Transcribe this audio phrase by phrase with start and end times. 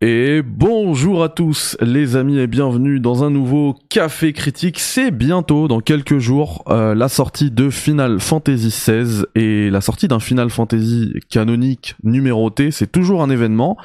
[0.00, 4.78] Et bonjour à tous les amis et bienvenue dans un nouveau Café Critique.
[4.78, 10.06] C'est bientôt, dans quelques jours, euh, la sortie de Final Fantasy XVI et la sortie
[10.06, 13.76] d'un Final Fantasy canonique numéroté, c'est toujours un événement.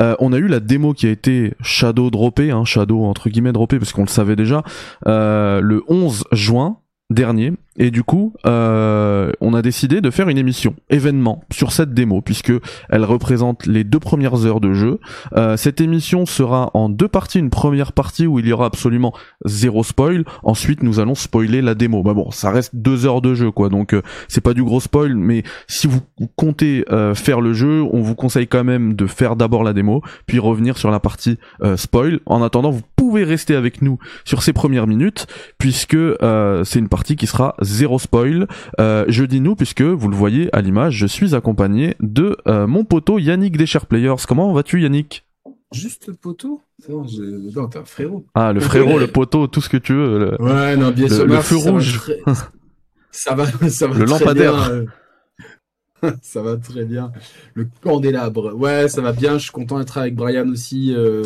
[0.00, 3.52] Euh, on a eu la démo qui a été shadow droppée, hein, shadow entre guillemets
[3.52, 4.64] droppée parce qu'on le savait déjà,
[5.06, 10.38] euh, le 11 juin dernier et du coup euh, on a décidé de faire une
[10.38, 12.52] émission événement sur cette démo puisque
[12.90, 15.00] elle représente les deux premières heures de jeu.
[15.36, 17.38] Euh, cette émission sera en deux parties.
[17.38, 19.12] Une première partie où il y aura absolument
[19.44, 20.24] zéro spoil.
[20.42, 22.02] Ensuite nous allons spoiler la démo.
[22.02, 23.68] Bah bon ça reste deux heures de jeu quoi.
[23.68, 26.00] Donc euh, c'est pas du gros spoil mais si vous
[26.36, 30.02] comptez euh, faire le jeu on vous conseille quand même de faire d'abord la démo
[30.26, 32.20] puis revenir sur la partie euh, spoil.
[32.26, 35.26] En attendant vous pouvez rester avec nous sur ces premières minutes
[35.58, 35.96] puisque
[36.64, 38.46] c'est une partie qui sera zéro spoil.
[38.80, 42.66] Euh, je dis nous puisque vous le voyez à l'image, je suis accompagné de euh,
[42.66, 44.14] mon poteau Yannick des Players.
[44.26, 45.24] Comment vas-tu Yannick?
[45.72, 46.60] Juste le poteau?
[46.88, 47.06] Non,
[47.54, 48.26] non t'es un frérot.
[48.34, 50.18] Ah, le frérot, le poteau, tout ce que tu veux.
[50.18, 51.26] Le, ouais, non, bien sûr.
[51.26, 52.00] Le, feu rouge.
[53.10, 54.70] Ça va, ça va le lampadaire.
[54.70, 54.84] Euh,
[56.22, 57.12] ça va très bien.
[57.54, 58.54] Le candélabre.
[58.54, 59.38] Ouais, ça va bien.
[59.38, 60.94] Je suis content d'être avec Brian aussi.
[60.94, 61.24] Euh,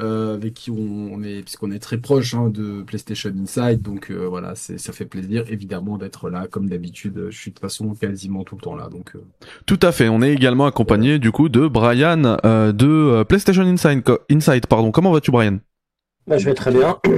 [0.00, 4.26] euh, avec qui on, est, puisqu'on est très proche hein, de PlayStation Inside, donc euh,
[4.26, 7.26] voilà, ça fait plaisir évidemment d'être là, comme d'habitude.
[7.30, 9.14] Je suis de toute façon quasiment tout le temps là, donc.
[9.14, 9.24] Euh.
[9.66, 10.08] Tout à fait.
[10.08, 14.02] On est également accompagné du coup de Brian de PlayStation Inside.
[14.30, 14.90] Inside, pardon.
[14.90, 15.58] Comment vas-tu, Brian?
[16.26, 16.98] Bah, je vais très bien.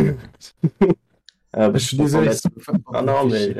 [1.56, 2.30] Euh, je suis désolé.
[2.92, 3.54] Ah non, mais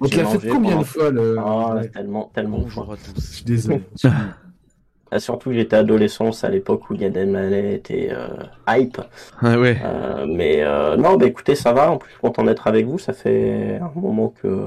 [0.00, 1.36] On te l'a fait combien de fois le.
[1.38, 2.58] Ah, tellement, tellement.
[2.58, 3.20] Bonjour à tous.
[3.20, 3.82] Je suis désolé.
[5.14, 8.26] Ah, surtout, j'étais adolescent, à l'époque où Gad Elmaleh était euh,
[8.68, 9.00] hype.
[9.40, 9.80] Ah ouais.
[9.84, 11.92] Euh, mais euh, non, bah écoutez, ça va.
[11.92, 12.98] En plus, content d'être avec vous.
[12.98, 14.66] Ça fait un moment que,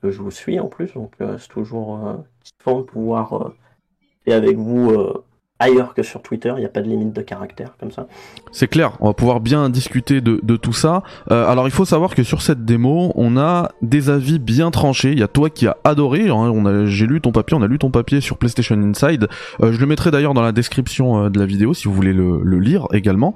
[0.00, 2.00] que je vous suis en plus, donc c'est toujours
[2.42, 3.52] kiffant de pouvoir
[4.26, 4.96] être avec vous
[5.62, 8.06] ailleurs que sur Twitter, il n'y a pas de limite de caractère comme ça.
[8.52, 11.02] C'est clair, on va pouvoir bien discuter de, de tout ça.
[11.30, 15.12] Euh, alors il faut savoir que sur cette démo, on a des avis bien tranchés.
[15.12, 17.78] Il y a toi qui as adoré, hein, j'ai lu ton papier, on a lu
[17.78, 19.28] ton papier sur PlayStation Inside.
[19.62, 22.12] Euh, je le mettrai d'ailleurs dans la description euh, de la vidéo si vous voulez
[22.12, 23.34] le, le lire également.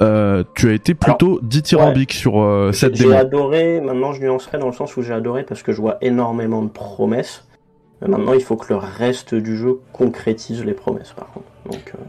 [0.00, 3.10] Euh, tu as été plutôt dithyrambique sur euh, cette démo.
[3.10, 5.96] J'ai adoré, maintenant je nuancerai dans le sens où j'ai adoré parce que je vois
[6.00, 7.44] énormément de promesses.
[8.00, 11.46] Maintenant, il faut que le reste du jeu concrétise les promesses, par contre.
[11.70, 12.02] Donc, euh,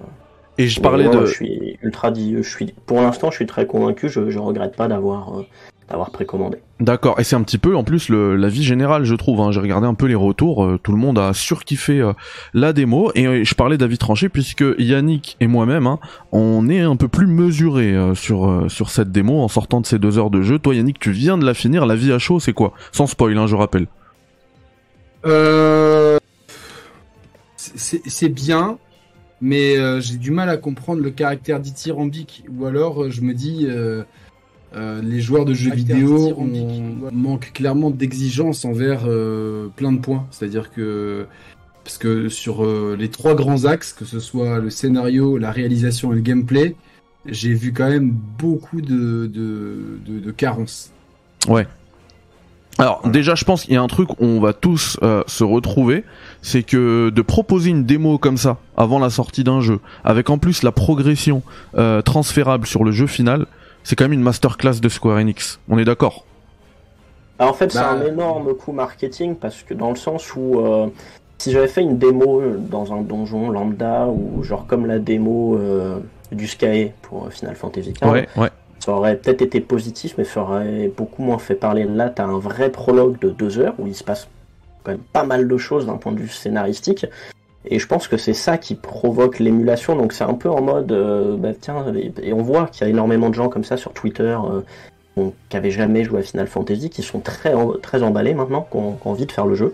[0.57, 1.25] Et je parlais de.
[1.25, 2.13] Je suis ultra.
[2.13, 2.73] Je suis.
[2.85, 4.09] Pour l'instant, je suis très convaincu.
[4.09, 5.39] Je, je regrette pas d'avoir.
[5.39, 5.43] Euh,
[5.89, 6.59] d'avoir précommandé.
[6.79, 9.41] D'accord, et c'est un petit peu en plus le, la vie générale, je trouve.
[9.41, 9.51] Hein.
[9.51, 12.13] J'ai regardé un peu les retours, euh, tout le monde a surkiffé euh,
[12.53, 13.11] la démo.
[13.15, 15.99] Et euh, je parlais d'avis tranché puisque Yannick et moi-même, hein,
[16.31, 20.17] on est un peu plus mesuré sur sur cette démo en sortant de ces deux
[20.17, 20.59] heures de jeu.
[20.59, 21.85] Toi, Yannick, tu viens de la finir.
[21.85, 22.73] La vie à chaud, c'est quoi?
[22.91, 23.87] Sans spoil, hein, je rappelle.
[25.25, 26.17] Euh...
[27.55, 28.77] C'est bien,
[29.41, 32.43] mais euh, j'ai du mal à comprendre le caractère dithyrambique.
[32.49, 34.03] Ou alors, euh, je me dis, euh,
[34.75, 40.27] euh, les joueurs de jeux vidéo on, manquent clairement d'exigence envers euh, plein de points.
[40.31, 41.25] C'est-à-dire que
[41.83, 42.65] parce que sur
[42.95, 46.75] les trois grands axes, que ce soit le scénario, la réalisation et le gameplay,
[47.25, 50.91] j'ai vu quand même beaucoup de, de, de, de carences.
[51.47, 51.65] Ouais.
[52.79, 55.43] Alors déjà, je pense qu'il y a un truc où on va tous euh, se
[55.43, 56.05] retrouver,
[56.41, 60.37] c'est que de proposer une démo comme ça avant la sortie d'un jeu, avec en
[60.37, 61.43] plus la progression
[61.77, 63.45] euh, transférable sur le jeu final,
[63.83, 65.59] c'est quand même une masterclass de Square Enix.
[65.67, 66.25] On est d'accord?
[67.39, 70.87] En fait, c'est un énorme coup marketing parce que dans le sens où euh,
[71.37, 75.99] si j'avais fait une démo dans un donjon lambda ou genre comme la démo euh,
[76.31, 80.41] du Sky pour Final Fantasy XV, ouais, ouais ça aurait peut-être été positif, mais ça
[80.41, 81.83] aurait beaucoup moins fait parler.
[81.83, 84.27] Là, tu as un vrai prologue de deux heures où il se passe
[84.83, 87.05] quand même pas mal de choses d'un point de vue scénaristique.
[87.65, 89.95] Et je pense que c'est ça qui provoque l'émulation.
[89.95, 92.89] Donc c'est un peu en mode, euh, bah, tiens, et, on voit qu'il y a
[92.89, 94.37] énormément de gens comme ça sur Twitter
[95.17, 98.77] euh, qui n'avaient jamais joué à Final Fantasy, qui sont très, très emballés maintenant, qui
[98.77, 99.73] ont, envie de faire le jeu.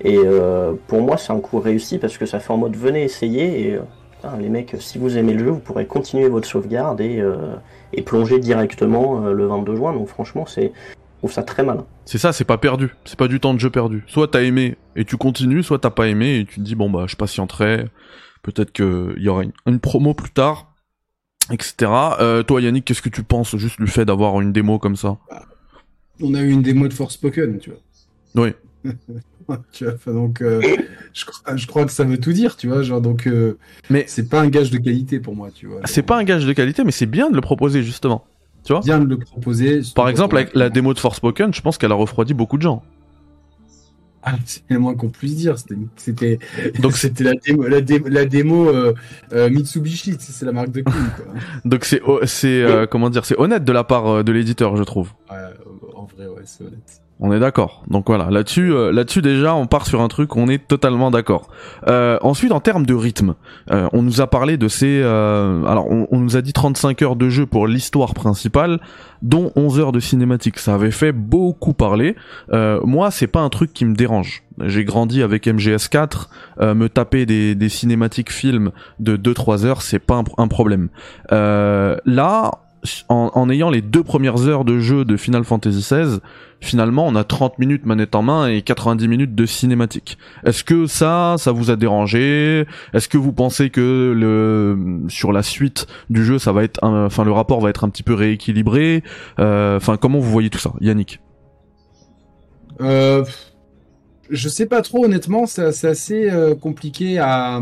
[0.00, 3.02] Et euh, pour moi, c'est un coup réussi parce que ça fait en mode, venez
[3.02, 3.68] essayer.
[3.68, 3.78] Et
[4.38, 7.22] les mecs, si vous aimez le jeu, vous pourrez continuer votre sauvegarde et
[7.96, 9.92] et plonger directement euh, le 22 juin.
[9.92, 10.72] Donc franchement, c'est
[11.24, 11.86] trouve ça très malin.
[12.04, 12.94] C'est ça, c'est pas perdu.
[13.06, 14.04] C'est pas du temps de jeu perdu.
[14.06, 16.90] Soit t'as aimé et tu continues, soit t'as pas aimé et tu te dis bon
[16.90, 17.86] bah je patienterai.
[18.42, 20.74] Peut-être qu'il y aura une, promo plus tard,
[21.50, 21.90] etc.
[22.20, 25.16] Euh, toi Yannick, qu'est-ce que tu penses juste du fait d'avoir une démo comme ça?
[26.20, 28.44] On a eu une démo de Forspoken, tu vois.
[28.44, 28.52] Oui.
[29.72, 30.60] tu vois, donc euh,
[31.12, 33.26] je, crois, je, crois que ça veut tout dire, tu vois, genre donc.
[33.26, 33.58] Euh,
[33.90, 35.80] mais c'est pas un gage de qualité pour moi, tu vois.
[35.84, 38.24] C'est pas un gage de qualité, mais c'est bien de le proposer justement,
[38.64, 38.80] tu vois?
[38.80, 39.80] Bien de le proposer.
[39.94, 42.82] Par exemple, avec la démo de Forspoken, je pense qu'elle a refroidi beaucoup de gens.
[44.26, 45.56] Ah, c'est le moins qu'on puisse dire.
[45.96, 46.38] C'était,
[46.80, 48.94] donc c'était la démo, la, la démo euh,
[49.32, 51.10] euh, Mitsubishi, c'est la marque de Queen.
[51.66, 55.12] donc c'est, c'est euh, comment dire, c'est honnête de la part de l'éditeur, je trouve.
[55.30, 55.36] Ouais,
[55.94, 57.03] en vrai, ouais, c'est honnête.
[57.20, 57.84] On est d'accord.
[57.88, 61.48] Donc voilà, là-dessus, euh, là-dessus déjà, on part sur un truc, on est totalement d'accord.
[61.86, 63.34] Euh, ensuite, en termes de rythme,
[63.70, 67.28] euh, on nous a parlé de ces, alors on, nous a dit 35 heures de
[67.28, 68.80] jeu pour l'histoire principale,
[69.22, 70.58] dont 11 heures de cinématique.
[70.58, 72.16] Ça avait fait beaucoup parler.
[72.52, 74.42] moi, c'est pas un truc qui me dérange.
[74.64, 76.28] J'ai grandi avec MGS4,
[76.60, 80.88] me taper des, des cinématiques films de 2-3 heures, c'est pas un, un problème.
[81.30, 82.50] là,
[83.08, 86.18] en, ayant les deux premières heures de jeu de Final Fantasy XVI,
[86.60, 90.18] finalement on a 30 minutes manette en main et 90 minutes de cinématique.
[90.44, 92.66] Est-ce que ça, ça vous a dérangé?
[92.92, 97.24] Est-ce que vous pensez que le sur la suite du jeu, ça va être, enfin
[97.24, 99.02] le rapport va être un petit peu rééquilibré?
[99.38, 101.20] Euh, Enfin, comment vous voyez tout ça, Yannick?
[102.80, 103.24] Euh,
[104.30, 107.60] Je sais pas trop, honnêtement, c'est assez euh, compliqué à,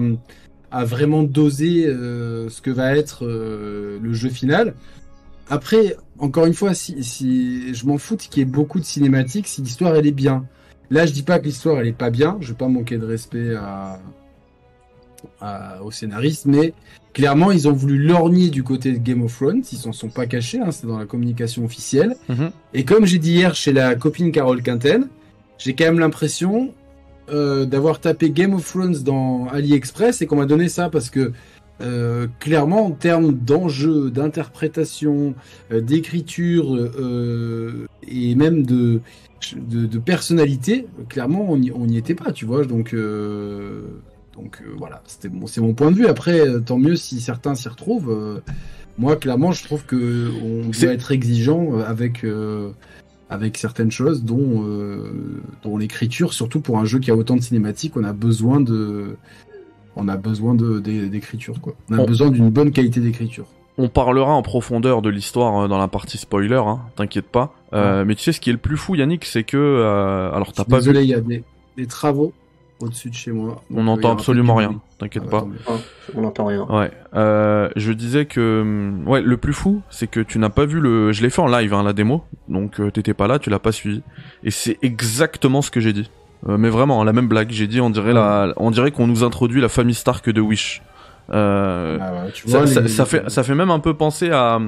[0.71, 4.75] à vraiment doser euh, ce que va être le jeu final.
[5.49, 9.47] Après, encore une fois, si, si je m'en fous qu'il y ait beaucoup de cinématiques,
[9.47, 10.47] si l'histoire elle est bien.
[10.91, 12.39] Là, je dis pas que l'histoire elle est pas bien.
[12.41, 13.99] Je vais pas manquer de respect à,
[15.41, 16.75] à, aux scénaristes, mais
[17.13, 19.63] clairement, ils ont voulu lorgner du côté de Game of Thrones.
[19.73, 20.61] Ils s'en sont pas cachés.
[20.61, 22.17] Hein, c'est dans la communication officielle.
[22.29, 22.51] Mhm.
[22.75, 25.09] Et comme j'ai dit hier chez la copine Carole Quinten,
[25.59, 26.73] j'ai quand même l'impression
[27.31, 31.33] euh, d'avoir tapé Game of Thrones dans AliExpress et qu'on m'a donné ça parce que
[31.81, 35.35] euh, clairement, en termes d'enjeux, d'interprétation,
[35.73, 39.01] euh, d'écriture euh, et même de,
[39.57, 42.65] de, personnalité, clairement, on n'y était pas, tu vois.
[42.65, 42.95] Donc,
[44.35, 46.07] donc voilà, c'est mon point de vue.
[46.07, 48.43] Après, tant mieux si certains s'y retrouvent.
[48.99, 52.25] moi, clairement, je trouve que on doit être exigeant avec
[53.31, 54.65] avec certaines choses, dont,
[55.63, 59.17] dont l'écriture, surtout pour un jeu qui a autant de cinématiques, on a besoin de
[59.97, 61.75] on a besoin d'écriture, quoi.
[61.91, 63.47] On a besoin d'une bonne qualité d'écriture.
[63.79, 67.55] On parlera en profondeur de l'histoire euh, dans la partie spoiler, hein, t'inquiète pas.
[67.73, 70.53] Euh, mais tu sais ce qui est le plus fou, Yannick, c'est que euh, alors
[70.53, 72.35] t'as pas désolé, il y a des, travaux
[72.81, 73.63] au-dessus de chez moi.
[73.75, 75.47] On n'entend absolument rien, t'inquiète ah, pas.
[75.67, 75.73] Ah,
[76.15, 76.67] on n'entend rien.
[76.69, 76.91] Ouais.
[77.77, 81.13] je disais que hum, ouais, le plus fou, c'est que tu n'as pas vu le.
[81.13, 82.25] Je l'ai fait en live, hein, la démo.
[82.49, 84.03] Donc t'étais pas là, tu l'as pas suivi.
[84.45, 86.11] Et c'est exactement ce que j'ai dit.
[86.49, 87.51] Euh, mais vraiment, la même blague.
[87.51, 90.83] J'ai dit, on dirait la, on dirait qu'on nous introduit la famille Stark de Wish.
[91.33, 92.27] Euh, ah
[92.89, 94.61] ça, fait, ça fait même un peu penser à,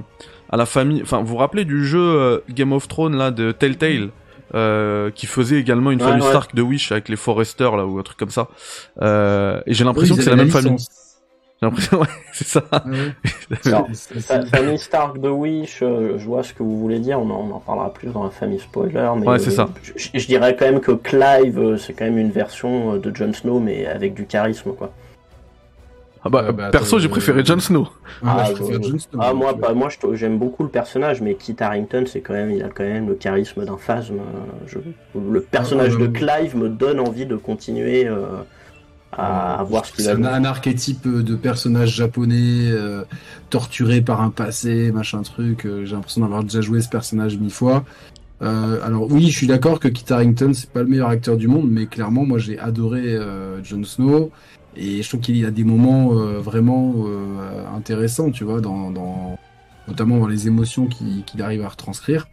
[0.50, 1.02] à la famille.
[1.02, 4.10] Enfin, vous vous rappelez du jeu euh, Game of Thrones là de Telltale,
[4.54, 8.02] euh, qui faisait également une famille Stark de Wish avec les Forrester là ou un
[8.02, 8.48] truc comme ça.
[9.02, 10.76] Euh, et j'ai l'impression que c'est la même famille.
[11.60, 12.62] J'ai l'impression, ouais, c'est ça.
[14.50, 17.92] famille Stark de Wish, euh, je vois ce que vous voulez dire, on en, parlera
[17.92, 19.08] plus dans la famille spoiler.
[19.18, 19.68] Mais ouais, c'est ça.
[19.96, 23.32] Je, dirais quand même que Clive, euh, c'est quand même une version euh, de Jon
[23.32, 24.92] Snow, mais avec du charisme, quoi.
[26.26, 27.86] Ah bah, bah perso, j'ai préféré Jon Snow.
[28.24, 28.52] Ah, ah,
[29.20, 32.62] ah moi, bah, moi j'aime beaucoup le personnage, mais Kit Harington, c'est quand même, il
[32.62, 34.20] a quand même le charisme d'un phasme.
[34.66, 34.78] Je...
[35.14, 38.08] Le personnage de Clive me donne envie de continuer
[39.16, 40.16] à, voir ce qu'il a.
[40.16, 43.04] C'est un, archétype de personnage japonais euh,
[43.50, 45.64] torturé par un passé, machin truc.
[45.64, 47.84] Euh, j'ai l'impression d'avoir déjà joué ce personnage mille fois.
[48.42, 51.48] Euh, alors oui, je suis d'accord que Kit Harington c'est pas le meilleur acteur du
[51.48, 53.16] monde, mais clairement moi j'ai adoré
[53.62, 54.32] Jon Snow
[54.76, 56.08] et je trouve qu'il y a des moments
[56.40, 57.06] vraiment
[57.74, 59.38] intéressants, tu vois, dans, dans,
[59.86, 62.26] notamment dans les émotions qu'il arrive à retranscrire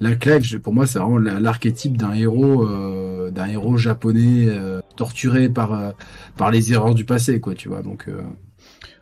[0.00, 5.48] la Clive, pour moi, c'est vraiment l'archétype d'un héros, euh, d'un héros japonais euh, torturé
[5.48, 5.90] par euh,
[6.36, 7.82] par les erreurs du passé, quoi, tu vois.
[7.82, 8.08] Donc.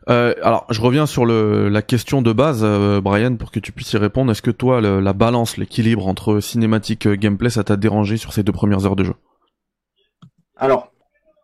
[0.07, 2.65] alors, je reviens sur le, la question de base,
[3.03, 4.33] Brian, pour que tu puisses y répondre.
[4.33, 8.53] Est-ce que toi, la balance, l'équilibre entre cinématique gameplay, ça t'a dérangé sur ces deux
[8.53, 9.15] premières heures de jeu?
[10.57, 10.93] Alors,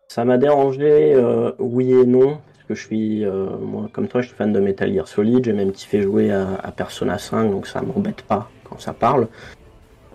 [0.09, 1.15] ça m'a dérangé,
[1.59, 4.93] oui et non, parce que je suis, moi, comme toi, je suis fan de Metal
[4.93, 5.45] Gear Solid.
[5.45, 9.27] J'ai même kiffé jouer à, à Persona 5, donc ça m'embête pas quand ça parle.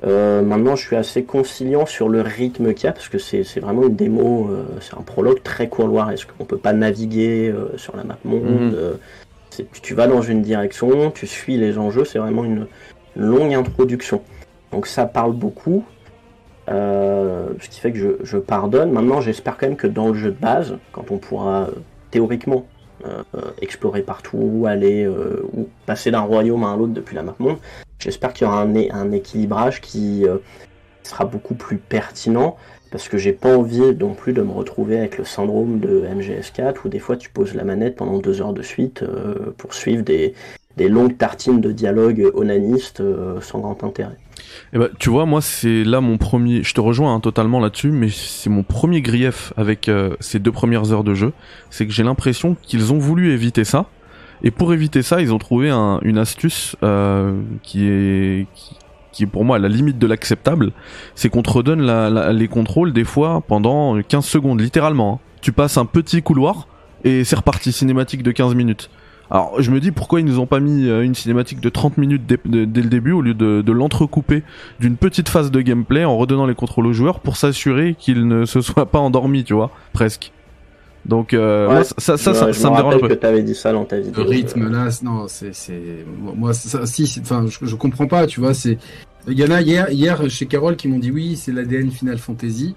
[0.04, 3.60] Euh, maintenant, je suis assez conciliant sur le rythme qu'il y a parce que c'est
[3.60, 6.28] vraiment une démo, euh, c'est un prologue très couloir-esque.
[6.40, 8.42] On peut pas naviguer euh, sur la map monde.
[8.42, 9.66] Mhm.
[9.82, 12.66] tu vas dans une direction, tu suis les enjeux, c'est vraiment une,
[13.14, 14.22] longue introduction.
[14.72, 15.84] Donc ça parle beaucoup,
[16.66, 18.90] ce qui fait que je, je pardonne.
[18.90, 21.68] Maintenant, j'espère quand même que dans le jeu de base, quand on pourra
[22.10, 22.66] théoriquement
[23.60, 25.06] explorer partout, aller
[25.52, 27.58] ou passer d'un royaume à un autre depuis la map monde,
[28.02, 30.38] J'espère qu'il y aura un, équilibrage qui euh,
[31.04, 32.56] sera beaucoup plus pertinent
[32.90, 36.74] parce que j'ai pas envie non plus de me retrouver avec le syndrome de MGS4
[36.84, 40.02] où des fois tu poses la manette pendant deux heures de suite euh, pour suivre
[40.02, 40.34] des,
[40.78, 43.04] longues tartines de dialogue onaniste
[43.40, 44.16] sans grand intérêt.
[44.72, 46.64] Eh ben, tu vois, moi, c'est là mon premier.
[46.64, 50.92] Je te rejoins hein, totalement là-dessus, mais c'est mon premier grief avec ces deux premières
[50.92, 51.32] heures de jeu.
[51.70, 53.86] C'est que j'ai l'impression qu'ils ont voulu éviter ça.
[54.42, 56.76] Et pour éviter ça, ils ont trouvé un, une astuce
[57.62, 58.46] qui est
[59.12, 60.72] qui pour moi la limite de l'acceptable,
[61.14, 61.86] c'est qu'on te redonne
[62.30, 65.14] les contrôles des fois pendant 15 secondes, littéralement.
[65.14, 65.28] Hein.
[65.42, 66.66] Tu passes un petit couloir
[67.04, 68.90] et c'est reparti, cinématique de 15 minutes.
[69.30, 71.96] Alors je me dis pourquoi ils nous ont pas mis euh, une cinématique de 30
[71.96, 74.42] minutes dès, le début au lieu de, de l'entrecouper
[74.78, 78.44] d'une petite phase de gameplay en redonnant les contrôles aux joueurs pour s'assurer qu'ils ne
[78.44, 80.32] se soient pas endormis, tu vois, presque.
[81.04, 83.08] Donc euh, ça, ça, ça, ça, me dérange un peu.
[83.08, 84.22] que t'avais dit ça dans ta vidéo.
[84.22, 88.38] Le rythme là, non, c'est, c'est, moi, ça, si, enfin, je, je, comprends pas, tu
[88.38, 88.78] vois, c'est,
[89.26, 92.18] il y en a hier, hier chez Carole qui m'ont dit oui, c'est l'ADN Final
[92.18, 92.76] Fantasy.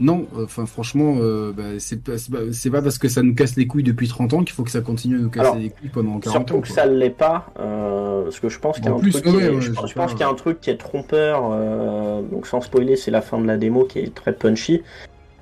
[0.00, 2.12] Non, enfin franchement, euh, bah, c'est pas,
[2.52, 4.70] c'est pas parce que ça nous casse les couilles depuis 30 ans qu'il faut que
[4.70, 6.60] ça continue à nous casser les couilles pendant 40 surtout ans.
[6.62, 9.18] que ça l'est pas, euh, parce que je pense qu'il y a un truc, qui
[9.18, 11.50] est, je, pense, qu'il y a un truc qui est trompeur.
[11.52, 14.82] Euh, donc sans spoiler, c'est la fin de la démo qui est très punchy.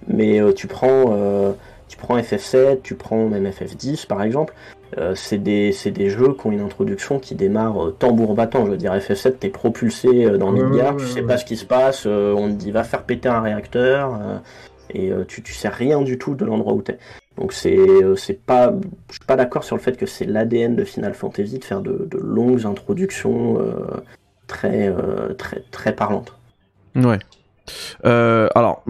[0.09, 1.53] Mais euh, tu prends euh,
[1.89, 4.55] tu prends FF7, tu prends même FF10 par exemple,
[4.97, 8.65] euh, c'est des, des, jeux qui ont une introduction qui démarre euh, tambour battant.
[8.65, 11.67] Je veux dire, FF7, t'es propulsé euh, dans Midgard, tu sais pas ce qui se
[11.67, 14.19] passe, on te dit va faire péter un réacteur,
[14.95, 16.99] et tu, tu sais rien du tout de l'endroit où t'es.
[17.37, 17.79] Donc c'est
[18.17, 18.73] c'est pas
[19.09, 21.83] je suis pas d'accord sur le fait que c'est l'ADN de Final Fantasy de faire
[21.83, 23.59] de, de longues introductions
[24.47, 24.93] très
[25.37, 26.35] très très parlantes.
[26.97, 27.19] Ouais.
[28.03, 28.83] alors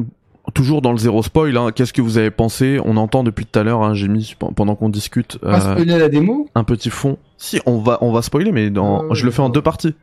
[0.55, 2.81] toujours dans le zéro spoil, hein, qu'est-ce que vous avez pensé?
[2.85, 5.39] On entend depuis tout à l'heure, hein, j'ai mis pendant qu'on discute.
[5.45, 6.49] Euh, spoiler la démo?
[6.55, 7.19] Un petit fond.
[7.37, 9.95] Si, on va, on va spoiler, mais dans, ah je le fais en deux parties.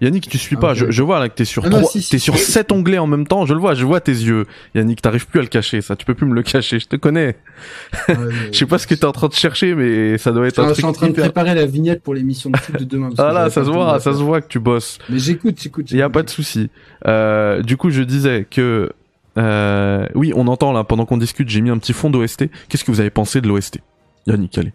[0.00, 0.72] Yannick, tu suis pas.
[0.72, 3.44] Je, je, vois là que t'es sur trois, t'es sur sept onglets en même temps.
[3.44, 4.46] Je le vois, je vois tes yeux.
[4.74, 5.94] Yannick, t'arrives plus à le cacher, ça.
[5.94, 6.78] Tu peux plus me le cacher.
[6.78, 7.36] Je te connais.
[8.08, 10.64] je sais pas ce que t'es en train de chercher, mais ça doit être un
[10.64, 10.76] truc.
[10.76, 13.10] Je suis en train de préparer la vignette pour l'émission de foot de demain.
[13.18, 14.98] Ah là, ça se voit, ça se voit que tu bosses.
[15.10, 15.90] Mais j'écoute, j'écoute.
[15.90, 16.70] Il y a pas de souci.
[17.06, 18.90] Euh, du coup, je disais que
[19.40, 22.46] euh, oui, on entend là, pendant qu'on discute, j'ai mis un petit fond d'OST.
[22.68, 23.78] Qu'est-ce que vous avez pensé de l'OST
[24.26, 24.72] Yannick, allez.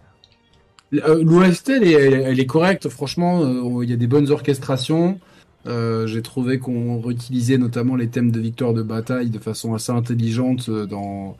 [0.94, 5.20] Euh, L'OST, elle, est correcte, franchement, euh, il y a des bonnes orchestrations.
[5.66, 10.70] j'ai trouvé qu'on réutilisait notamment les thèmes de victoire de bataille de façon assez intelligente
[10.70, 11.38] dans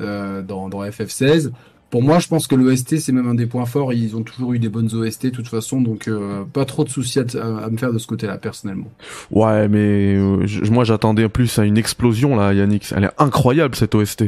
[0.00, 1.50] FF16.
[1.96, 3.94] Pour moi, je pense que l'OST, c'est même un des points forts.
[3.94, 6.90] Ils ont toujours eu des bonnes OST, de toute façon, donc euh, pas trop de
[6.90, 8.92] soucis à, me faire de ce côté-là, personnellement.
[9.30, 12.92] Ouais, mais euh, moi, j'attendais plus à une explosion, là, Yannick.
[12.94, 14.24] Elle est incroyable, cette OST.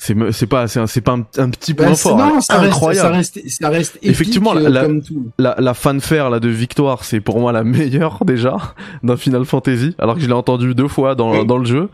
[0.00, 2.16] C'est c'est pas c'est pas un, petit point bah, fort.
[2.16, 3.16] Non, ça incroyable.
[3.16, 5.26] Reste, ça reste ça reste épique, Effectivement, euh, la, comme tout.
[5.38, 8.56] la la fanfare là de victoire, c'est pour moi la meilleure déjà
[9.02, 11.88] d'un Final Fantasy, alors que je l'ai entendu deux fois dans dans le jeu.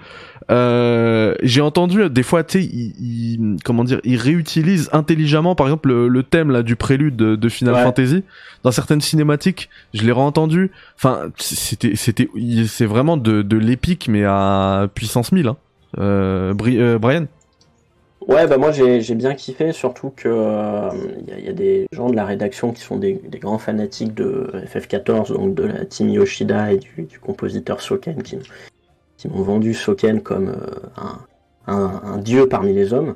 [0.51, 5.93] Euh, j'ai entendu des fois, tu sais, il, comment dire, il réutilise intelligemment, par exemple,
[5.93, 8.25] le, thème là du prélude de, Final Fantasy
[8.63, 9.71] dans certaines cinématiques.
[9.93, 10.71] Je l'ai réentendu.
[10.97, 12.29] Enfin, c'était, c'était,
[12.67, 15.49] c'est vraiment de, de l'épique, mais à puissance 1000.
[15.49, 15.57] Hein.
[15.99, 17.27] Euh, euh, Brian?
[18.27, 22.17] Ouais, bah moi j'ai bien kiffé, surtout que il euh, y, a des gens de
[22.17, 26.73] la rédaction qui sont des, des, grands fanatiques de FF14, donc de la team Yoshida
[26.73, 28.39] et du, du compositeur Soken qui,
[29.19, 31.21] qui m'ont vendu Soken comme euh,
[31.67, 33.15] un, un, dieu parmi les hommes.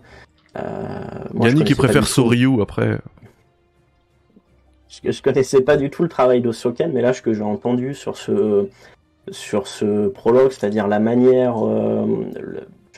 [0.57, 1.01] Euh,
[1.41, 2.99] Yannick qui préfère Soryu après.
[4.89, 7.43] Je, je connaissais pas du tout le travail de Soken, mais là ce que j'ai
[7.43, 8.69] entendu sur ce
[9.33, 12.07] sur ce prologue, c'est-à-dire la manière, euh,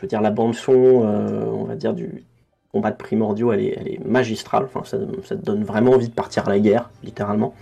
[0.01, 2.25] je veux dire la bande son, on va dire du
[2.73, 4.65] combat de primordiaux, elle est, elle est magistrale.
[4.65, 7.55] Enfin, ça, ça, te donne vraiment envie de partir à la guerre, littéralement.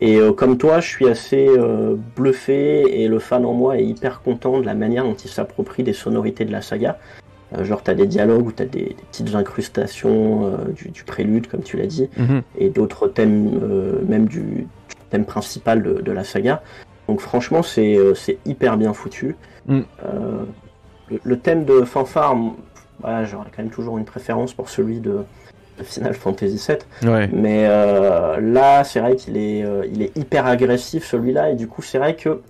[0.00, 3.84] Et euh, comme toi, je suis assez euh, bluffé et le fan en moi est
[3.84, 6.98] hyper content de la manière dont il s'approprie des sonorités de la saga.
[7.56, 11.62] Euh, genre, t'as des dialogues ou t'as des, des petites incrustations du, du, prélude, comme
[11.62, 12.42] tu l'as dit, mhm.
[12.58, 13.60] et d'autres thèmes,
[14.08, 14.66] même du,
[15.10, 16.62] thème principal de, de, la saga.
[17.06, 17.98] Donc, franchement, c'est
[18.44, 19.36] hyper bien foutu.
[19.66, 19.82] Mm.
[21.22, 22.36] Le, thème de fanfare,
[23.00, 25.24] voilà, j'aurais quand même toujours une préférence pour celui de,
[25.82, 27.28] Final Fantasy VII.
[27.32, 31.66] Mais euh, là, c'est vrai qu'il est, euh, il est hyper agressif celui-là, et du
[31.66, 32.40] coup, c'est vrai que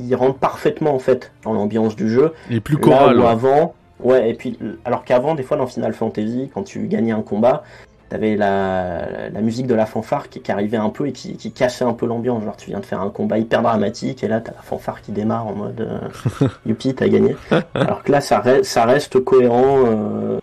[0.00, 2.32] il, rentre parfaitement en fait dans l'ambiance du jeu.
[2.50, 3.20] Il est plus choral.
[3.22, 7.22] avant, ouais, et puis alors qu'avant, des fois dans Final Fantasy, quand tu gagnais un
[7.22, 7.62] combat,
[8.10, 11.84] t'avais la, la musique de la fanfare qui, arrivait un peu et qui, qui cassait
[11.84, 12.44] un peu l'ambiance.
[12.44, 15.12] Genre, tu viens de faire un combat hyper dramatique et là, t'as la fanfare qui
[15.12, 17.36] démarre en mode euh, youpi, t'as gagné.
[17.72, 19.84] Alors que là, ça, reste, ça reste cohérent.
[19.86, 20.38] Euh,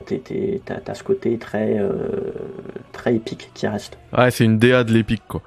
[0.65, 1.91] t'as ce côté très, euh,
[2.93, 3.97] très épique qui reste.
[4.17, 5.41] Ouais, c'est une DA de l'épique, quoi.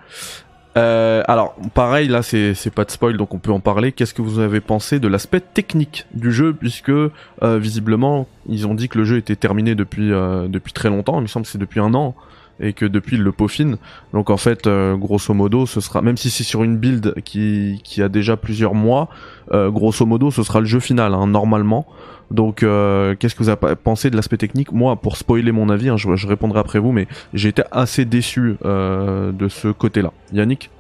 [0.77, 3.93] Euh, alors, pareil, là, c'est pas de spoil, donc on peut en parler.
[3.93, 7.11] Qu'est-ce que vous avez pensé de l'aspect technique du jeu, puisque euh,
[7.43, 11.19] visiblement, ils ont dit que le jeu était terminé depuis euh, depuis très longtemps.
[11.19, 12.15] Il me semble que c'est depuis un an.
[12.61, 13.77] Et que depuis il le peaufine.
[14.13, 17.81] Donc en fait, euh, grosso modo, ce sera même si c'est sur une build qui
[17.83, 19.09] qui a déjà plusieurs mois,
[19.53, 21.87] euh, grosso modo, ce sera le jeu final hein, normalement.
[22.31, 24.71] Donc, euh, qu'est-ce que vous avez pensé de l'aspect technique?
[24.71, 28.05] Moi, pour spoiler mon avis, hein, je, je, répondrai après vous, mais j'ai été assez
[28.05, 30.13] déçu de ce côté-là.
[30.33, 30.71] Yannick?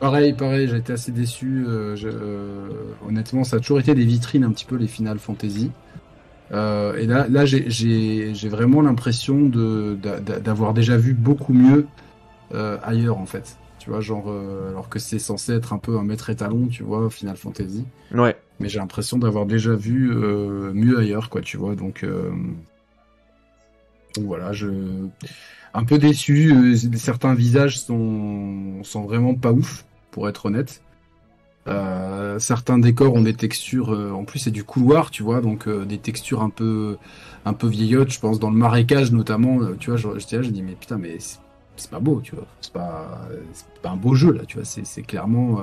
[0.00, 1.64] Pareil, pareil, j'ai été assez déçu.
[3.06, 5.70] honnêtement, ça a toujours été des vitrines un petit peu les Final Fantasy.
[6.52, 11.86] Euh, et là, là j'ai vraiment l'impression d'avoir déjà vu beaucoup mieux
[12.54, 13.56] euh, ailleurs en fait.
[13.78, 16.82] Tu vois, genre, euh, alors que c'est censé être un peu un maître étalon, tu
[16.82, 17.84] vois, Final Fantasy.
[18.12, 18.36] Ouais.
[18.58, 21.74] Mais j'ai l'impression d'avoir déjà vu mieux ailleurs, quoi, tu vois.
[21.74, 22.04] Donc,
[24.14, 24.68] donc voilà, je.
[25.74, 26.74] Un peu déçu.
[26.96, 30.80] certains visages sont, sont vraiment pas ouf, pour être honnête.
[31.68, 35.66] Euh, certains décors ont des textures, euh, en plus c'est du couloir, tu vois, donc
[35.66, 36.96] euh, des textures un peu,
[37.44, 38.10] un peu vieillottes.
[38.12, 41.98] Je pense dans le marécage notamment, tu vois, je dis mais putain, mais c'est pas
[41.98, 43.28] beau, tu vois, c'est pas,
[43.82, 45.60] pas un beau jeu là, tu vois, c'est clairement,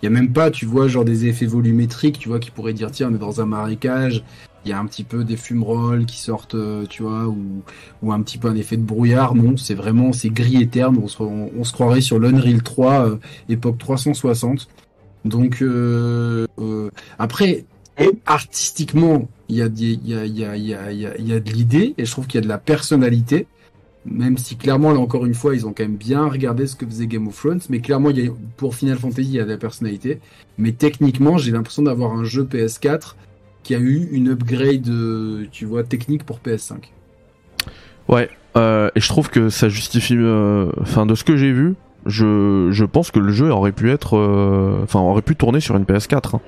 [0.00, 2.72] il y a même pas, tu vois, genre des effets volumétriques, tu vois, qui pourraient
[2.72, 4.22] dire tiens, on est dans un marécage,
[4.64, 6.56] il y a un petit peu des fumerolles qui sortent,
[6.88, 7.62] tu vois, ou,
[8.02, 9.34] ou un petit peu un effet de brouillard.
[9.34, 10.98] Non, c'est vraiment, c'est gris et terne.
[11.02, 14.68] On se, on, se croirait sur l'Unreal 3, époque 360.
[15.24, 17.64] Donc euh, euh, après,
[18.26, 20.24] artistiquement, il y a, y, y, a,
[20.56, 23.46] y, a, y a de l'idée et je trouve qu'il y a de la personnalité.
[24.06, 26.86] Même si clairement, là encore une fois, ils ont quand même bien regardé ce que
[26.86, 29.44] faisait Game of Thrones, mais clairement, il y a, pour Final Fantasy, il y a
[29.44, 30.20] de la personnalité.
[30.56, 33.14] Mais techniquement, j'ai l'impression d'avoir un jeu PS4
[33.62, 34.90] qui a eu une upgrade,
[35.52, 36.76] tu vois, technique pour PS5.
[38.08, 40.16] Ouais, euh, et je trouve que ça justifie,
[40.80, 41.74] enfin, de ce que j'ai vu,
[42.06, 45.84] je, pense que le jeu aurait pu être, euh, enfin aurait pu tourner sur une
[45.84, 46.36] PS4.
[46.36, 46.40] Hein.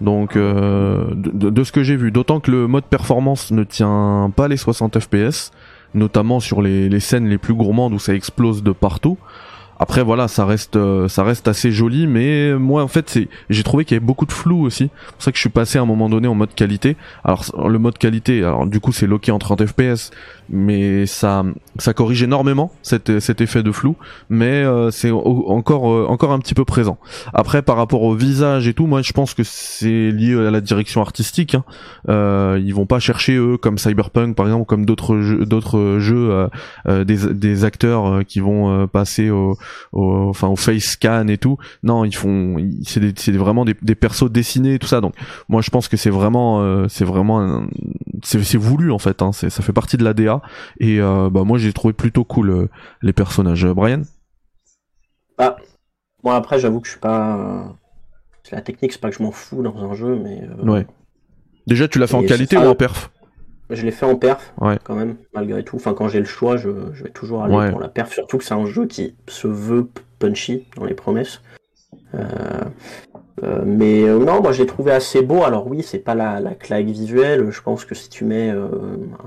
[0.00, 4.30] Donc euh, de, de, ce que j'ai vu, d'autant que le mode performance ne tient
[4.34, 5.52] pas les 60 FPS,
[5.94, 9.18] notamment sur les scènes les plus gourmandes où ça explose de partout.
[9.78, 13.62] Après voilà, ça reste euh, ça reste assez joli, mais moi en fait c'est j'ai
[13.62, 14.90] trouvé qu'il y avait beaucoup de flou aussi.
[15.06, 16.96] C'est pour ça que je suis passé à un moment donné en mode qualité.
[17.24, 20.10] Alors le mode qualité, alors du coup c'est loqué en 30 FPS,
[20.48, 21.44] mais ça
[21.78, 23.96] ça corrige énormément cet, cet effet de flou
[24.30, 26.98] mais euh, c'est encore euh, encore un petit peu présent
[27.34, 30.60] après par rapport au visage et tout moi je pense que c'est lié à la
[30.60, 31.64] direction artistique hein.
[32.08, 36.48] euh, ils vont pas chercher eux comme Cyberpunk par exemple comme d'autres jeux d'autres jeux
[36.86, 39.56] euh, des, des acteurs qui vont passer au,
[39.92, 43.94] au, enfin au face scan et tout non ils font c'est c'est vraiment des, des
[43.94, 45.14] persos dessinés et tout ça donc
[45.48, 47.66] moi je pense que c'est vraiment c'est vraiment
[48.22, 49.32] c'est voulu en fait hein.
[49.32, 50.40] ça fait partie de l'ADA
[50.80, 52.68] et euh, bah moi j'ai trouvé plutôt cool euh,
[53.02, 53.64] les personnages.
[53.64, 54.02] Euh, Brian?
[55.38, 55.56] Bah
[56.22, 57.76] moi après j'avoue que je suis pas
[58.52, 60.86] la technique c'est pas que je m'en fous dans un jeu mais ouais.
[61.66, 63.10] Déjà tu l'as fait en qualité ou en perf?
[63.70, 65.76] Je l'ai fait en perf, quand même, malgré tout.
[65.76, 68.12] Enfin, quand j'ai le choix, je, vais toujours aller pour la perf.
[68.12, 71.40] Surtout que c'est un jeu qui se veut punchy dans les promesses.
[73.42, 75.44] Euh, mais euh, non, moi j'ai trouvé assez beau.
[75.44, 77.50] Alors oui, c'est pas la, la, claque visuelle.
[77.50, 78.68] Je pense que si tu mets euh,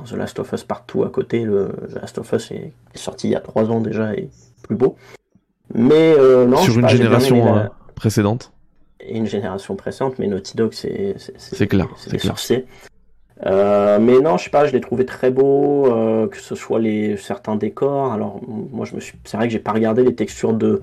[0.09, 3.31] The Last of Us partout à côté, le The Last of Us est, sorti il
[3.31, 4.29] y a trois ans déjà et
[4.63, 4.95] plus beau.
[5.75, 8.51] Mais non, sur une génération précédente.
[9.01, 12.35] Et une génération précédente, mais Naughty Dog c'est c'est clair, c'est clair.
[13.45, 15.83] Euh, mais non, je sais pas, je l'ai trouvé très beau,
[16.29, 18.11] que ce soit les certains décors.
[18.11, 20.81] Alors moi, je me suis, c'est vrai que j'ai pas regardé les textures de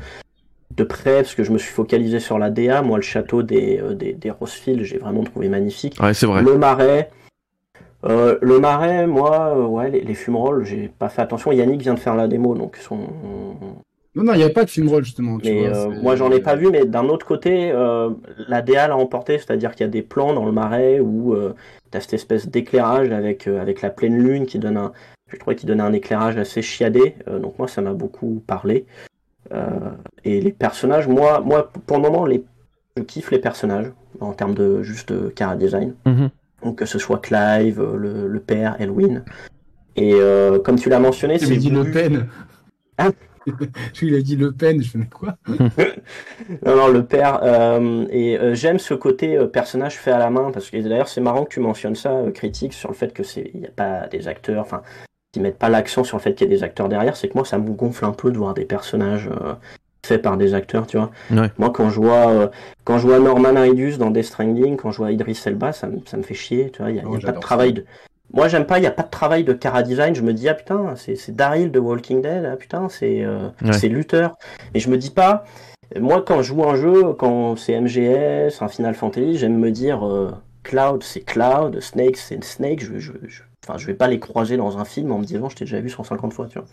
[0.77, 2.83] de près, parce que je me suis focalisé sur la DA.
[2.83, 5.97] Moi, le château des, euh, des, des Rosefield, j'ai vraiment trouvé magnifique.
[6.01, 6.43] Ouais, c'est vrai.
[6.43, 7.11] Le marais.
[8.05, 11.51] Euh, le marais, moi, euh, ouais, les, les fumerolles, j'ai pas fait attention.
[11.51, 12.99] Yannick vient de faire la démo, donc son.
[14.15, 15.39] Non, non, il n'y a pas de fumerolles, justement.
[15.45, 15.71] mais
[16.03, 17.73] moi, j'en ai pas vu, mais d'un autre côté,
[18.49, 21.35] la DA l'a emporté, c'est-à-dire qu'il y a des plans dans le marais où
[21.91, 24.93] tu as cette espèce d'éclairage avec, avec la pleine lune qui donne un.
[25.29, 28.87] Je trouvais qu'il donnait un éclairage assez chiadé, donc moi, ça m'a beaucoup parlé.
[29.53, 29.91] Euh,
[30.25, 32.45] et les personnages, moi, moi, pour le moment, les...
[32.97, 35.95] je kiffe les personnages en termes de juste de cara design.
[36.05, 36.31] Mhm.
[36.63, 39.25] Donc que ce soit Clive, le, le père, Elwin.
[39.97, 41.57] Et euh, comme tu l'as mentionné, c'est.
[41.57, 42.27] dit Le Pen.
[42.99, 43.13] Hein
[44.03, 47.41] il a dit Le Pen, je fais quoi Non, non, le père.
[47.43, 51.45] Euh, et j'aime ce côté personnage fait à la main parce que d'ailleurs c'est marrant
[51.45, 54.29] que tu mentionnes ça, critique sur le fait que c'est il n'y a pas des
[54.29, 54.63] acteurs.
[54.63, 54.83] Enfin,
[55.41, 57.45] mettent pas l'accent sur le fait qu'il y ait des acteurs derrière, c'est que moi
[57.45, 59.55] ça me gonfle un peu de voir des personnages euh,
[60.05, 61.11] faits par des acteurs, tu vois.
[61.59, 62.49] Moi quand je vois euh,
[62.85, 66.23] quand je vois Norman Reedus dans Death Stranding, quand je vois Idris Elba, ça, me
[66.23, 66.91] fait chier, tu vois.
[66.91, 67.85] Il y a, oh, pas de travail de.
[68.33, 70.15] Moi j'aime pas, il y a pas de travail de cara design.
[70.15, 73.49] Je me dis ah putain c'est Daryl de Walking Dead, ah putain c'est euh,
[73.83, 74.35] Luther.
[74.75, 75.45] Et je me dis pas.
[76.01, 80.01] Moi, quand je joue un jeu, quand c'est MGS, un Final Fantasy, j'aime me dire
[80.65, 82.81] Cloud, c'est Cloud, Snake, c'est Snake.
[82.81, 85.49] Je, je, je, Enfin, je vais pas les croiser dans un film en me disant
[85.49, 86.69] je t'ai déjà vu 150 fois, tu vois.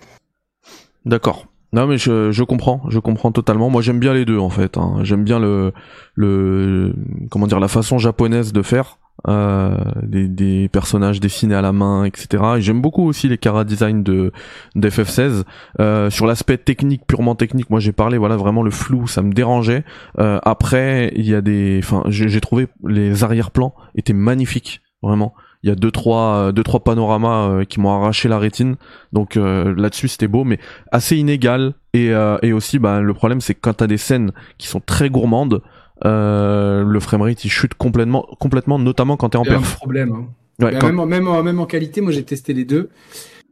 [1.05, 1.47] D'accord.
[1.71, 3.71] Non mais je, je comprends, je comprends totalement.
[3.71, 4.77] Moi j'aime bien les deux en fait.
[4.77, 4.99] Hein.
[5.01, 5.73] J'aime bien le
[6.13, 6.93] le
[7.31, 12.03] comment dire la façon japonaise de faire euh, des, des personnages dessinés à la main,
[12.05, 12.43] etc.
[12.57, 14.31] Et j'aime beaucoup aussi les cara design de
[14.75, 15.43] d'FF16.
[15.79, 19.31] Euh, sur l'aspect technique, purement technique, moi j'ai parlé voilà vraiment le flou, ça me
[19.31, 19.83] dérangeait.
[20.19, 25.69] Euh, après il y a des, enfin j'ai trouvé les arrière-plans étaient magnifiques, vraiment il
[25.69, 28.75] y a deux trois deux trois panoramas euh, qui m'ont arraché la rétine
[29.13, 30.59] donc euh, là-dessus c'était beau mais
[30.91, 34.31] assez inégal et euh, et aussi bah le problème c'est que quand t'as des scènes
[34.57, 35.61] qui sont très gourmandes
[36.01, 40.27] le framerate il chute complètement complètement notamment quand t'es en perf un problème hein.
[40.65, 42.89] ouais, même, en, même, même en qualité moi j'ai testé les deux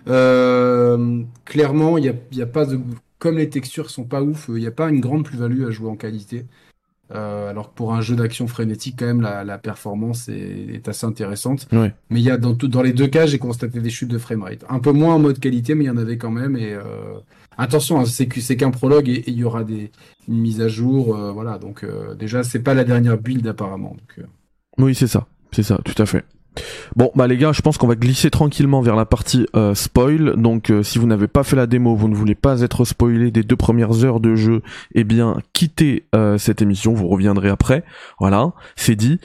[0.06, 2.80] clairement il y a, y a pas de
[3.20, 5.90] comme les textures sont pas ouf il n'y a pas une grande plus-value à jouer
[5.90, 6.46] en qualité
[7.14, 11.68] euh, alors que pour un jeu d'action frénétique, quand même, la, performance est, assez intéressante.
[11.72, 14.18] Mais il y a dans, tout, dans les deux cas, j'ai constaté des chutes de
[14.18, 14.64] framerate.
[14.70, 16.56] Un peu moins en mode qualité, mais il y en avait quand même.
[16.56, 16.84] Et euh,
[17.58, 19.92] attention, hein, c'est qu'un prologue et il y aura des
[20.28, 21.16] une mise à jour.
[21.16, 21.86] Euh, voilà, donc
[22.18, 23.96] déjà, c'est pas la dernière build apparemment.
[24.78, 26.26] Oui, c'est ça, c'est ça, tout à fait.
[26.96, 30.36] Bon bah les gars, je pense qu'on va glisser tranquillement vers la partie euh, spoil.
[30.36, 33.32] Donc euh, si vous n'avez pas fait la démo, vous ne voulez pas être spoilé
[33.32, 34.62] des deux premières heures de jeu,
[34.94, 37.84] eh bien quittez euh, cette émission, vous reviendrez après.
[38.20, 39.20] Voilà, c'est dit.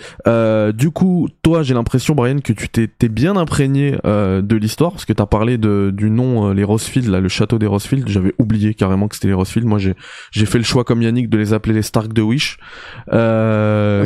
[0.74, 5.12] du coup, toi, j'ai l'impression Brian que tu t'es bien imprégné de l'histoire parce que
[5.12, 8.08] t'as parlé de, du nom les Rosefield, là, le château des Rosefield.
[8.08, 9.66] J'avais oublié carrément que c'était les Rosefield.
[9.66, 12.58] Moi, j'ai fait le choix comme Yannick de les appeler les Stark de Wish.
[13.12, 14.04] Euh...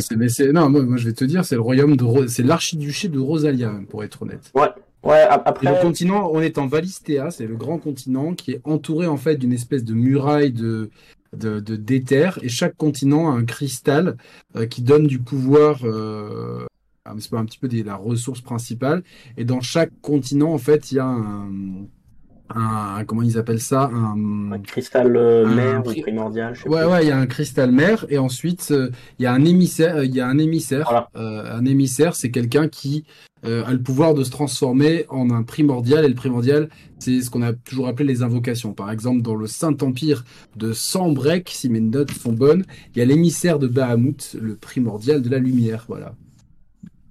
[0.52, 3.72] non, moi, moi, je vais te dire, c'est le royaume de c'est l'archiduché de Rosalia,
[3.88, 4.50] pour être honnête.
[4.54, 4.68] Ouais.
[5.02, 5.74] Ouais, après...
[5.74, 9.36] le continent, on est en Valistea, c'est le grand continent qui est entouré en fait
[9.36, 10.90] d'une espèce de muraille de
[11.32, 14.16] de, d'éther et chaque continent a un cristal
[14.56, 16.66] euh, qui donne du pouvoir euh,
[17.18, 19.04] c'est un petit peu des, la ressource principale
[19.36, 21.48] et dans chaque continent en fait il y a un,
[22.54, 27.08] un comment ils appellent ça un, cristal euh, mère primordial je sais ouais ouais il
[27.08, 28.72] y a un cristal mère et ensuite
[29.18, 33.04] il y a un émissaire il y a un émissaire un émissaire c'est quelqu'un qui
[33.46, 36.04] euh, a le pouvoir de se transformer en un primordial.
[36.04, 38.72] Et le primordial, c'est ce qu'on a toujours appelé les invocations.
[38.72, 40.24] Par exemple, dans le Saint-Empire
[40.56, 45.22] de Sambrek, si mes notes sont bonnes, il y a l'émissaire de Bahamut, le primordial
[45.22, 45.84] de la lumière.
[45.88, 46.14] Voilà.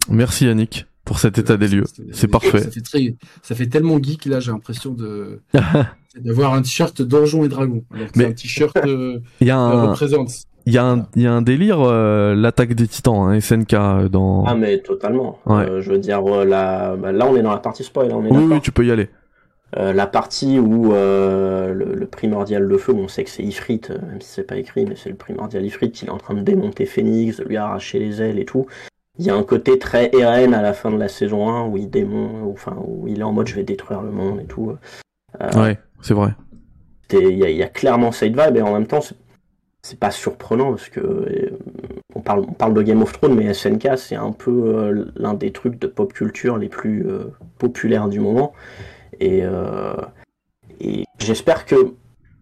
[0.09, 1.85] Merci Yannick pour cet état des lieux.
[2.11, 2.59] C'est parfait.
[2.59, 5.39] Ça fait, très, ça fait tellement geek là, j'ai l'impression de
[6.15, 7.83] d'avoir un t-shirt Donjon et Dragon.
[8.15, 9.87] Mais un t-shirt euh, y a un...
[9.87, 10.29] représente.
[10.67, 14.07] Il y, a un, y a un délire, euh, l'attaque des titans, hein, SNK euh,
[14.07, 14.43] dans.
[14.45, 15.39] Ah, mais totalement.
[15.47, 18.13] Euh, je veux dire, là, bah, là, on est dans la partie spoil.
[18.13, 19.09] On est oui, oui, tu peux y aller.
[19.75, 24.43] la partie où le, primordial de feu, on sait que c'est Ifrit, même si c'est
[24.43, 27.45] pas écrit, mais c'est le primordial Ifrit qui est en train de démonter Phoenix, de
[27.45, 28.67] lui arracher les ailes et tout.
[29.19, 31.77] Il y a un côté très RN à la fin de la saison 1 où
[31.77, 34.75] il démonte, enfin où il est en mode je vais détruire le monde et tout.
[35.55, 36.31] ouais, c'est vrai.
[37.11, 39.01] Il y, y, a clairement cette vibe et en même temps
[39.81, 41.57] c'est pas surprenant parce que euh,
[42.15, 45.33] on parle, on parle de Game of Thrones, mais SNK c'est un peu euh, l'un
[45.33, 47.25] des trucs de pop culture les plus euh,
[47.57, 48.53] populaires du moment.
[49.21, 49.43] Et,
[50.79, 51.75] et j'espère que,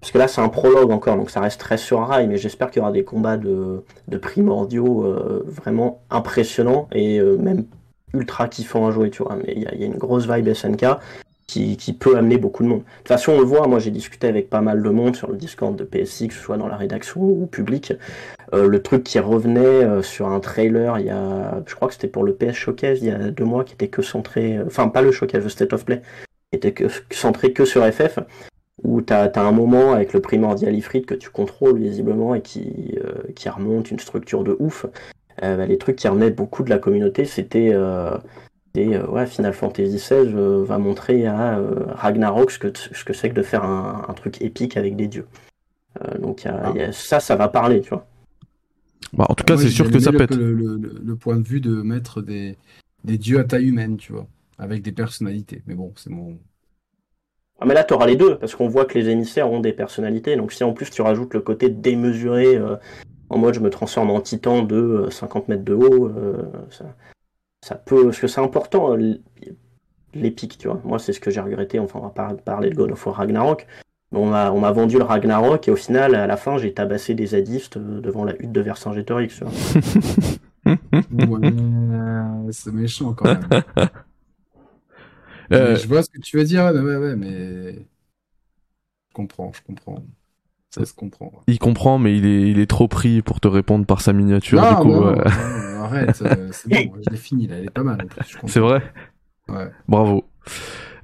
[0.07, 2.71] parce que là c'est un prologue encore, donc ça reste très sur rail, mais j'espère
[2.71, 5.05] qu'il y aura des combats de, de primordiaux
[5.45, 7.65] vraiment impressionnants et même
[8.13, 9.35] ultra kiffants à jouer, tu vois.
[9.35, 10.85] Mais il y, a une grosse vibe SNK
[11.47, 12.79] qui, peut amener beaucoup de monde.
[12.79, 15.29] De toute façon, on le voit, moi j'ai discuté avec pas mal de monde sur
[15.29, 17.93] le Discord de PSX, soit dans la rédaction ou public.
[18.53, 21.93] Euh, le truc qui revenait euh, sur un trailer, il y a, je crois que
[21.93, 24.65] c'était pour le PS Showcase, il y a deux mois, qui était que centré, euh,
[24.67, 26.01] enfin pas le Showcase, le State of Play,
[26.51, 28.19] qui était que, centré que sur FF,
[28.83, 32.95] où tu as, un moment avec le primordial Ifrit que tu contrôles visiblement et qui,
[33.35, 34.85] qui remonte une structure de ouf.
[35.41, 37.73] Bah, les trucs qui revenaient beaucoup de la communauté, c'était
[38.77, 43.13] euh, ouais, Final Fantasy XVI euh, va montrer à euh, Ragnarok ce que ce que
[43.13, 45.27] c'est que de faire un, truc épique avec des dieux.
[46.19, 46.73] donc ah.
[46.91, 48.07] ça, ça va parler, tu vois.
[49.13, 50.35] Bah, en tout cas, c'est sûr que ça pète.
[50.35, 52.57] Le, le, point de vue de mettre des,
[53.03, 55.61] des dieux à taille humaine, tu vois, avec des personnalités.
[55.65, 56.37] Mais bon, c'est mon.
[57.59, 59.73] Ah, mais là, tu auras les deux, parce qu'on voit que les émissaires ont des
[59.73, 60.35] personnalités.
[60.35, 62.59] Donc, si en plus tu rajoutes le côté démesuré,
[63.29, 66.11] en mode je me transforme en titan de 50 mètres de haut,
[66.69, 66.85] ça,
[67.67, 68.95] ça peut, parce que c'est important
[70.13, 70.81] l'épique, tu vois.
[70.83, 71.79] Moi, c'est ce que j'ai regretté.
[71.79, 73.67] Enfin, on va pas parler de God of War Ragnarok.
[74.11, 77.13] on m'a, on m'a vendu le Ragnarok et au final, à la fin, j'ai tabassé
[77.13, 79.53] des zadistes euh, devant la hutte de Vercingétorix, tu vois.
[82.51, 83.47] c'est méchant quand même.
[85.51, 90.03] Euh, je vois ce que tu veux dire, ouais, ouais, mais je comprends, je comprends.
[90.69, 91.31] Ça se comprend.
[91.47, 94.61] Il comprend, mais il est, il est trop pris pour te répondre par sa miniature.
[94.61, 98.05] du coup, arrête, euh, c'est bon, je l'ai fini là, elle est pas mal
[98.45, 98.81] C'est vrai?
[99.47, 99.71] Ouais.
[99.87, 100.25] Bravo.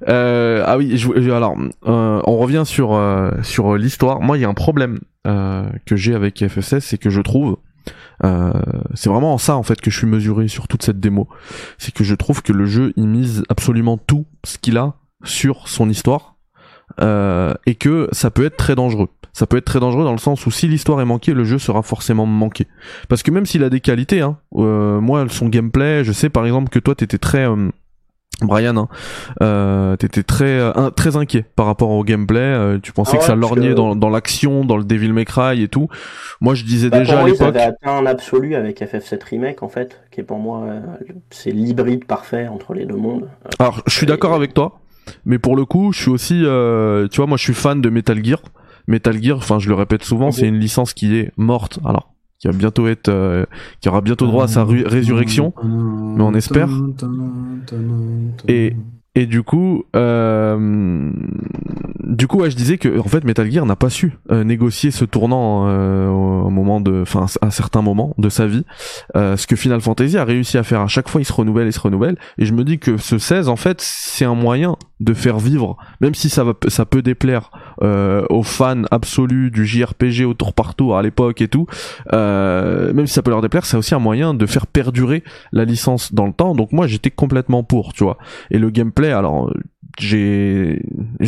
[0.06, 3.00] ah oui, je, alors on revient sur
[3.42, 4.20] sur l'histoire.
[4.20, 7.58] Moi, il y a un problème que j'ai avec FF16, c'est que je trouve
[8.22, 11.28] c'est vraiment en ça en fait que je suis mesuré sur toute cette démo.
[11.78, 15.68] C'est que je trouve que le jeu il mise absolument tout ce qu'il a sur
[15.68, 16.36] son histoire
[17.00, 20.46] et que ça peut être très dangereux ça peut être très dangereux dans le sens
[20.46, 22.68] où si l'histoire est manquée, le jeu sera forcément manqué.
[23.08, 26.46] Parce que même s'il a des qualités, hein, euh, moi son gameplay, je sais par
[26.46, 27.68] exemple que toi t'étais très euh,
[28.42, 28.88] Brian, hein,
[29.42, 30.60] euh, t'étais très
[30.96, 32.78] très inquiet par rapport au gameplay.
[32.82, 35.68] tu pensais ah que ça lorgnait dans, dans l'action, dans le Devil May Cry et
[35.68, 35.88] tout.
[36.40, 37.56] Moi, je disais bah, déjà à l'époque.
[37.56, 40.66] atteint un absolu avec FF7 remake en fait, qui est pour moi
[41.30, 43.28] c'est l'hybride parfait entre les deux mondes.
[43.58, 44.80] Alors, je suis d'accord avec toi,
[45.24, 48.22] mais pour le coup, je suis aussi, tu vois, moi, je suis fan de Metal
[48.24, 48.40] Gear.
[48.86, 51.78] Metal Gear, enfin je le répète souvent, c'est une licence qui est morte.
[51.84, 52.13] Alors
[52.46, 53.44] euh,
[53.80, 56.68] qui aura bientôt droit à sa résurrection, mais on espère.
[58.48, 58.76] Et
[59.16, 61.12] et du coup, euh,
[62.02, 65.04] du coup, je disais que en fait, Metal Gear n'a pas su euh, négocier ce
[65.04, 65.68] tournant
[66.46, 67.04] au moment de,
[67.40, 68.64] à certains moments de sa vie.
[69.14, 71.72] Ce que Final Fantasy a réussi à faire à chaque fois, il se renouvelle, il
[71.72, 72.16] se renouvelle.
[72.38, 75.76] Et je me dis que ce 16, en fait, c'est un moyen de faire vivre,
[76.00, 76.44] même si ça
[76.84, 81.66] peut déplaire aux fans absolus du JRPG au tour par tour à l'époque et tout.
[82.12, 86.12] même si ça peut leur déplaire, c'est aussi un moyen de faire perdurer la licence
[86.12, 86.54] dans le temps.
[86.54, 88.18] Donc moi, j'étais complètement pour, tu vois.
[88.50, 89.50] Et le gameplay alors
[89.98, 90.82] j'ai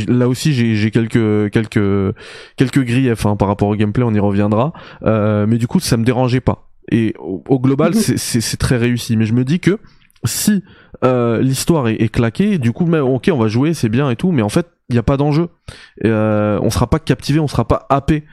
[0.08, 2.14] là aussi j'ai quelques quelques
[2.56, 4.72] quelques griefs hein, par rapport au gameplay on y reviendra
[5.04, 8.16] euh, mais du coup ça me dérangeait pas et au, global mhm.
[8.16, 9.78] c'est très réussi mais je me dis que
[10.24, 10.64] si
[11.04, 14.32] euh, l'histoire est, claquée du coup mais ok on va jouer c'est bien et tout
[14.32, 15.48] mais en fait il n'y a pas d'enjeu
[16.04, 18.24] euh, on sera pas captivé on sera pas happé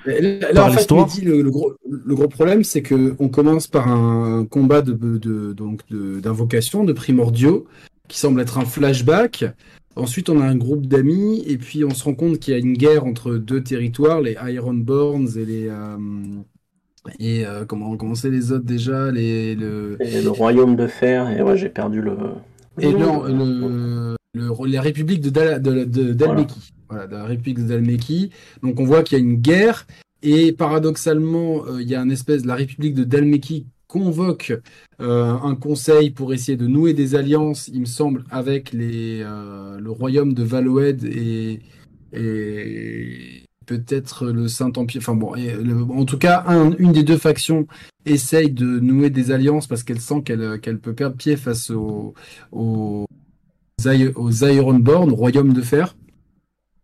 [0.54, 4.94] par l'histoire le, gros, le gros problème c'est que on commence par un combat de,
[4.94, 7.66] de donc d'invocation de primordiaux
[8.08, 9.46] qui semble être un flashback.
[9.96, 12.60] Ensuite, on a un groupe d'amis, et puis on se rend compte qu'il y a
[12.60, 15.68] une guerre entre deux territoires, les Ironborns et les.
[15.68, 15.98] Euh,
[17.20, 19.98] et euh, comment, comment c'est les autres déjà les, le...
[20.00, 22.18] le royaume de fer, et ouais, j'ai perdu le.
[22.80, 26.74] Et le, le, la République de, Dal, de, d'Almeki.
[26.90, 27.08] Voilà.
[27.08, 28.30] la République de Dalmeki.
[28.62, 29.88] Donc on voit qu'il y a une guerre,
[30.24, 32.46] et paradoxalement, euh, il y a une espèce.
[32.46, 34.54] La République de Dalmeki convoque
[35.02, 39.80] euh, un conseil pour essayer de nouer des alliances, il me semble, avec les, euh,
[39.80, 41.60] le royaume de Valoed et,
[42.14, 45.02] et peut-être le Saint-Empire.
[45.02, 45.36] Enfin bon,
[45.92, 46.44] en tout cas,
[46.80, 47.68] une des deux factions
[48.06, 52.14] essaye de nouer des alliances parce qu'elle sent qu'elle qu'elle peut perdre pied face aux,
[52.52, 53.06] aux,
[54.16, 55.96] aux Ironborn, royaume de fer.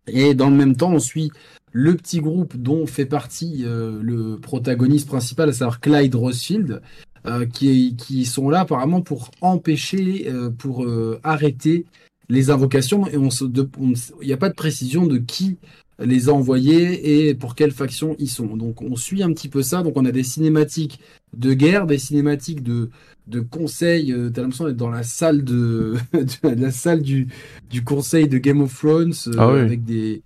[0.06, 1.30] Et dans le même temps, on suit
[1.72, 6.82] le petit groupe dont fait partie euh, le protagoniste principal, à savoir Clyde Rothschild,
[7.26, 10.86] euh, qui, qui, sont là apparemment pour empêcher, euh, pour
[11.22, 11.86] arrêter
[12.28, 13.06] les invocations.
[13.08, 15.58] Et il n'y a pas de précision de qui
[16.00, 18.56] les a envoyés et pour quelle faction ils sont.
[18.56, 19.82] Donc on suit un petit peu ça.
[19.82, 21.00] Donc on a des cinématiques
[21.36, 22.90] de guerre, des cinématiques de,
[23.26, 24.14] de conseil.
[24.32, 25.96] T'as l'impression d'être dans la salle de,
[26.42, 27.28] la salle du,
[27.70, 30.22] du conseil de Game of Thrones ah avec des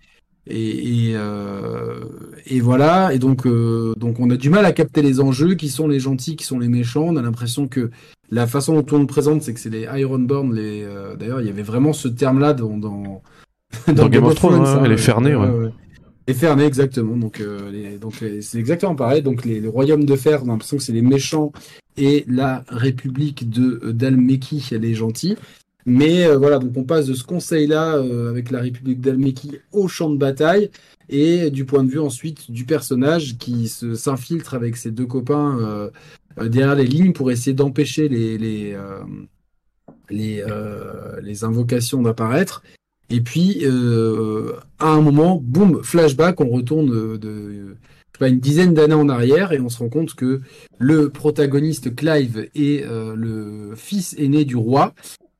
[0.47, 2.05] et, euh,
[2.47, 3.13] et, voilà.
[3.15, 6.01] Et donc, euh, donc, on a du mal à capter les enjeux, qui sont les
[6.01, 7.05] gentils, qui sont les méchants.
[7.09, 7.91] On a l'impression que
[8.31, 10.53] la façon dont on le présente, c'est que c'est les Ironborn.
[10.55, 13.23] Les, euh, d'ailleurs, il y avait vraiment ce terme-là dans, dans,
[13.93, 14.65] dans, Game, of Thrones.
[14.67, 15.71] Hein, les Fernés, ouais.
[16.27, 17.17] Les Fernés, exactement.
[17.17, 19.23] Donc, les, donc c'est exactement pareil.
[19.23, 21.53] Donc, les, royaumes de fer, on a l'impression que c'est les méchants
[21.97, 25.37] et la République de Dalmeki, les gentils.
[25.87, 29.87] Mais euh, voilà, donc on passe de ce conseil-là euh, avec la République d'Almeki au
[29.87, 30.71] champ de bataille
[31.11, 35.59] et du point de vue ensuite du personnage qui se s'infiltre avec ses deux copains
[35.61, 38.77] euh, derrière les lignes pour essayer d'empêcher les les
[40.11, 40.45] les,
[41.23, 42.63] les invocations d'apparaître.
[43.11, 47.77] Et puis à un moment, boum, flashback, on retourne de,
[48.19, 50.40] pas, une dizaine d'années en arrière et on se rend compte que
[50.79, 54.95] le protagoniste Clive est le fils aîné du roi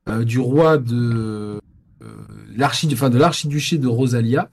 [0.07, 2.07] euh, du roi de euh,
[2.55, 4.51] l'archi, enfin de l'archiduché de Rosalia.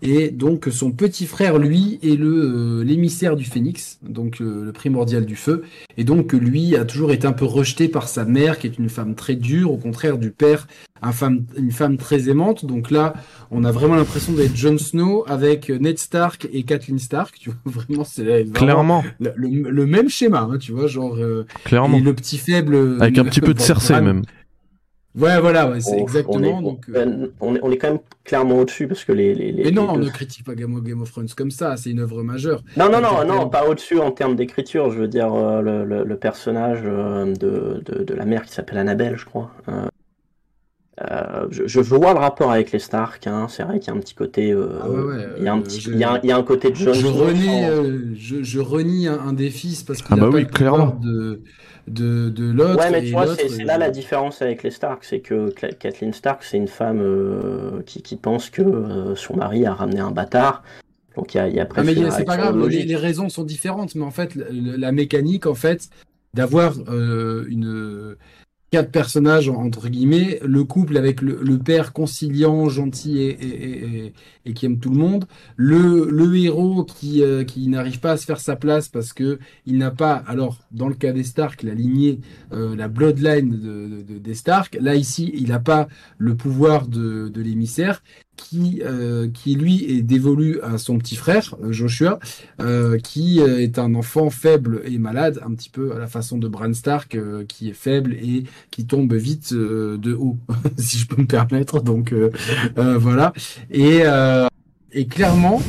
[0.00, 5.26] Et donc son petit frère, lui, est le euh, l'émissaire du phénix, donc le primordial
[5.26, 5.62] du feu.
[5.96, 8.88] Et donc lui a toujours été un peu rejeté par sa mère, qui est une
[8.88, 10.68] femme très dure, au contraire du père,
[11.02, 12.64] un femme, une femme très aimante.
[12.64, 13.14] Donc là,
[13.50, 17.36] on a vraiment l'impression d'être Jon Snow avec Ned Stark et Kathleen Stark.
[17.38, 21.18] Tu vois, vraiment, c'est clairement le, même schéma, hein, tu vois, genre
[21.64, 21.98] clairement.
[21.98, 24.22] Et le petit faible avec un petit peu de Cersei même.
[25.14, 26.62] Ouais, voilà, c'est exactement.
[26.62, 29.34] donc, euh, on, est, on, est, quand même clairement au-dessus parce que les.
[29.34, 31.90] les, mais non, on ne critique pas Game of, Game of Thrones comme ça, c'est
[31.90, 32.62] une œuvre majeure.
[32.78, 34.90] Non, non, non, non, pas au-dessus en termes d'écriture.
[34.90, 38.78] Je veux dire, euh, le, le, personnage euh, de, de, de, la mère qui s'appelle
[38.78, 39.50] Annabelle, je crois.
[41.00, 43.46] Euh, je, je, vois le rapport avec les Stark, hein.
[43.48, 44.52] c'est vrai qu'il y a un petit côté.
[44.52, 46.32] Euh, ah ouais, ouais, il, y a un petit, il, y a un, il y
[46.32, 49.82] a un côté de John je renie, euh, je, je, renie un, un des fils
[49.84, 51.00] parce qu'il ah bah a oui, pas clairement.
[51.02, 51.40] de,
[51.88, 52.78] de, de l'autre.
[52.78, 53.64] Ouais, mais tu vois, c'est euh...
[53.64, 58.02] là la différence avec les Stark, c'est que Kathleen Stark, c'est une femme euh, qui,
[58.02, 60.62] qui, pense que euh, son mari a ramené un bâtard.
[61.16, 61.88] Donc il y a, il y a presque.
[61.90, 64.92] Ah, mais c'est pas grave, les, les, raisons sont différentes, mais en fait, la, la
[64.92, 65.88] mécanique, en fait,
[66.34, 66.74] d'avoir
[67.48, 68.16] une
[68.72, 74.12] quatre personnages entre guillemets, le couple avec le, le père conciliant, gentil et, et, et,
[74.46, 78.16] et, qui aime tout le monde, le, le héros qui, euh, qui n'arrive pas à
[78.16, 81.62] se faire sa place parce que il n'a pas, alors dans le cas des Stark,
[81.62, 82.20] la lignée,
[82.54, 87.28] euh, la bloodline de, de, des Stark, là ici il n'a pas le pouvoir de,
[87.28, 88.02] de l'émissaire
[88.42, 92.18] qui, euh, qui lui est dévolu à son petit frère Joshua,
[92.60, 96.48] euh, qui est un enfant faible et malade, un petit peu à la façon de
[96.48, 100.36] Bran Stark, euh, qui est faible et qui tombe vite de haut,
[100.76, 101.80] si je peux me permettre.
[101.80, 102.14] Donc
[102.74, 103.32] voilà.
[103.70, 104.02] Et,
[104.92, 105.62] et clairement,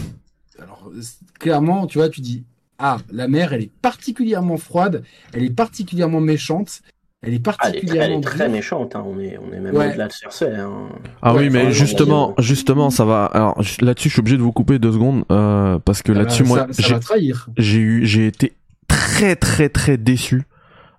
[0.59, 0.91] alors
[1.39, 2.43] clairement, tu vois, tu dis
[2.79, 6.81] ah la mère, elle est particulièrement froide, elle est particulièrement méchante.
[7.23, 8.01] Elle est particulièrement.
[8.01, 9.03] Ah, elle, est très, elle est très méchante, hein.
[9.05, 9.89] on, est, on est même ouais.
[9.89, 10.55] au-delà de Cersei.
[10.55, 10.89] Hein.
[11.21, 13.25] Ah ouais, oui, mais justement, justement, ça va.
[13.25, 16.43] Alors là-dessus, je suis obligé de vous couper deux secondes euh, parce que ah là-dessus,
[16.43, 16.67] bah, moi,
[17.57, 18.53] j'ai eu, j'ai été
[18.87, 20.43] très, très, très déçu.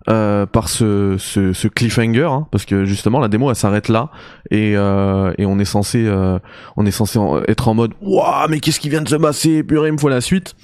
[0.07, 4.11] Euh, par ce, ce, ce cliffhanger hein, parce que justement la démo elle s'arrête là
[4.51, 6.37] et, euh, et on est censé euh,
[6.77, 9.89] on est censé être en mode waouh mais qu'est-ce qui vient de se passer purée
[9.89, 10.55] il me faut la suite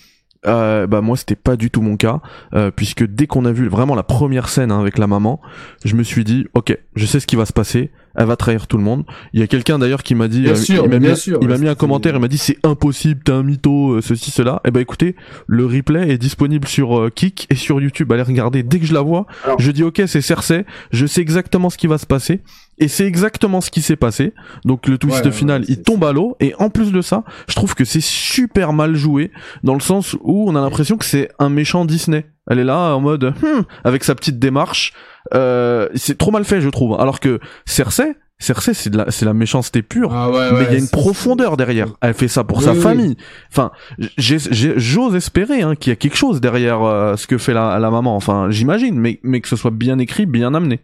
[0.48, 2.20] euh, bah moi c'était pas du tout mon cas
[2.54, 5.40] euh, puisque dès qu'on a vu vraiment la première scène hein, avec la maman
[5.86, 8.68] je me suis dit ok je sais ce qui va se passer elle va trahir
[8.68, 9.06] tout le monde.
[9.34, 11.40] Il y a quelqu'un d'ailleurs qui m'a dit bien euh, sûr, il m'a mis, sûr,
[11.42, 14.32] il m'a mis un commentaire il m'a dit c'est impossible t'es un mytho euh, ceci
[14.32, 14.62] cela.
[14.66, 15.16] Et eh bah écoutez
[15.48, 18.12] le replay est disponible sur Kik et sur YouTube.
[18.12, 18.64] Allez regarder.
[18.64, 19.60] Dès que je la vois Alors...
[19.60, 22.42] je dis ok c'est Cersei je sais exactement ce qui va se passer
[22.82, 24.34] et c'est exactement ce qui s'est passé.
[24.66, 26.36] Donc le twist ouais, final, ouais, il tombe à l'eau.
[26.40, 29.32] Et en plus de ça, je trouve que c'est super mal joué
[29.64, 32.26] dans le sens où on a l'impression que c'est un méchant Disney.
[32.50, 34.94] Elle est là en mode hmm, avec sa petite démarche.
[35.34, 37.00] Euh, c'est trop mal fait, je trouve.
[37.00, 40.72] Alors que Cersei, Cersei, c'est de la, c'est la méchanceté pure, ah ouais, mais il
[40.72, 41.90] y a une profondeur derrière.
[42.02, 42.82] Elle fait ça pour oui, sa oui.
[42.82, 43.18] famille.
[43.52, 43.72] Enfin,
[44.18, 47.54] j'ai, j'ai, j'ose espérer hein, qu'il y a quelque chose derrière euh, ce que fait
[47.54, 48.16] la, la maman.
[48.16, 50.80] Enfin, j'imagine, mais, mais que ce soit bien écrit, bien amené.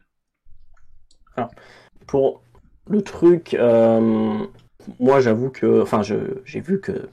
[1.36, 1.50] Alors,
[2.08, 2.42] pour
[2.90, 4.40] le truc, euh,
[5.00, 7.10] moi j'avoue que, enfin, j'ai vu que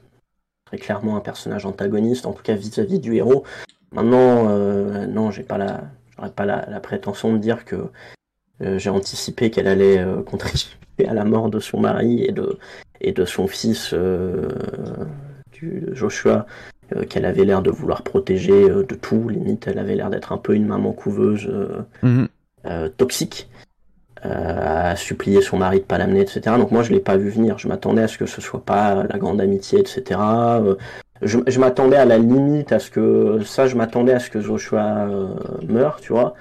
[0.65, 3.43] très clairement un personnage antagoniste, en tout cas vis-à-vis -vis du héros.
[3.91, 5.83] Maintenant, euh, non, j'ai pas la,
[6.15, 7.75] j'aurais pas la, la, prétention de dire que
[8.61, 12.57] euh, j'ai anticipé qu'elle allait contribuer à la mort de son mari et de
[13.01, 13.93] et de son fils
[15.51, 16.45] du Joshua,
[17.09, 19.27] qu'elle avait l'air de vouloir protéger de tout.
[19.29, 21.47] Limite, elle avait l'air d'être un peu une maman couveuse
[22.01, 22.89] -hmm.
[22.97, 23.49] toxique.
[24.25, 26.41] Euh, à supplier son mari de pas l'amener, etc.
[26.57, 27.59] Donc moi je l'ai pas vu venir.
[27.59, 30.19] Je m'attendais à ce que ce soit pas la grande amitié, etc.
[30.19, 30.75] Euh,
[31.21, 34.41] je, je m'attendais à la limite à ce que ça, je m'attendais à ce que
[34.41, 35.35] Joshua euh,
[35.67, 36.33] meure, tu vois.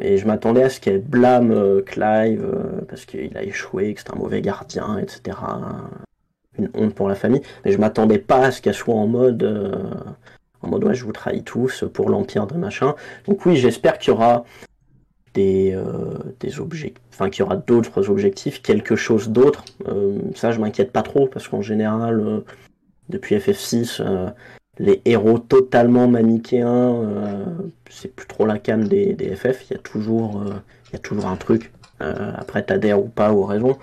[0.00, 4.00] Et je m'attendais à ce qu'elle blâme euh, Clive euh, parce qu'il a échoué, que
[4.00, 5.38] c'est un mauvais gardien, etc.
[6.58, 7.42] Une honte pour la famille.
[7.64, 9.42] Mais je m'attendais pas à ce qu'elle soit en mode
[10.62, 12.94] en mode ouais je vous trahis tous pour l'empire de machin.
[13.26, 14.44] Donc oui j'espère qu'il y aura
[15.34, 19.64] des, euh, des objectifs, enfin qu'il y aura d'autres objectifs, quelque chose d'autre.
[19.88, 22.40] Euh, ça, je m'inquiète pas trop parce qu'en général, euh,
[23.08, 24.02] depuis FF6,
[24.78, 27.44] les héros totalement manichéens,
[27.90, 29.66] c'est plus trop la cam des, des, FF.
[29.68, 30.42] Il y a toujours,
[30.88, 31.72] il y a toujours un truc.
[31.98, 33.76] après, t'adhères ou pas aux raisons,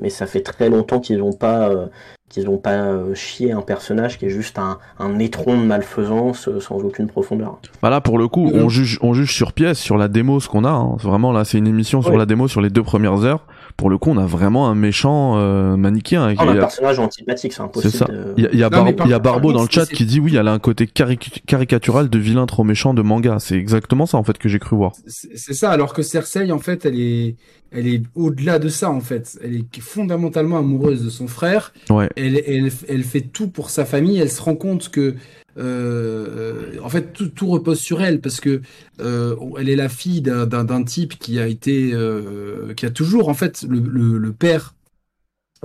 [0.00, 1.88] mais ça fait très longtemps qu'ils n'ont pas
[2.32, 6.48] qu'ils n'ont pas euh, chié un personnage qui est juste un, un étron de malfaisance
[6.48, 7.58] euh, sans aucune profondeur.
[7.82, 10.48] Bah là, pour le coup, on juge, on juge sur pièce, sur la démo, ce
[10.48, 10.70] qu'on a.
[10.70, 10.96] Hein.
[10.98, 12.18] Vraiment, là, c'est une émission sur Oui.
[12.18, 13.44] la démo, sur les deux premières heures.
[13.76, 16.34] Pour le coup, on a vraiment un méchant euh, manichéen.
[16.38, 17.92] Ah, un a- personnage antipathique, c'est C'est impossible.
[17.94, 18.04] ça.
[18.06, 19.32] de- Il y a, il y a Non, Bar- mais par- il y a par
[19.34, 22.18] Barbeau dans le chat c'est- qui dit oui, elle a un côté caric- caricatural de
[22.18, 23.38] vilain trop méchant de manga.
[23.40, 24.92] C'est exactement ça en fait que j'ai cru voir.
[25.06, 27.36] C'est c'est ça, alors que Cersei, en fait, elle est,
[27.72, 29.38] elle est au-delà de ça, en fait.
[29.42, 31.72] Elle est fondamentalement amoureuse de son frère.
[31.90, 32.08] Ouais.
[32.16, 34.18] Elle, elle, elle fait tout pour sa famille.
[34.18, 35.14] Elle se rend compte que,
[35.58, 38.62] euh, en fait, tout, tout repose sur elle parce que
[39.00, 43.34] euh, elle est la fille d'un- type qui a été, euh, qui a toujours, en
[43.34, 44.74] fait, le, le, le père,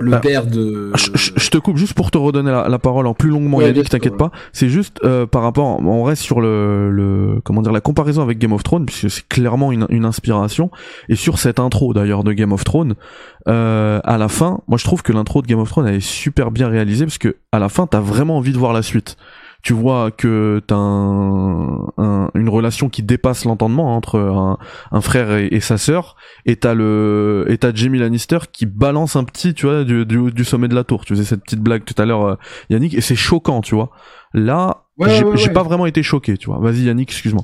[0.00, 0.92] le Bah, père de.
[0.94, 3.88] Je, te coupe juste pour te redonner la, la parole en plus longuement, Ouais, Yannick,
[3.88, 4.18] t'inquiète ouais.
[4.18, 4.30] pas.
[4.52, 8.38] C'est juste euh, par rapport, on reste sur le, le, comment dire, la comparaison avec
[8.38, 10.70] Game of Thrones, puisque c'est clairement une, une inspiration.
[11.08, 12.94] Et sur cette intro d'ailleurs de Game of Thrones,
[13.48, 16.00] euh, à la fin, moi je trouve que l'intro de Game of Thrones elle est
[16.00, 19.16] super bien réalisée parce que à la fin t'as vraiment envie de voir la suite.
[19.62, 25.78] Tu vois que t'as un, une relation qui dépasse l'entendement entre un, frère et, sa
[25.78, 30.04] sœur, et t'as le et t'as Jamie Lannister qui balance un petit, tu vois, du,
[30.04, 31.04] du, sommet de la tour.
[31.04, 32.34] Tu faisais cette petite blague tout à l'heure, euh,
[32.70, 33.90] Yannick, et c'est choquant, tu vois.
[34.32, 34.84] Là,
[35.34, 36.58] j'ai pas vraiment été choqué, tu vois.
[36.60, 37.42] Vas-y, Yannick, excuse-moi.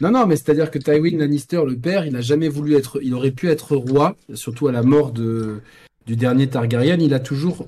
[0.00, 3.14] Non, non, mais c'est-à-dire que Tywin Lannister, le père, il a jamais voulu être, il
[3.14, 5.62] aurait pu être roi, surtout à la mort de,
[6.06, 6.98] du dernier Targaryen.
[7.00, 7.66] Il a toujours,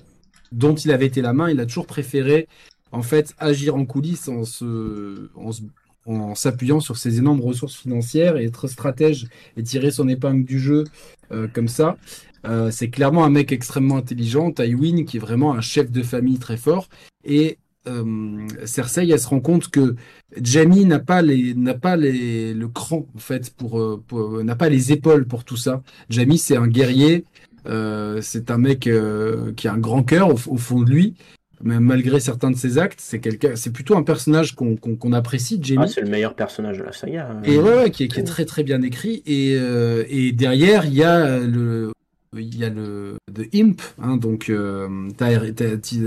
[0.52, 2.46] dont il avait été la main, il a toujours préféré,
[2.92, 5.30] en fait, agir en coulisses en se,
[6.08, 9.26] en s'appuyant sur ses énormes ressources financières et être stratège
[9.56, 10.84] et tirer son épingle du jeu
[11.32, 11.96] euh, comme ça.
[12.46, 16.38] Euh, c'est clairement un mec extrêmement intelligent, Tywin, qui est vraiment un chef de famille
[16.38, 16.88] très fort.
[17.24, 19.96] Et euh, Cersei, elle se rend compte que
[20.40, 24.02] Jamie n'a pas les n'a pas les le cran en fait pour,
[24.44, 25.82] n'a pas les épaules pour tout ça.
[26.08, 27.24] Jamie, c'est un guerrier,
[28.20, 28.88] c'est un mec
[29.56, 31.14] qui a un grand cœur au, fond de lui.
[31.62, 35.58] Mais malgré certains de ses actes, c'est quelqu'un, c'est plutôt un personnage qu'on qu'on apprécie,
[35.60, 35.82] Jamie.
[35.84, 37.30] Ah, c'est le meilleur personnage de la saga.
[37.30, 37.42] Hein.
[37.44, 39.22] Et ouais, qui, est, qui, est, très très bien écrit.
[39.26, 41.92] Et, et derrière, il y a le
[42.36, 45.08] il y a le The Imp, hein, donc euh,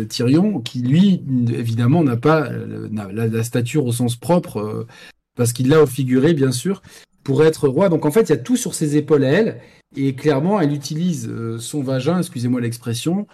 [0.07, 1.23] Tyrion, qui lui,
[1.53, 4.87] évidemment, n'a pas euh, la, stature au sens propre, euh,
[5.35, 6.81] parce qu'il l'a figuré, bien sûr,
[7.23, 7.89] pour être roi.
[7.89, 9.61] Donc en fait, il y a tout sur ses épaules à elle,
[9.95, 13.27] et clairement, elle utilise son vagin, excusez-moi l'expression,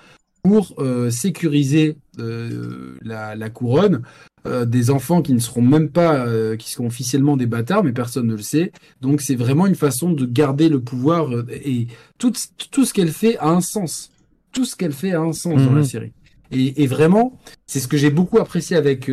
[0.48, 0.76] pour
[1.10, 4.02] sécuriser la, la, couronne
[4.48, 7.92] euh, des enfants qui ne seront même pas, euh, qui seront officiellement des bâtards, mais
[7.92, 8.72] personne ne le sait.
[9.02, 11.88] Donc c'est vraiment une façon de garder le pouvoir euh, et
[12.18, 12.32] tout,
[12.72, 14.12] tout ce qu'elle fait a un sens.
[14.52, 15.84] Tout ce qu'elle fait a un sens dans la mhm.
[15.84, 16.12] série.
[16.52, 19.12] Et, vraiment, c'est ce que j'ai beaucoup apprécié avec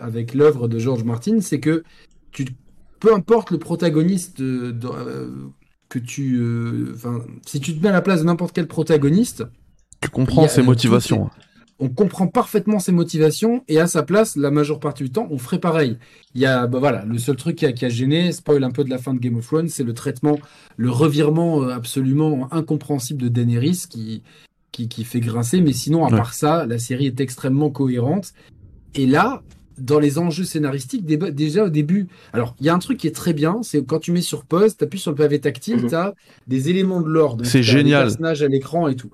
[0.00, 1.84] avec l'œuvre de George Martin, c'est que
[2.32, 2.46] tu,
[3.00, 6.42] peu importe le protagoniste que tu,
[7.44, 9.44] si tu te mets à la place de n'importe quel protagoniste,
[10.00, 11.30] tu comprends ses motivations
[11.80, 15.38] on comprend parfaitement ses motivations et à sa place, la majeure partie du temps, on
[15.38, 15.96] ferait pareil.
[16.34, 18.70] Il y a, bah voilà, le seul truc qui a, qui a gêné, spoil un
[18.70, 20.38] peu de la fin de Game of Thrones, c'est le traitement,
[20.76, 24.22] le revirement euh, absolument incompréhensible de Daenerys qui,
[24.72, 25.62] qui, fait grincer.
[25.62, 28.34] Mais sinon, à part ça, la série est extrêmement cohérente.
[28.94, 29.42] Et là,
[29.78, 33.14] dans les enjeux scénaristiques, déjà au début, alors il y a un truc qui est
[33.14, 35.88] très bien, c'est quand tu mets sur pause, tu appuies sur le pavé tactile, mhm.
[35.88, 36.14] tu as
[36.46, 37.46] des éléments de l'ordre.
[37.46, 38.04] C'est génial.
[38.04, 39.10] Des personnages à l'écran et tout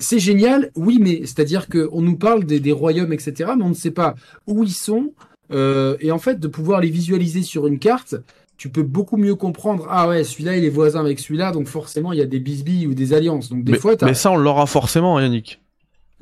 [0.00, 3.90] c'est génial, oui, mais c'est-à-dire qu'on nous parle des, royaumes, etc., mais on ne sait
[3.90, 4.14] pas
[4.46, 5.12] où ils sont.
[5.52, 8.16] Euh, et en fait, de pouvoir les visualiser sur une carte,
[8.56, 9.86] tu peux beaucoup mieux comprendre.
[9.90, 12.86] Ah ouais, celui-là, il est voisin avec celui-là, donc forcément, il y a des bisbilles
[12.86, 13.50] ou des alliances.
[13.50, 15.60] Donc des mais, fois, mais ça, on l'aura forcément, Yannick.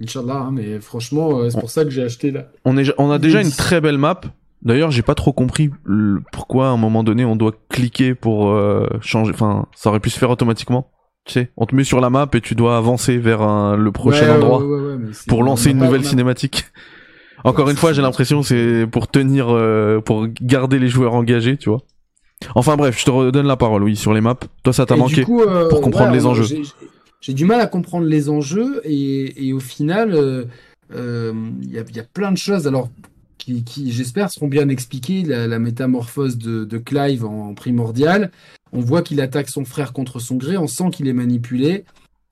[0.02, 2.48] Inch'Allah, hein, mais franchement, euh, c'est pour ça que j'ai acheté là.
[2.64, 4.20] On, est, on a déjà une très belle map.
[4.62, 5.70] D'ailleurs, j'ai pas trop compris
[6.32, 9.32] pourquoi à un moment donné on doit cliquer pour euh, changer.
[9.32, 10.90] Enfin, ça aurait pu se faire automatiquement
[11.56, 14.62] on te met sur la map et tu dois avancer vers le prochain endroit
[15.26, 16.66] pour lancer une nouvelle cinématique.
[17.44, 21.68] Encore une fois, j'ai l'impression c'est pour tenir, euh, pour garder les joueurs engagés, tu
[21.68, 21.82] vois.
[22.54, 24.38] Enfin bref, je te redonne la parole, oui, sur les maps.
[24.62, 26.62] Toi, ça t'a manqué euh, pour comprendre les enjeux.
[27.20, 30.10] J'ai du mal à comprendre les enjeux et, au final,
[30.90, 32.68] il euh, y, a, plein de choses.
[32.68, 32.90] Alors,
[33.38, 35.22] qui, j'espère, seront bien expliquées.
[35.22, 38.30] La, métamorphose de, de, Clive en primordial,
[38.72, 41.84] on voit qu'il attaque son frère contre son gré, on sent qu'il est manipulé.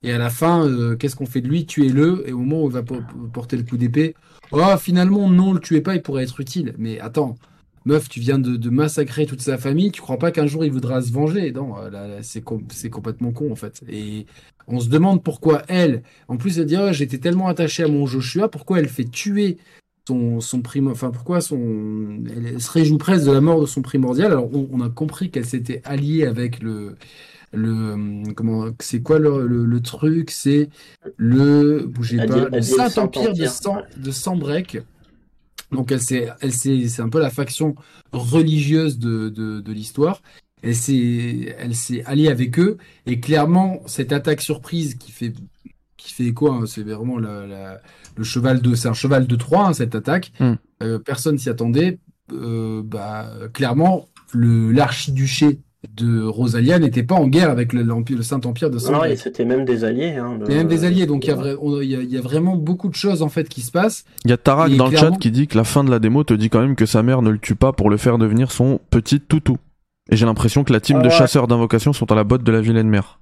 [0.03, 1.65] Et à la fin, euh, qu'est-ce qu'on fait de lui?
[1.65, 2.23] Tuez-le.
[2.27, 2.83] Et au moment où il va
[3.33, 4.15] porter le coup d'épée,
[4.51, 6.75] oh, finalement, non, le tuez pas, il pourrait être utile.
[6.77, 7.35] Mais attends,
[7.87, 11.01] meuf, tu viens de, massacrer toute sa famille, tu crois pas qu'un jour il voudra
[11.01, 11.51] se venger?
[11.51, 11.75] Non,
[12.21, 12.41] c'est
[12.89, 13.81] complètement con en fait.
[13.89, 14.27] Et
[14.67, 18.05] on se demande pourquoi elle, en plus elle dit, oh, j'étais tellement attaché à mon
[18.05, 19.57] Joshua, pourquoi elle fait tuer
[20.07, 24.31] son, son enfin pourquoi son, elle se réjouit presque de la mort de son primordial.
[24.31, 26.95] Alors on, a compris qu'elle s'était alliée avec le,
[27.51, 30.69] le comment, c'est quoi le, le, truc, c'est
[31.17, 34.81] le, bougez pas, le Saint Empire de Sang, de Sambrec.
[35.73, 37.75] Donc elle c'est, elle c'est, c'est un peu la faction
[38.13, 40.21] religieuse de, de, de l'histoire.
[40.63, 45.33] Elle s'est, elle s'est alliée avec eux et clairement cette attaque surprise qui fait
[46.07, 47.79] qui fait quoi hein, c'est vraiment la,
[48.15, 50.31] le cheval de, c'est un cheval de 3 hein, cette attaque.
[50.39, 50.53] Hmm.
[50.83, 51.99] Euh, personne s'y attendait.
[52.33, 55.59] Euh, bah, clairement, le l'archiduché
[55.95, 59.63] de Rosalia n'était pas en guerre avec le, le Saint-Empire de saint Non, c'était même
[59.63, 60.15] des alliés.
[60.15, 61.31] Hein, même des alliés, donc il
[61.83, 64.03] y, y, a vraiment beaucoup de choses en fait qui se passent.
[64.25, 66.23] Il y a Tarak dans le chat qui dit que la fin de la démo
[66.23, 68.51] te dit quand même que sa mère ne le tue pas pour le faire devenir
[68.51, 69.57] son petit toutou.
[70.09, 72.61] Et j'ai l'impression que la team de chasseurs d'invocation sont à la botte de la
[72.61, 73.19] vilaine mère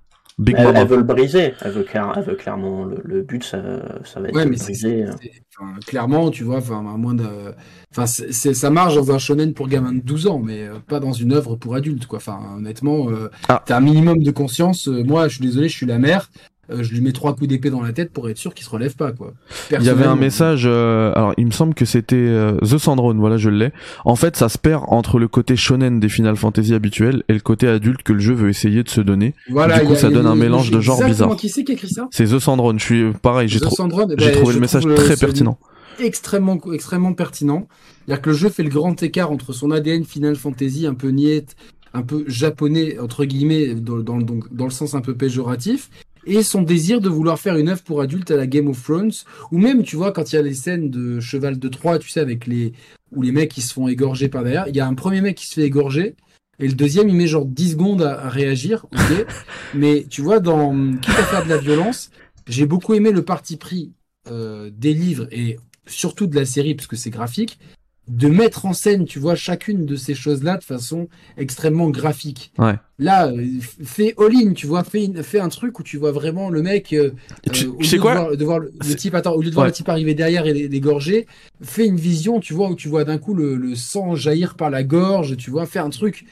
[0.48, 1.54] elle, veut le briser.
[1.62, 5.04] Elle veut, clairement le, but, ça, va être de briser.
[5.04, 5.76] Hein.
[5.86, 7.54] clairement, tu vois, enfin, à moins de,
[7.92, 11.14] enfin, ça marche dans un shonen pour gamin de 12 ans, mais euh, pas dans
[11.14, 12.18] une œuvre pour adultes, quoi.
[12.18, 13.64] Enfin, honnêtement, euh, ah.
[13.66, 14.88] t'as un minimum de conscience.
[14.88, 16.30] Euh, moi, je suis désolé, je suis la mère.
[16.72, 18.70] Euh, je lui mets trois coups d'épée dans la tête pour être sûr qu'il se
[18.70, 19.34] relève pas quoi.
[19.72, 23.20] Il y avait un message, euh, alors il me semble que c'était euh, The Sandrone,
[23.20, 23.72] voilà je l'ai.
[24.04, 27.40] En fait ça se perd entre le côté shonen des Final Fantasy habituels et le
[27.40, 29.36] côté adulte que le jeu veut essayer de se donner.
[29.50, 31.36] Voilà, du coup ça donne un mélange de genres bizarres.
[31.36, 32.08] Qui c'est qui écrit ça?
[32.12, 35.60] C'est The Sandrone, je suis pareil, j'ai eh ben, trouvé le message très pertinent.
[36.00, 37.68] Extrêmement, extrêmement pertinent.
[38.06, 41.10] C'est-à-dire que le jeu fait le grand écart entre son ADN Final Fantasy un peu
[41.10, 41.56] niette,
[41.94, 45.90] un peu japonais entre guillemets dans, dans, dans le sens un peu péjoratif
[46.26, 49.12] et son désir de vouloir faire une œuvre pour adultes à la Game of Thrones,
[49.52, 52.10] ou même, tu vois, quand il y a les scènes de Cheval de Troie, tu
[52.10, 52.74] sais, avec les,
[53.12, 55.36] où les mecs qui se font égorger par derrière, il y a un premier mec
[55.36, 56.16] qui se fait égorger,
[56.60, 59.26] et le deuxième, il met genre 10 secondes à, réagir, ok.
[59.74, 62.12] Mais tu vois, dans Quitte à faire de la violence,
[62.48, 63.92] j'ai beaucoup aimé le parti pris
[64.32, 67.60] euh, des livres et surtout de la série, parce que c'est graphique,
[68.08, 72.52] de mettre en scène, tu vois, chacune de ces choses-là de façon extrêmement graphique.
[72.60, 72.76] Ouais.
[73.00, 73.44] Là, euh,
[73.84, 76.94] fais all-in, tu vois, fais, fais, un truc où tu vois vraiment le mec.
[76.94, 77.12] Euh,
[77.52, 79.90] tu, euh, sais quoi de voir, le, type, attends, au lieu de voir le type
[79.90, 81.26] arriver derrière et l'égorger,
[81.62, 84.70] fais une vision, tu vois, où tu vois d'un coup le, le, sang jaillir par
[84.70, 86.26] la gorge, tu vois, fais un truc.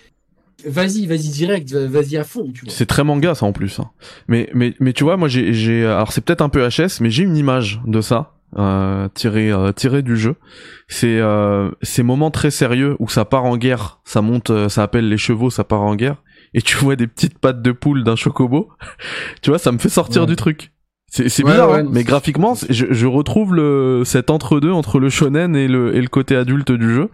[0.65, 2.69] Vas-y, vas-y direct, vas-y à fond, tu.
[2.69, 3.79] C'est très manga ça en plus.
[3.79, 3.89] Hein.
[4.27, 7.23] Mais, mais, mais tu vois, moi j'ai, alors c'est peut-être un peu HS, mais j'ai
[7.23, 10.35] une image de ça euh, tiré euh, tiré du jeu.
[10.87, 14.83] C'est euh, ces moments très sérieux où ça part en guerre, ça monte, euh, ça
[14.83, 16.17] appelle les chevaux, ça part en guerre,
[16.53, 18.69] et tu vois des petites pattes de poule d'un chocobo.
[19.41, 20.71] tu vois, ça me fait sortir du truc.
[21.15, 25.55] C'est bizarre, hein, mais graphiquement, je, je, retrouve le cet entre deux entre le shonen
[25.55, 27.09] et le et le côté adulte du jeu.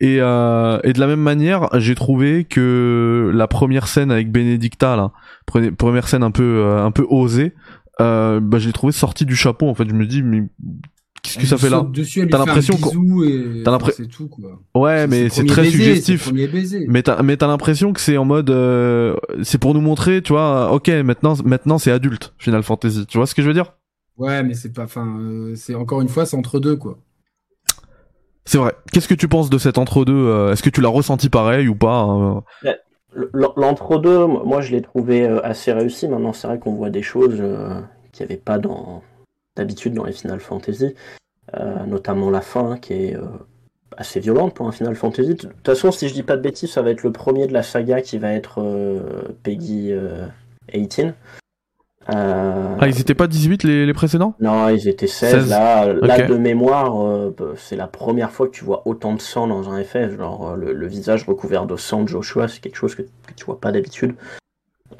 [0.00, 4.96] Et euh, et de la même manière, j'ai trouvé que la première scène avec Benedicta
[4.96, 5.12] là,
[5.78, 7.54] première scène un peu un peu osée,
[8.00, 9.88] euh, bah, je l'ai trouvé sorti du chapeau en fait.
[9.88, 10.42] Je me dis mais
[11.22, 11.84] qu'est-ce que ça fait là
[12.30, 14.04] t'as l'impression que t'as l'impression
[14.74, 16.30] ouais mais c'est très suggestif.
[16.88, 20.32] mais t'as mais t'as l'impression que c'est en mode euh, c'est pour nous montrer tu
[20.32, 23.06] vois ok maintenant maintenant c'est adulte Final Fantasy.
[23.06, 23.72] Tu vois ce que je veux dire?
[24.16, 26.98] Ouais mais c'est pas enfin euh, c'est encore une fois c'est entre deux quoi.
[28.48, 28.74] C'est vrai.
[28.92, 31.66] Qu'est-ce que tu penses de cet entre deux euh, est-ce que tu l'as ressenti pareil
[31.66, 32.44] ou pas hein?
[33.32, 36.06] L'entre-deux, moi je l'ai trouvé euh, assez réussi.
[36.06, 37.80] Maintenant, c'est vrai qu'on voit des choses euh,
[38.12, 38.58] qu'il n'y avait pas
[39.56, 40.94] d'habitude dans les Final Fantasy,
[41.54, 43.16] euh, notamment la fin hein, qui est
[43.96, 45.34] assez violente pour un Final Fantasy.
[45.34, 47.54] De toute façon, si je dis pas de bêtises, ça va être le premier de
[47.54, 48.62] la saga qui va être
[49.42, 49.92] Peggy
[50.74, 51.14] 18.
[52.14, 54.34] Euh, ah, ils étaient pas 18 les, les précédents?
[54.40, 55.50] Non, ils étaient 16.
[55.50, 59.20] Là, là, de mémoire, euh, bah, c'est la première fois que tu vois autant de
[59.20, 60.16] sang dans un FF.
[60.16, 63.44] Genre, euh, le, visage recouvert de sang de Joshua, c'est quelque chose que, que tu
[63.44, 64.14] vois pas d'habitude.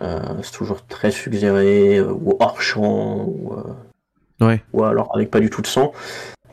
[0.00, 3.54] c'est toujours très suggéré, ou hors champ, ou,
[4.40, 4.62] ouais.
[4.72, 5.92] ou alors avec pas du tout de sang.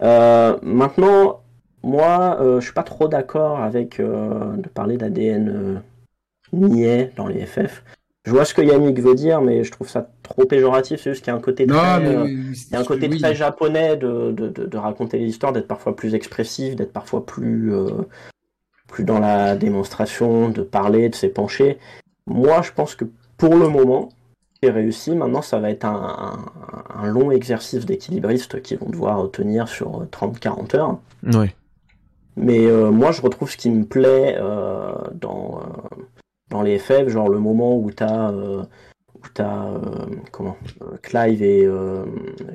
[0.02, 1.42] maintenant,
[1.82, 5.82] moi, je suis pas trop d'accord avec de parler d'ADN
[6.54, 7.84] niais dans les FF.
[8.26, 11.02] Je vois ce que Yannick veut dire, mais je trouve ça trop péjoratif.
[11.02, 13.36] C'est juste qu'il y a un côté très, euh, il y a un côté très
[13.36, 17.90] japonais de, de, de, raconter les histoires, d'être parfois plus expressif, d'être parfois plus, euh,
[18.88, 21.80] plus dans la démonstration, de parler, de s'épancher.
[22.26, 23.04] Moi, je pense que
[23.36, 24.08] pour le moment,
[24.62, 25.14] c'est réussi.
[25.14, 26.46] Maintenant, ça va être un,
[26.96, 31.00] un, long exercice d'équilibriste qui vont devoir tenir sur 30-40 heures.
[31.24, 31.48] Oui.
[32.38, 34.40] Mais euh, moi, je retrouve ce qui me plaît
[35.16, 35.60] dans
[36.54, 38.64] dans les FF, genre le moment où t'as euh,
[39.16, 41.68] où t'as euh, comment euh, Clive et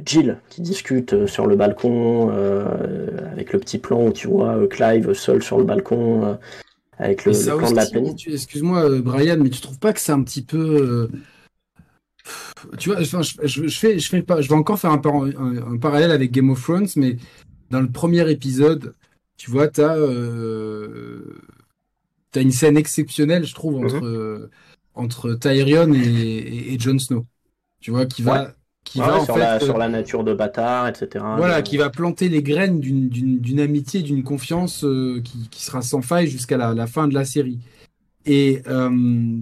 [0.06, 2.30] Jill qui discutent sur le balcon
[3.32, 6.38] avec le petit plan où tu vois Clive seul sur le balcon
[6.98, 8.14] avec le, plan de la peine.
[8.26, 11.08] Excuse-moi Brian, mais tu trouves pas que c'est un petit peu
[12.76, 16.10] tu vois, je, je, fais, je fais pas, je vais encore faire un, un, parallèle
[16.10, 17.16] avec Game of Thrones, mais
[17.70, 18.94] dans le premier épisode,
[19.38, 19.96] tu vois, t'as
[22.38, 24.50] t'as une scène exceptionnelle, je trouve, entre, mhm.
[24.94, 27.26] entre Tyrion et, et, Jon Snow.
[27.80, 28.54] Tu vois, qui va.
[28.84, 31.22] Qui va sur, la, sur, la, nature de bâtard, etc.
[31.36, 36.00] Voilà, qui va planter les graines d'une amitié, d'une confiance euh, qui, qui, sera sans
[36.00, 37.58] faille jusqu'à la, la, fin de la série.
[38.24, 39.36] Et euh,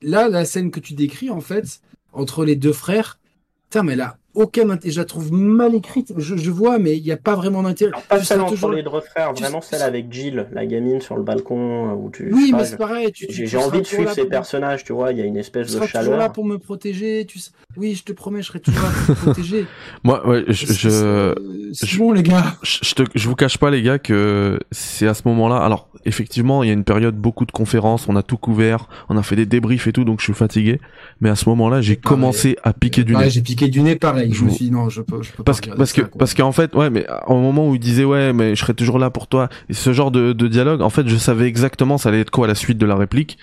[0.00, 1.82] là, la scène que tu décris, en fait,
[2.14, 3.18] entre les deux frères,
[3.64, 4.92] putain, mais là, aucun intérêt.
[4.92, 6.12] Je la trouve mal écrite.
[6.16, 7.92] Je, je vois, mais il n'y a pas vraiment d'intérêt.
[8.08, 8.70] Pas celle toujours...
[8.70, 11.90] les deux frères, vraiment celle avec Jill, la gamine sur le balcon.
[11.90, 13.10] Euh, où tu, oui, mais c'est pareil.
[13.14, 15.12] J'ai envie de suivre ces personnages, tu vois.
[15.12, 15.88] Il y a une espèce de chaleur.
[15.88, 17.26] Tu toujours là pour me protéger.
[17.26, 17.38] Tu...
[17.76, 19.66] Oui, je te promets, je serai toujours là pour te protéger.
[20.04, 20.66] Moi, ouais, je.
[20.66, 21.34] je...
[21.72, 22.56] C'est bon, les gars.
[22.62, 25.58] Je, te, je vous cache pas, les gars, que c'est à ce moment-là.
[25.58, 29.16] Alors, effectivement, il y a une période, beaucoup de conférences, on a tout couvert, on
[29.16, 30.80] a fait des débriefs et tout, donc je suis fatigué.
[31.20, 33.30] Mais à ce moment-là, j'ai commencé à piquer du nez.
[33.30, 34.29] J'ai piqué du nez, pareil.
[34.32, 36.52] Je, me suis dit, non, je peux, je peux parce que, parce que, parce qu'en
[36.52, 39.26] fait, ouais, mais au moment où il disait, ouais, mais je serai toujours là pour
[39.26, 42.30] toi, et ce genre de, de dialogue, en fait, je savais exactement ça allait être
[42.30, 43.38] quoi la suite de la réplique.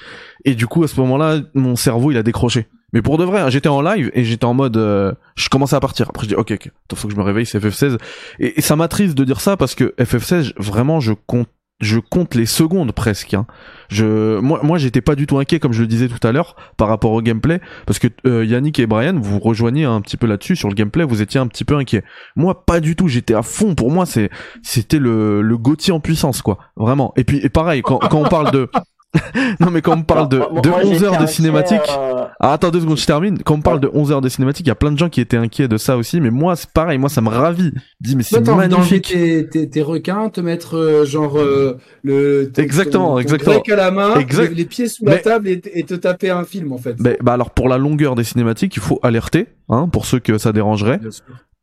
[0.45, 2.67] Et du coup, à ce moment-là, mon cerveau, il a décroché.
[2.93, 5.75] Mais pour de vrai, hein, j'étais en live et j'étais en mode, euh, je commençais
[5.75, 6.07] à partir.
[6.09, 7.97] Après je dis ok, ok, faut que je me réveille, c'est FF16.
[8.39, 12.35] Et, et ça m'attriste de dire ça parce que FF16, vraiment, je compte je compte
[12.35, 13.33] les secondes presque.
[13.33, 13.45] Hein.
[13.89, 16.87] Je, moi, j'étais pas du tout inquiet comme je le disais tout à l'heure par
[16.87, 20.55] rapport au gameplay, parce que euh, Yannick et Brian, vous rejoignez un petit peu là-dessus
[20.55, 21.03] sur le gameplay.
[21.03, 22.03] Vous étiez un petit peu inquiet.
[22.35, 23.07] Moi, pas du tout.
[23.07, 23.75] J'étais à fond.
[23.75, 24.29] Pour moi, c'est,
[24.63, 26.57] c'était le, le Gauthier en puissance, quoi.
[26.75, 27.13] Vraiment.
[27.15, 28.69] Et puis, et pareil, quand, quand on parle de,
[29.59, 32.81] non mais quand on parle de, de 11 heures de cinématique, euh, ah, attends deux
[32.81, 33.39] secondes, je termine.
[33.43, 35.21] Quand on parle de 11 heures de cinématique, il y a plein de gens qui
[35.21, 37.73] étaient inquiets de ça aussi, mais moi c'est pareil, moi ça me ravit.
[37.99, 39.07] dis mais c'est magnifique.
[39.07, 44.13] Tes, tes, requins, te mettre euh, genre euh, le exactement, ton, exactement, à la main,
[44.53, 46.95] les, pieds sous la table et, te taper un film en fait.
[46.99, 50.37] Mais, bah alors pour la longueur des cinématiques, il faut alerter, hein, pour ceux que
[50.37, 50.99] ça dérangerait.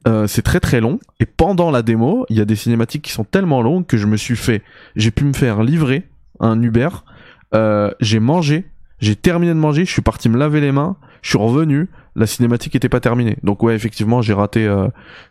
[0.07, 3.13] Euh, c'est très très long et pendant la démo, il y a des cinématiques qui
[3.13, 4.63] sont tellement longues que je me suis fait,
[4.97, 6.05] j'ai pu me faire livrer
[6.41, 6.89] un Uber
[7.55, 8.67] euh, j'ai mangé,
[8.99, 12.27] j'ai terminé de manger, je suis parti me laver les mains, je suis revenu, la
[12.27, 13.37] cinématique était pas terminée.
[13.43, 14.89] Donc ouais, effectivement, j'ai raté euh,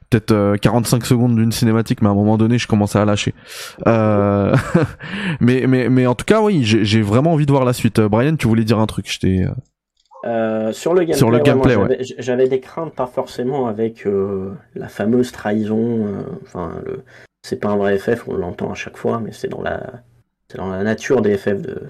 [0.09, 3.33] peut-être 45 euh, secondes d'une cinématique, mais à un moment donné, je commençais à lâcher.
[3.85, 7.99] mais mais mais en tout cas, oui, j'ai vraiment envie de voir la suite.
[7.99, 9.45] Brian, tu voulais dire un truc, je t'ai.
[10.71, 11.77] sur le gameplay, sur le gameplay
[12.19, 14.07] j'avais des craintes, pas forcément avec
[14.75, 16.07] la fameuse trahison.
[16.43, 17.03] Enfin, le...
[17.41, 19.81] c'est pas un vrai FF, on l'entend à chaque fois, mais c'est dans la,
[20.53, 21.81] c'est dans la nature des FF de,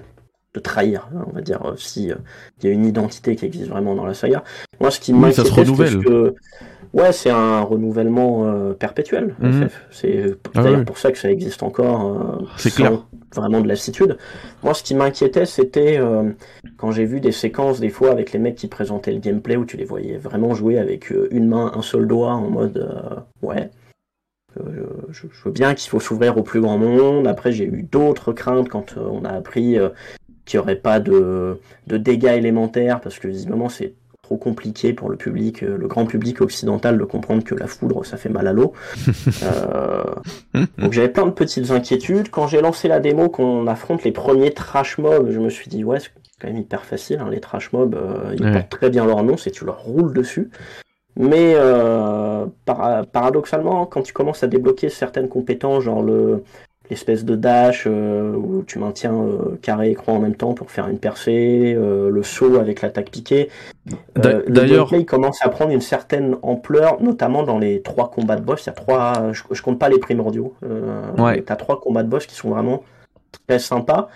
[0.54, 2.16] de trahir, hein, on va dire, euh, si euh,
[2.62, 4.44] il y a une identité qui existe vraiment dans la saga.
[4.80, 6.02] Moi, ce qui oui, ça se renouvelle.
[6.02, 6.34] Que...
[6.92, 9.34] Ouais, c'est un renouvellement euh, perpétuel.
[9.40, 9.68] Mhm.
[9.90, 12.46] C'est ah d'ailleurs pour ça que ça existe encore.
[12.56, 13.04] c'est clair.
[13.34, 14.16] Vraiment de lassitude.
[14.62, 15.98] Moi, ce qui m'inquiétait, c'était
[16.76, 19.64] quand j'ai vu des séquences des fois avec les mecs qui présentaient le gameplay où
[19.64, 22.88] tu les voyais vraiment jouer avec une main, un seul doigt en mode
[23.42, 23.70] ouais.
[24.56, 27.26] Je, je, veux bien qu'il faut s'ouvrir au plus grand monde.
[27.26, 29.80] Après, j'ai eu d'autres craintes quand on a appris
[30.44, 35.10] qu'il n'y aurait pas de, de, dégâts élémentaires, parce que visiblement c'est trop compliqué pour
[35.10, 38.46] le public, euh, le grand public occidental de comprendre que la foudre ça fait mal
[38.46, 38.72] à l'eau.
[39.42, 40.02] euh,
[40.78, 42.30] donc j'avais plein de petites inquiétudes.
[42.30, 45.84] Quand j'ai lancé la démo, qu'on affronte les premiers trash mobs, je me suis dit
[45.84, 49.04] ouais c'est quand même hyper facile, hein, les trash mobs euh, ils portent très bien
[49.04, 50.50] leur nom, c'est tu leur roules dessus.
[51.16, 56.42] Mais euh, paradoxalement, quand tu commences à débloquer certaines compétences, genre le,
[56.94, 60.70] l'espèce de dash euh, où tu maintiens euh, carré et croix en même temps pour
[60.70, 63.48] faire une percée, euh, le saut avec l'attaque piquée.
[64.14, 68.64] D'ailleurs, il commence à prendre une certaine ampleur, notamment dans les trois combats de boss.
[68.64, 70.54] Il y a trois, je, compte pas les primordiaux.
[71.18, 71.44] ouais.
[71.48, 72.84] as trois combats de boss qui sont vraiment
[73.48, 74.08] très sympas.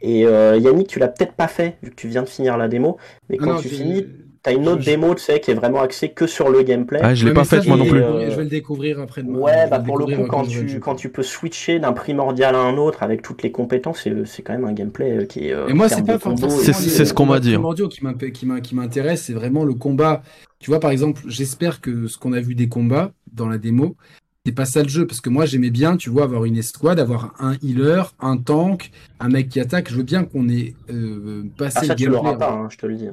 [0.00, 2.96] Et Yannick, tu l'as peut-être pas fait vu que tu viens de finir la démo,
[3.28, 4.06] mais quand tu finis,
[4.42, 6.98] T'as une autre démo, tu sais, qui est vraiment axée que sur le gameplay.
[7.00, 8.00] Ah, je l'ai pas faite moi non plus.
[8.00, 9.38] Je vais le découvrir après demain.
[9.38, 12.76] Ouais, bah pour le coup, quand tu, quand tu peux switcher d'un primordial à un
[12.76, 15.52] autre avec toutes les compétences, c'est quand même un gameplay euh, qui est.
[15.52, 16.50] Euh, Et moi, c'est pas forcément.
[16.50, 17.54] C'est ce qu'on m'a dit.
[17.54, 18.60] Hein.
[18.62, 20.22] qui m'intéresse, c'est vraiment le combat.
[20.58, 23.96] Tu vois, par exemple, j'espère que ce qu'on a vu des combats dans la démo,
[24.44, 26.98] c'est pas ça le jeu parce que moi j'aimais bien tu vois avoir une escouade
[26.98, 28.90] avoir un healer un tank
[29.20, 32.32] un mec qui attaque je veux bien qu'on ait euh, passé ah, ça, le gameplay
[32.32, 33.08] tu pas hein, je te le dis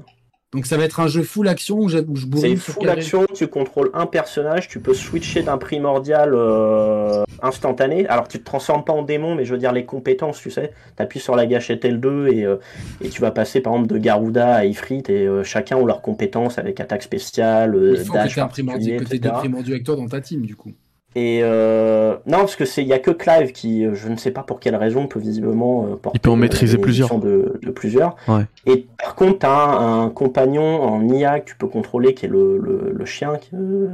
[0.51, 3.47] donc ça va être un jeu full action où je, je C'est full action, tu
[3.47, 8.07] contrôles un personnage, tu peux switcher d'un primordial euh, instantané.
[8.07, 10.73] Alors tu te transformes pas en démon, mais je veux dire les compétences, tu sais.
[10.97, 12.55] Tu appuies sur la gâchette L2 et, euh,
[12.99, 16.01] et tu vas passer par exemple de Garuda à Ifrit et euh, chacun ont leurs
[16.01, 19.95] compétences avec attaque spéciale, Il faut dash que tu un primordial, que primordial avec toi
[19.97, 20.71] dans ta team du coup.
[21.19, 24.15] Et euh, non, parce que c'est il y a que Clive qui, euh, je ne
[24.15, 26.17] sais pas pour quelle raison, peut visiblement euh, porter.
[26.17, 27.19] Il peut en maîtriser plusieurs.
[27.19, 28.15] De, de plusieurs.
[28.29, 28.45] Ouais.
[28.65, 32.29] Et par contre, t'as un, un compagnon en IA que tu peux contrôler, qui est
[32.29, 33.33] le, le, le chien,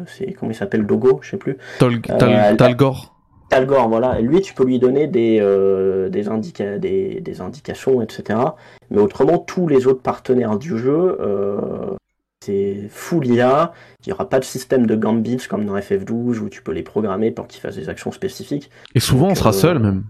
[0.06, 1.58] c'est comment il s'appelle, Dogo, je sais plus.
[1.80, 3.16] Tal, Tal, Talgor.
[3.50, 4.20] Talgor, voilà.
[4.20, 5.40] Et lui, tu peux lui donner des
[6.12, 8.40] des, indica des, des indications, etc.
[8.92, 11.18] Mais autrement, tous les autres partenaires du jeu
[12.46, 13.74] c'est full IA.
[14.06, 16.84] Il n'y aura pas de système de gambits comme dans FF12 où tu peux les
[16.84, 18.70] programmer pour qu'ils fassent des actions spécifiques.
[18.94, 20.04] Et souvent, on sera euh, seul même.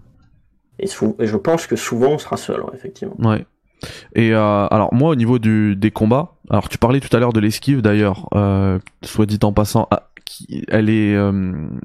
[0.78, 3.16] Et, je pense que souvent, on sera seul, effectivement.
[3.18, 3.44] Ouais.
[4.14, 7.34] Et euh, alors moi au niveau du, des combats, alors tu parlais tout à l'heure
[7.34, 10.08] de l'esquive d'ailleurs, euh, soit dit en passant, ah,
[10.68, 11.14] elle est,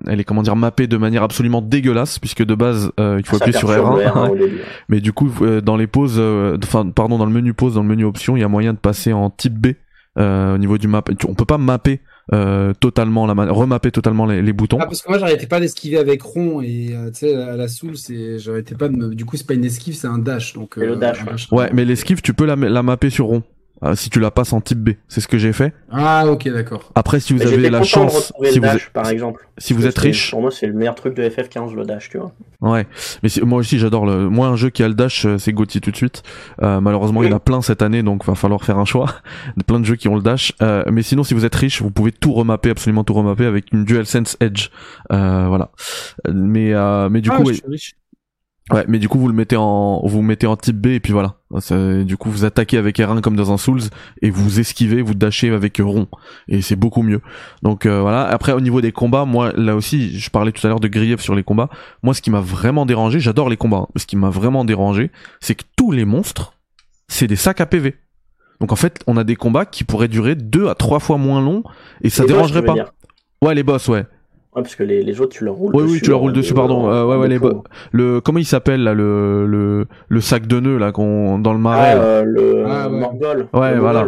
[0.08, 3.58] elle est comment dire mappée de manière absolument dégueulasse puisque de base il faut appuyer
[3.58, 4.50] sur R1,
[4.90, 5.30] mais du coup
[5.62, 6.20] dans les pauses,
[6.64, 8.80] enfin pardon dans le menu pause, dans le menu option, il y a moyen de
[8.80, 9.74] passer en type B
[10.18, 11.04] euh, au niveau du map.
[11.28, 12.02] On peut pas mapper
[12.34, 14.78] euh, totalement la remapper totalement les, les, boutons.
[14.80, 17.68] Ah, parce que moi j'arrêtais pas d'esquiver avec rond et euh, tu sais à la
[17.68, 19.16] soul c'est j'arrêtais pas de me...
[19.16, 21.20] du coup c'est pas une esquive c'est un dash donc le dash,
[21.52, 21.70] ouais.
[21.74, 23.44] mais l'esquive tu peux la, la mapper sur rond
[23.84, 24.90] euh, si tu la passes en type B.
[25.08, 25.74] C'est ce que j'ai fait.
[25.92, 26.92] Ah ok d'accord.
[26.96, 30.32] Après si vous avez la chance, si vous êtes, par exemple, si vous êtes riche,
[30.32, 32.32] pour moi c'est le meilleur truc de FF15 le dash, tu vois.
[32.62, 32.86] Ouais,
[33.24, 34.30] mais moi aussi j'adore le.
[34.30, 36.22] Moi un jeu qui a le dash, euh, c'est Gauthier tout de suite.
[36.62, 39.08] Euh, malheureusement il y en a plein cette année, donc va falloir faire un choix.
[39.66, 40.54] plein de jeux qui ont le dash.
[40.62, 43.72] Euh, mais sinon si vous êtes riche, vous pouvez tout remapper, absolument tout remapper avec
[43.72, 44.70] une DualSense Edge.
[45.12, 45.72] Euh, voilà.
[46.32, 46.74] Mais
[47.10, 47.52] mais du ah, coup,
[48.72, 51.12] Ouais, mais du coup vous le mettez en vous mettez en type B et puis
[51.14, 51.36] voilà.
[52.06, 53.82] Du coup vous attaquez avec R1 comme dans un Souls
[54.22, 56.08] et vous esquivez, vous dashez avec rond
[56.48, 57.22] et c'est beaucoup mieux.
[57.64, 58.26] Donc euh, voilà.
[58.26, 61.20] Après au niveau des combats, moi là aussi, je parlais tout à l'heure de grief
[61.20, 61.70] sur les combats.
[62.04, 63.88] Moi ce qui m'a vraiment dérangé, j'adore les combats.
[63.88, 65.12] Hein, ce qui m'a vraiment dérangé,
[65.42, 66.54] c'est que tous les monstres,
[67.08, 67.96] c'est des sacs à PV.
[68.62, 71.42] Donc en fait, on a des combats qui pourraient durer deux à trois fois moins
[71.42, 71.64] long
[72.04, 72.76] et ça dérangerait pas.
[73.42, 74.06] Ouais, les boss, ouais.
[74.54, 75.94] Ouais, parce que les, les autres, tu leur roules oui, dessus.
[75.94, 76.92] Oui, tu leur roules dessus, pardon.
[76.92, 77.40] Euh, ouais, ouais, les
[77.94, 81.60] le, comment il s'appelle, là, le, le, le sac de nœuds, là, qu'on, dans le
[81.60, 81.94] marais.
[81.96, 83.00] Ah, euh, le, ah, ouais.
[83.00, 83.48] Mongol.
[83.54, 84.08] Ouais, voilà.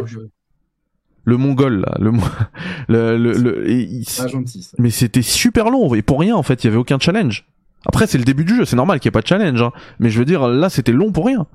[1.26, 2.12] Le mongol, là, le,
[2.90, 6.68] le, le, le ah, gentil, Mais c'était super long, et pour rien, en fait, il
[6.68, 7.46] y avait aucun challenge.
[7.86, 9.72] Après, c'est le début du jeu, c'est normal qu'il n'y ait pas de challenge, hein.
[10.00, 11.48] Mais je veux dire, là, c'était long pour rien.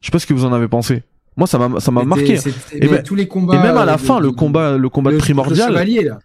[0.00, 1.02] Je sais pas ce que vous en avez pensé.
[1.36, 2.38] Moi, ça m'a, ça m'a marqué.
[2.72, 3.56] Et, même, tous les combats.
[3.56, 5.68] Et même à la fin, le combat, le combat primordial.
[5.68, 6.18] Le chevalier, là.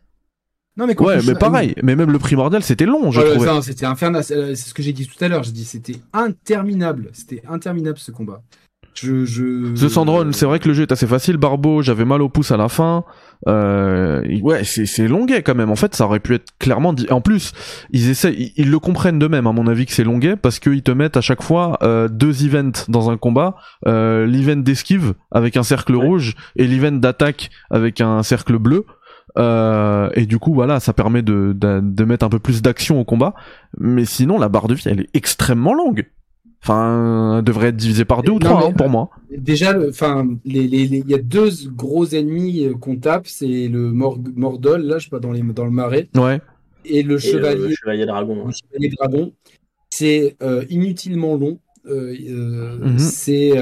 [0.77, 1.73] Non, mais ouais, mais pareil.
[1.81, 3.61] Mais même le primordial, c'était long, je trouvais.
[3.61, 4.23] C'était infernal.
[4.23, 5.43] C'est ce que j'ai dit tout à l'heure.
[5.43, 7.09] J'ai dit c'était interminable.
[7.13, 8.41] C'était interminable ce combat.
[8.93, 9.75] Je, je...
[9.75, 11.37] The Sandron, c'est vrai que le jeu est assez facile.
[11.37, 13.03] Barbeau, j'avais mal au pouce à la fin.
[13.47, 15.69] Euh, ouais, c'est longuet quand même.
[15.69, 17.05] En fait, ça aurait pu être clairement dit.
[17.11, 17.53] En plus,
[17.91, 20.91] ils essaient, ils, le comprennent d'eux-mêmes, à mon avis, que c'est longuet parce qu'ils te
[20.91, 23.55] mettent à chaque fois euh, deux events dans un combat.
[23.85, 28.85] Euh, l'event d'esquive avec un cercle rouge et l'event d'attaque avec un cercle bleu.
[29.37, 32.99] Euh, et du coup, voilà, ça permet de, de, de mettre un peu plus d'action
[32.99, 33.33] au combat.
[33.77, 36.05] Mais sinon, la barre de vie, elle est extrêmement longue.
[36.63, 39.09] Enfin, elle devrait être divisée par deux ou trois hein, pour moi.
[39.31, 43.91] Déjà, enfin, il les, les, y a deux gros ennemis euh, qu'on tape, c'est le
[43.91, 46.09] Mordol, là, je sais pas, dans, les, dans le marais.
[46.15, 46.41] Ouais.
[46.83, 48.47] Et le chevalier, le chevalier dragon.
[48.47, 49.33] Le chevalier dragon.
[49.89, 51.59] C'est euh, inutilement long.
[51.85, 52.13] Euh,
[52.81, 52.99] mm -hmm.
[52.99, 53.53] C'est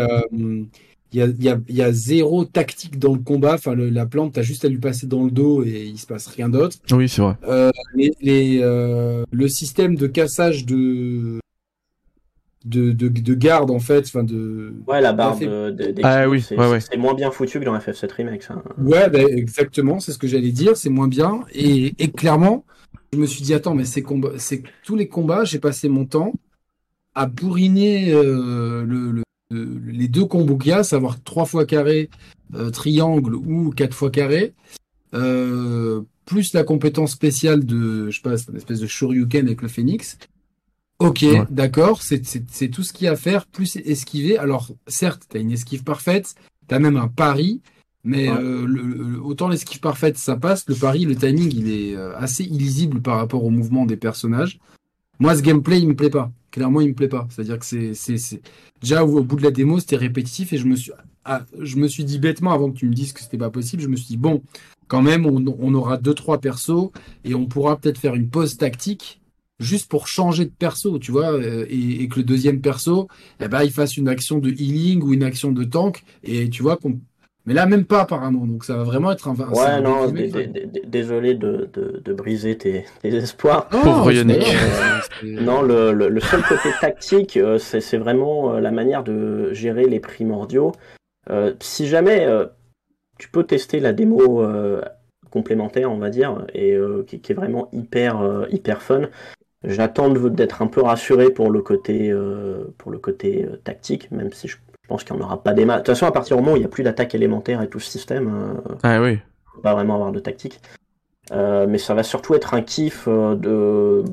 [1.16, 3.53] il y a, y a, zéro tactique dans le combat.
[3.53, 6.28] Enfin, la plante, t'as juste à lui passer dans le dos et il se passe
[6.28, 6.78] rien d'autre.
[6.91, 7.36] Oui, c'est vrai.
[7.47, 11.39] Euh, les, euh, le système de cassage de
[12.66, 14.74] de, de, de garde en fait, enfin de.
[14.88, 18.11] Ouais, la barre de, de ah, oui, c'est ouais, moins bien foutu que dans FF7
[18.11, 18.43] Remake.
[18.43, 18.61] Ça.
[18.78, 20.76] Ouais, bah, exactement, c'est ce que j'allais dire.
[20.76, 22.66] C'est moins bien et, et clairement,
[23.13, 26.05] je me suis dit attends, mais c'est combats, c'est tous les combats, j'ai passé mon
[26.05, 26.34] temps
[27.13, 32.09] à bourriner euh, le, le les deux combos qu'il y a, savoir 3 fois carré,
[32.53, 34.53] euh, triangle ou 4 fois carré,
[35.13, 39.67] euh, plus la compétence spéciale de, je sais pas, une espèce de Shoryuken avec le
[39.67, 40.17] phénix.
[40.99, 42.21] Ok, d'accord, c'est
[42.69, 44.37] tout ce qu'il y a à faire, plus esquiver.
[44.37, 46.35] Alors, certes, tu as une esquive parfaite,
[46.67, 47.61] tu as même un pari,
[48.05, 52.43] mais euh, le, autant l'esquive parfaite, ça passe, le pari, le timing, il est assez
[52.43, 54.59] illisible par rapport au mouvement des personnages.
[55.19, 56.31] Moi, ce gameplay, il me plaît pas.
[56.55, 57.27] Clairement, il me plaît pas.
[57.29, 58.41] C'est-à-dire que c'est,
[58.79, 60.93] déjà au, bout de la démo, c'était répétitif et je me suis,
[61.25, 63.81] ah, je me suis dit bêtement avant que tu me dises que c'était pas possible.
[63.83, 64.41] Je me suis dit bon,
[64.87, 66.91] quand même, on, aura deux trois persos
[67.25, 69.19] et on pourra peut-être faire une pause tactique
[69.59, 73.09] juste pour changer de perso, tu vois, euh, et, que le deuxième perso,
[73.41, 76.61] eh ben, il fasse une action de healing ou une action de tank et tu
[76.61, 77.01] vois qu'on
[77.45, 78.45] mais là, même pas apparemment.
[78.47, 79.35] Donc ça va vraiment être un.
[79.35, 80.11] Ouais, non,
[80.85, 83.67] désolé de, de, briser tes, espoirs.
[83.69, 84.45] Pauvre Yannick.
[85.23, 89.99] non, le, le, seul côté tactique, euh, c'est vraiment euh, la manière de gérer les
[89.99, 90.71] primordiaux.
[91.29, 92.27] Euh, si jamais
[93.19, 94.43] tu peux tester la démo
[95.29, 96.77] complémentaire, on va dire, et
[97.07, 99.09] qui, qui, est vraiment hyper, hyper fun.
[99.63, 102.13] J'attends d'être un peu rassuré pour le côté,
[102.77, 105.65] pour le côté tactique, même si je je pense qu'il n'y en aura pas des
[105.65, 105.77] masses.
[105.77, 107.67] De toute façon, à partir du moment où il n'y a plus d'attaque élémentaire et
[107.67, 109.17] tout ce système, euh, ah, oui.
[109.57, 110.59] on va vraiment avoir de tactique.
[111.31, 114.03] Euh, mais ça va surtout être un kiff euh, de,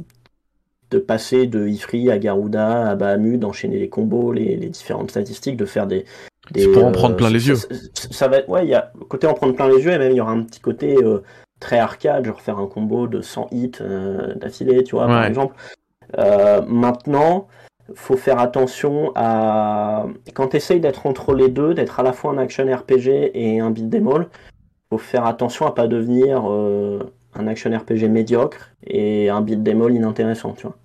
[0.91, 5.67] de passer de Ifri à Garuda à Bahamut, d'enchaîner les combos, les, différentes statistiques, de
[5.67, 6.07] faire des.
[6.53, 7.57] des pour en prendre plein les yeux.
[7.93, 10.17] Ça, va, ouais, il y a côté en prendre plein les yeux, et même il
[10.17, 10.97] y aura un petit côté
[11.61, 13.73] très arcade, genre faire un combo de 100 hits
[14.37, 15.55] d'affilée, tu vois, par exemple.
[16.17, 17.47] maintenant,
[17.95, 22.33] faut faire attention à quand tu essayes d'être entre les deux, d'être à la fois
[22.33, 24.29] un action RPG et un beat all,
[24.91, 27.01] faut faire attention à pas devenir euh,
[27.35, 30.77] un action RPG médiocre et un beat all inintéressant, tu vois.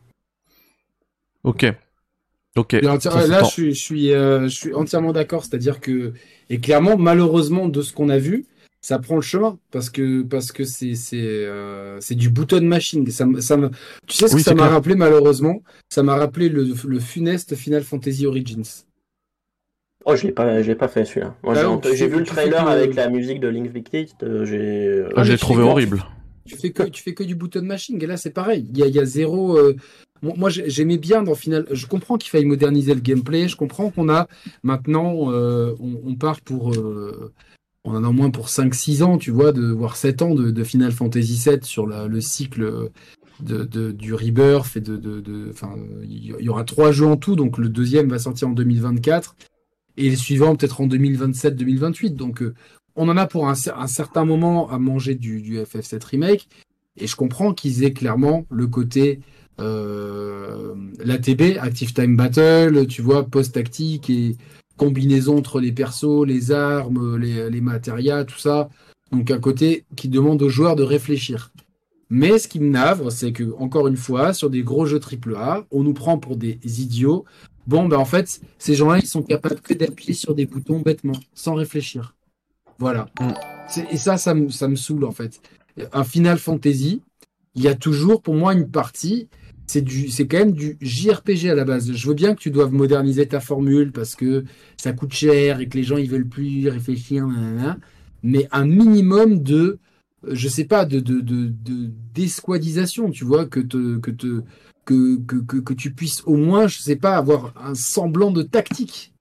[1.44, 1.66] Ok.
[2.56, 2.74] Ok.
[2.74, 5.44] là, je suis, euh, je suis entièrement d'accord.
[5.44, 6.14] C'est-à-dire que,
[6.50, 8.46] et clairement, malheureusement, de ce qu'on a vu,
[8.88, 13.06] ça prend le chemin parce que parce que c'est c'est euh, c'est du button machine.
[13.12, 13.58] Ça, ça
[14.08, 15.62] tu sais ce que ça m'a rappelé malheureusement?
[15.90, 18.64] Ça m'a rappelé le, le funeste Final Fantasy Origins.
[20.06, 21.36] Oh, je l'ai pas, j'ai pas fait celui-là.
[21.44, 24.08] Moi, Ah, j'ai- vu le trailer que- avec la musique de Link Victid.
[24.24, 25.06] euh, j'ai.
[25.18, 26.04] Ah, l'ai tu trouvé fais- horrible.
[26.46, 28.02] Tu fais que, tu fais que du button mashing.
[28.02, 28.66] Et là, c'est pareil.
[28.72, 29.58] Il y a, il y a zéro.
[29.58, 29.76] euh,
[30.22, 31.66] Moi, moi, j'ai- j'aimais bien dans Final.
[31.72, 33.50] Je comprends qu'il faille moderniser le gameplay.
[33.50, 34.28] Je comprends qu'on a
[34.64, 35.30] maintenant.
[35.34, 36.72] euh, on, on part pour.
[36.74, 37.34] euh,
[37.84, 40.64] On en a au moins pour 5-6 ans, tu vois, de, voire 7 ans de,
[40.64, 42.90] Final Fantasy VII sur le cycle
[43.40, 44.76] du Rebirth.
[44.78, 48.50] Et de, enfin, il y- aura trois jeux en tout, donc le deuxième va sortir
[48.50, 49.36] en 2024
[49.98, 52.16] et les suivants peut-être en 2027-2028.
[52.16, 52.54] Donc euh,
[52.96, 56.50] on en a pour un, cer- un certain moment à manger du, du FF7 Remake.
[57.00, 59.20] Et je comprends qu'ils aient clairement le côté
[59.60, 60.74] euh,
[61.04, 64.36] l'ATB, Active Time Battle, tu vois, post-tactique et
[64.78, 68.70] combinaison entre les persos, les armes, les, les matérias, tout ça.
[69.12, 71.52] Donc un côté qui demande aux joueurs de réfléchir.
[72.10, 75.66] Mais ce qui me navre, c'est que, encore une fois, sur des gros jeux AAA,
[75.72, 77.26] on nous prend pour des idiots.
[77.68, 81.20] Bon, ben en fait, ces gens-là, ils sont capables que d'appuyer sur des boutons bêtement,
[81.34, 82.16] sans réfléchir.
[82.80, 83.08] Voilà.
[83.20, 83.84] Mm.
[83.92, 85.42] Et ça, ça me, ça me saoule, en fait.
[85.92, 87.02] Un Final Fantasy,
[87.56, 89.28] il y a toujours, pour moi, une partie,
[89.68, 91.92] c'est du, c'est quand même du JRPG à la base.
[91.92, 94.46] Je veux bien que tu doives moderniser ta formule parce que
[94.78, 97.28] ça coûte cher et que les gens, ils veulent plus réfléchir,
[98.24, 99.78] mais un minimum de,
[100.28, 101.52] je sais pas, de, de, de-
[102.14, 104.42] d'esquadisation, tu vois, que te, que te,
[104.86, 108.42] que, que, que, que tu puisses au moins, je sais pas, avoir un semblant de
[108.44, 109.14] tactique.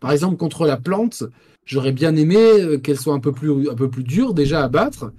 [0.00, 1.24] Par exemple, contre la plante,
[1.64, 4.68] j'aurais bien aimé euh, qu'elle soit un peu plus, un peu plus dure déjà à
[4.68, 5.12] battre.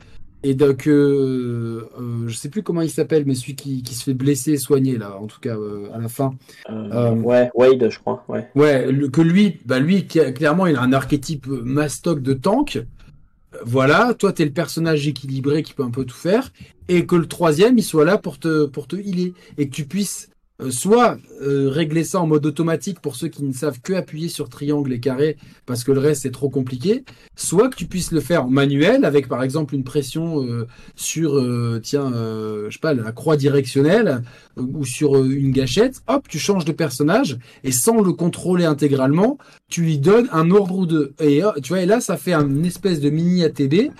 [0.47, 4.03] Et donc, que, euh, je sais plus comment il s'appelle, mais celui qui, qui se
[4.03, 6.35] fait blesser et soigner, là, en tout cas, euh, à la fin.
[6.69, 8.23] Euh, Euh, Ouais, Wade, je crois.
[8.27, 8.47] Ouais.
[8.53, 12.75] Ouais, le- que lui, bah lui, clairement, il a un archétype euh, mastoc de tank.
[12.77, 16.51] Euh, Voilà, toi, t'es le personnage équilibré qui peut un peu tout faire.
[16.89, 19.33] Et que le troisième, il soit là pour te, pour te healer.
[19.57, 20.29] Et que tu puisses
[20.61, 24.29] euh, soit euh, régler ça en mode automatique pour ceux qui ne savent que appuyer
[24.29, 25.35] sur triangle et carré
[25.65, 27.03] parce que le reste c'est trop compliqué,
[27.35, 31.37] soit que tu puisses le faire en manuel avec par exemple une pression euh, sur
[31.37, 34.23] euh, tiens euh, je sais pas la croix directionnelle
[34.57, 39.37] ou sur une gâchette, hop tu changes de personnage et sans le contrôler intégralement,
[39.69, 41.13] tu lui donnes un ordre ou deux.
[41.19, 43.91] Et tu vois et là ça fait un- espèce de mini ATB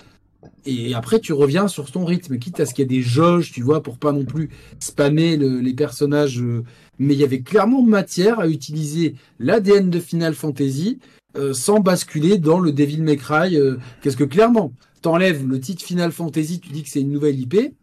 [0.64, 3.52] et après tu reviens sur ton rythme, quitte à ce qu'il y ait des jauges,
[3.52, 6.40] tu vois, pour pas non plus spammer le- les personnages.
[6.40, 6.62] euh,
[6.98, 10.98] mais il y avait clairement matière à utiliser l'ADN de Final Fantasy
[11.36, 13.56] euh, sans basculer dans le Devil May Cry.
[13.56, 14.72] euh, Qu'est-ce que clairement,
[15.02, 17.74] t'enlèves le titre Final Fantasy, tu dis que c'est une nouvelle IP,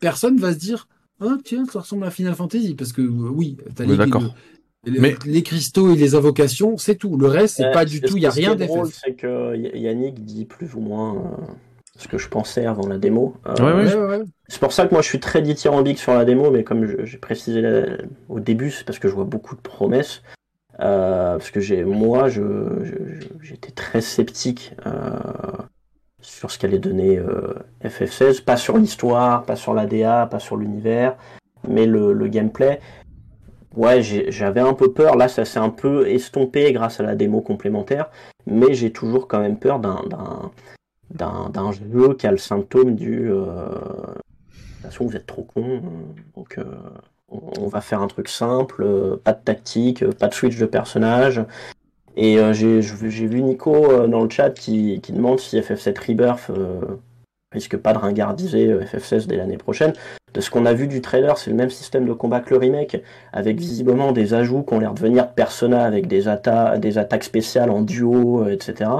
[0.00, 0.88] personne va se dire
[1.20, 3.96] ah tiens ça ressemble à Final Fantasy parce que euh, oui, t'as Oui,
[4.84, 7.16] les, le- Mais- les cristaux et les invocations, c'est tout.
[7.16, 9.00] Le reste, c'est Euh, pas du tout, il y a rien d'FF.
[9.04, 11.52] C'est que Yannick dit plus ou moins euh,
[11.96, 13.34] ce que je pensais avant la démo.
[13.46, 13.94] Euh, Ouais, ouais.
[13.94, 14.24] Ouais, ouais, ouais.
[14.48, 17.18] C'est pour ça que moi je suis très dithyrambique sur la démo, mais comme j'ai
[17.18, 17.96] précisé la-
[18.28, 20.22] au début, c'est parce que je vois beaucoup de promesses.
[20.80, 22.42] Euh, parce que j'ai moi, je,
[22.84, 24.90] je- je- j'étais très sceptique euh,
[26.20, 31.16] sur ce qu'allait donner euh, FF16, pas sur l'histoire, pas sur l'ADA, pas sur l'univers,
[31.66, 32.80] mais le, le gameplay.
[33.74, 35.16] Ouais, j'avais un peu peur.
[35.16, 38.10] Là, ça s'est un peu estompé grâce à la démo complémentaire,
[38.46, 40.50] mais j'ai toujours quand même peur d'un
[41.10, 43.68] d'un jeu qui a le symptôme du euh,
[44.86, 45.82] de toute façon, vous êtes trop con,
[46.36, 46.64] donc euh,
[47.28, 50.66] on, va faire un truc simple, euh, pas de tactique, euh, pas de switch de
[50.66, 51.42] personnage.
[52.16, 52.80] Et j'ai
[53.26, 56.50] vu Nico dans le chat qui, qui demande si FF7 Rebirth
[57.52, 59.92] risque pas de ringardiser euh, FF16 dès l'année prochaine.
[60.32, 62.58] De ce qu'on a vu du trailer, c'est le même système de combat que le
[62.58, 63.02] remake,
[63.32, 66.96] avec visiblement des ajouts qui ont l'air de venir de Persona avec des, atta des
[66.96, 68.90] attaques spéciales en duo, etc.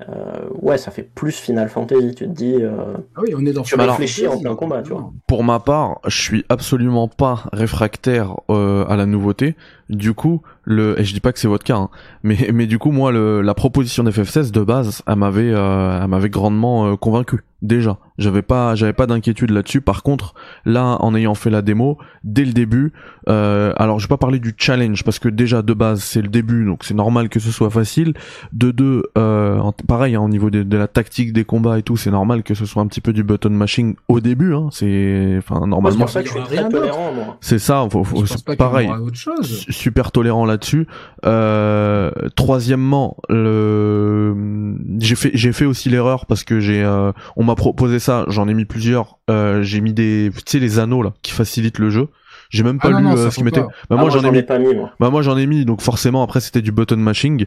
[0.00, 2.56] Euh, ouais, ça fait plus Final Fantasy, tu te dis.
[2.60, 5.12] euh, Ah oui, on est dans Tu Final réfléchis en plein combat, tu vois.
[5.28, 9.54] Pour ma part, je suis absolument pas réfractaire euh, à la nouveauté.
[9.90, 11.90] Du coup, le et je dis pas que c'est votre cas, hein,
[12.22, 16.08] mais mais du coup moi le la proposition d'FF16 de base, elle m'avait euh, elle
[16.08, 17.40] m'avait grandement euh, convaincu.
[17.62, 19.80] Déjà, j'avais pas j'avais pas d'inquiétude là-dessus.
[19.80, 20.34] Par contre,
[20.66, 22.92] là en ayant fait la démo dès le début,
[23.28, 26.28] euh, alors je vais pas parler du challenge parce que déjà de base c'est le
[26.28, 28.12] début, donc c'est normal que ce soit facile.
[28.52, 31.96] De deux, euh, pareil hein, au niveau de, de la tactique des combats et tout,
[31.96, 34.54] c'est normal que ce soit un petit peu du button mashing au début.
[34.54, 37.36] Hein, c'est enfin C'est normalement moi.
[37.40, 38.90] c'est ça, faut, faut- c'est y pareil.
[38.90, 39.40] autre chose.
[39.46, 40.86] Su- Super tolérant là-dessus.
[41.24, 47.12] Euh, troisièmement, le j'ai fait j'ai fait aussi l'erreur parce que j'ai euh,
[47.44, 49.18] on m'a proposé ça, j'en ai mis plusieurs.
[49.28, 52.08] Euh, j'ai mis des tu sais les anneaux là qui facilitent le jeu.
[52.54, 53.60] J'ai même pas Ah non, lu non, euh, ce qui faut m'était.
[53.60, 53.66] pas.
[53.90, 54.42] Bah Ah, moi j'en ai mis.
[54.42, 54.90] pas mis, moi.
[55.00, 57.46] Bah moi j'en ai mis donc forcément après c'était du button mashing.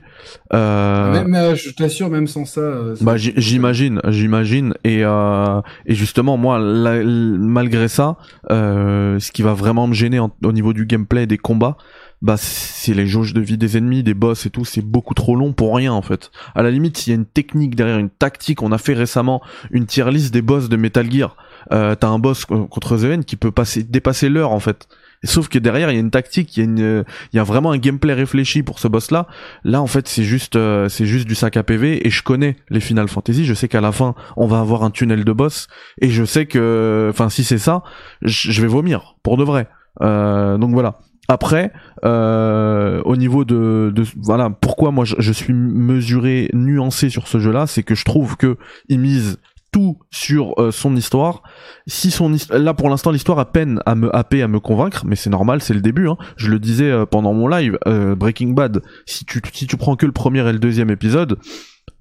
[0.54, 2.62] Euh, Même, euh, je t'assure, même sans ça.
[2.62, 8.18] euh, bah j'imagine, j'imagine et euh, et justement moi la- malgré ça,
[8.52, 11.78] euh, ce qui va vraiment me gêner en- au niveau du gameplay et des combats,
[12.22, 15.36] bah c'est les jauges de vie des ennemis, des boss et tout, c'est beaucoup trop
[15.36, 16.32] long pour rien en fait.
[16.56, 19.42] À la limite, s'il y a une technique derrière, une tactique, on a fait récemment
[19.72, 21.36] une tier list des boss de Metal Gear.
[21.72, 24.88] Euh, T'as un boss contre The qui peut passer dépasser l'heure en fait.
[25.24, 27.04] Sauf que derrière, il y a une tactique, il y a une,
[27.34, 29.28] il y a vraiment un gameplay réfléchi pour ce boss-là.
[29.64, 32.06] Là, en fait, c'est juste, euh, c'est juste du sac à PV.
[32.06, 33.44] Et je connais les Final Fantasy.
[33.44, 35.68] Je sais qu'à la fin, on va avoir un tunnel de boss.
[36.02, 37.82] Et je sais que, enfin, si c'est ça,
[38.22, 39.68] je vais vomir pour de vrai.
[40.02, 41.00] Euh, donc voilà.
[41.30, 41.74] Après,
[42.06, 47.40] euh, au niveau de, de, voilà, pourquoi moi je, je, suis mesuré, nuancé sur ce
[47.40, 49.38] jeu-là, c'est que je trouve que il mise
[49.72, 51.44] tout sur euh, son histoire.
[51.88, 55.16] Si son là pour l'instant l'histoire a peine à me happer, à me convaincre, mais
[55.16, 56.08] c'est normal, c'est le début.
[56.08, 56.18] Hein.
[56.38, 58.82] Je le disais euh, pendant mon live, euh, Breaking Bad.
[59.06, 61.40] Si tu si tu prends que le premier et le deuxième épisode,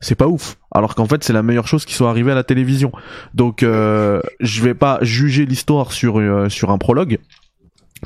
[0.01, 0.57] c'est pas ouf.
[0.73, 2.93] Alors qu'en fait c'est la meilleure chose qui soit arrivée à la télévision.
[3.35, 7.19] Donc je vais pas juger l'histoire sur sur un prologue.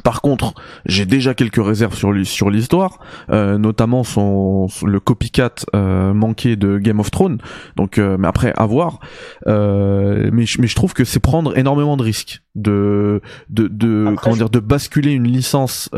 [0.03, 0.55] Par contre,
[0.87, 2.99] j'ai déjà quelques réserves sur sur l'histoire,
[3.31, 7.39] euh, notamment son, le copycat euh, manqué de Game of Thrones.
[7.77, 9.01] Donc, euh, mais après à voir.
[9.47, 14.51] mais mais je trouve que c'est prendre énormément de risques de de, de comment dire
[14.51, 15.91] de basculer une licence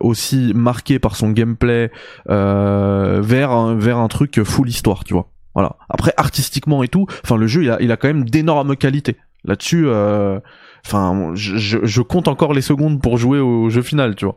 [0.00, 1.90] aussi marquée par son gameplay
[2.26, 5.28] vers un, vers un truc full histoire, tu vois.
[5.54, 5.76] Voilà.
[5.90, 9.16] Après artistiquement et tout, enfin le jeu il a il a quand même d'énormes qualités.
[9.44, 9.86] Là-dessus.
[10.84, 14.36] Enfin, je, je, compte encore les secondes pour jouer au jeu final, tu vois.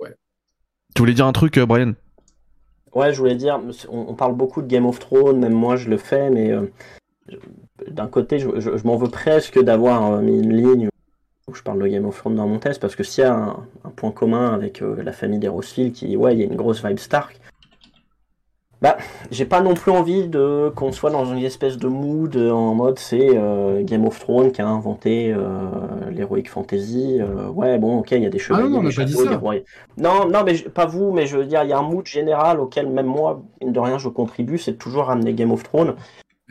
[0.00, 0.14] Ouais.
[0.94, 1.94] Tu voulais dire un truc, euh, Brian?
[2.94, 5.98] Ouais, je voulais dire, on, parle beaucoup de Game of Thrones, même moi je le
[5.98, 6.72] fais, mais euh,
[7.88, 10.88] d'un côté, je, je, m'en veux presque d'avoir euh, mis une ligne
[11.46, 13.34] où je parle de Game of Thrones dans mon test, parce que s'il y a
[13.34, 16.84] un, point commun avec la famille des Rosefield, qui, ouais, il y a une grosse
[16.84, 17.38] vibe Stark,
[18.82, 18.98] bah,
[19.30, 22.98] j'ai pas non plus envie de qu'on soit dans une espèce de mood en mode
[22.98, 27.18] c'est euh, Game of Thrones qui a inventé euh, l'heroic fantasy.
[27.20, 29.40] Euh, ouais, bon, ok, il y a des chevaliers, ah non, non, pas dit ça.
[29.96, 32.60] Non, non, mais pas vous, mais je veux dire, il y a un mood général
[32.60, 35.94] auquel même moi, mine de rien, je contribue, c'est toujours ramener Game of Thrones.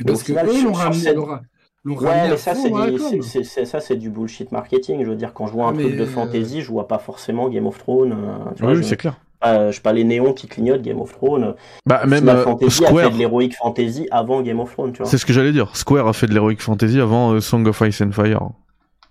[0.06, 1.12] Parce que eux l'ont ramené.
[1.86, 2.56] Ouais, mais ça,
[3.22, 5.04] c'est ça, c'est du bullshit marketing.
[5.04, 7.48] Je veux dire, quand je vois un ah, truc de fantasy, je vois pas forcément
[7.50, 8.16] Game of Thrones.
[8.64, 9.16] oui, c'est clair
[9.46, 11.56] je sais pas les néons qui clignotent Game of Thrones.
[11.86, 15.00] Bah même euh, Fantasy Square a fait de l'heroic fantasy avant Game of Thrones, tu
[15.00, 15.08] vois.
[15.08, 15.76] C'est ce que j'allais dire.
[15.76, 18.50] Square a fait de l'heroic fantasy avant euh, Song of Ice and Fire.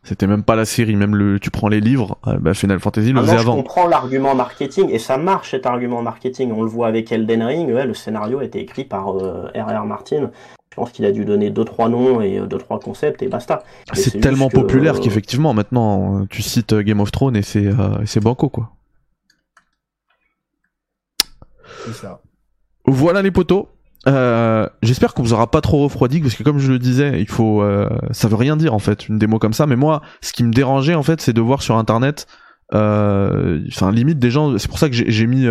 [0.02, 3.12] C'était même pas la série, même le, tu prends les livres, euh, bah Final Fantasy
[3.12, 3.56] le ah faisait avant.
[3.56, 6.52] Je comprends l'argument marketing et ça marche cet argument marketing.
[6.52, 9.86] On le voit avec Elden Ring, ouais, le scénario a été écrit par R.R.
[9.86, 10.30] Martin.
[10.70, 13.62] Je pense qu'il a dû donner deux trois noms et deux trois concepts et basta.
[13.92, 17.70] C'est tellement populaire qu'effectivement maintenant tu cites Game of Thrones et c'est
[18.04, 18.70] c'est banco quoi.
[22.86, 23.68] Voilà les potos.
[24.06, 27.28] Euh, j'espère qu'on vous aura pas trop refroidi parce que comme je le disais, il
[27.28, 29.66] faut, euh, ça veut rien dire en fait une démo comme ça.
[29.66, 32.26] Mais moi, ce qui me dérangeait en fait, c'est de voir sur internet,
[32.74, 34.58] euh, enfin limite des gens.
[34.58, 35.46] C'est pour ça que j'ai mis,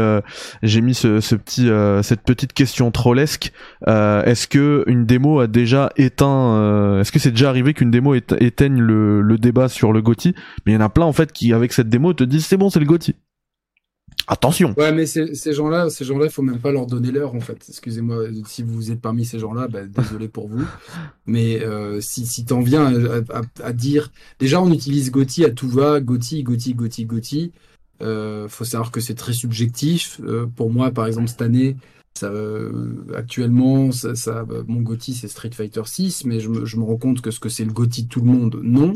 [0.61, 1.67] j'ai mis ce, petit,
[2.03, 3.51] cette petite question trollesque.
[3.87, 8.79] est-ce que une démo a déjà éteint Est-ce que c'est déjà arrivé qu'une démo éteigne
[8.79, 10.35] le, le débat sur le Gotti?
[10.65, 12.57] Mais il y en a plein en fait qui avec cette démo te disent c'est
[12.57, 13.15] bon, c'est le Gotti.
[14.27, 14.73] Attention.
[14.77, 17.57] Ouais, mais ces, gens-là, ces gens-là, faut même pas leur donner l'heure en fait.
[17.67, 20.65] Excusez-moi, si vous êtes parmi ces gens-là, bah, désolé pour vous.
[21.25, 22.93] Mais euh, si, si t'en viens
[23.61, 27.51] à, dire, déjà on utilise Gotti à tout va, Gotti, Gotti, Gotti, Gotti.
[28.01, 30.19] Euh, faut savoir que c'est très subjectif.
[30.23, 31.75] Euh, pour moi, par exemple, cette année,
[32.23, 36.83] euh, actuellement, ça, ça, mon Gotti c'est Street Fighter 6, mais je me, je me
[36.83, 38.93] rends compte que ce que c'est le Gotti de tout le monde, non.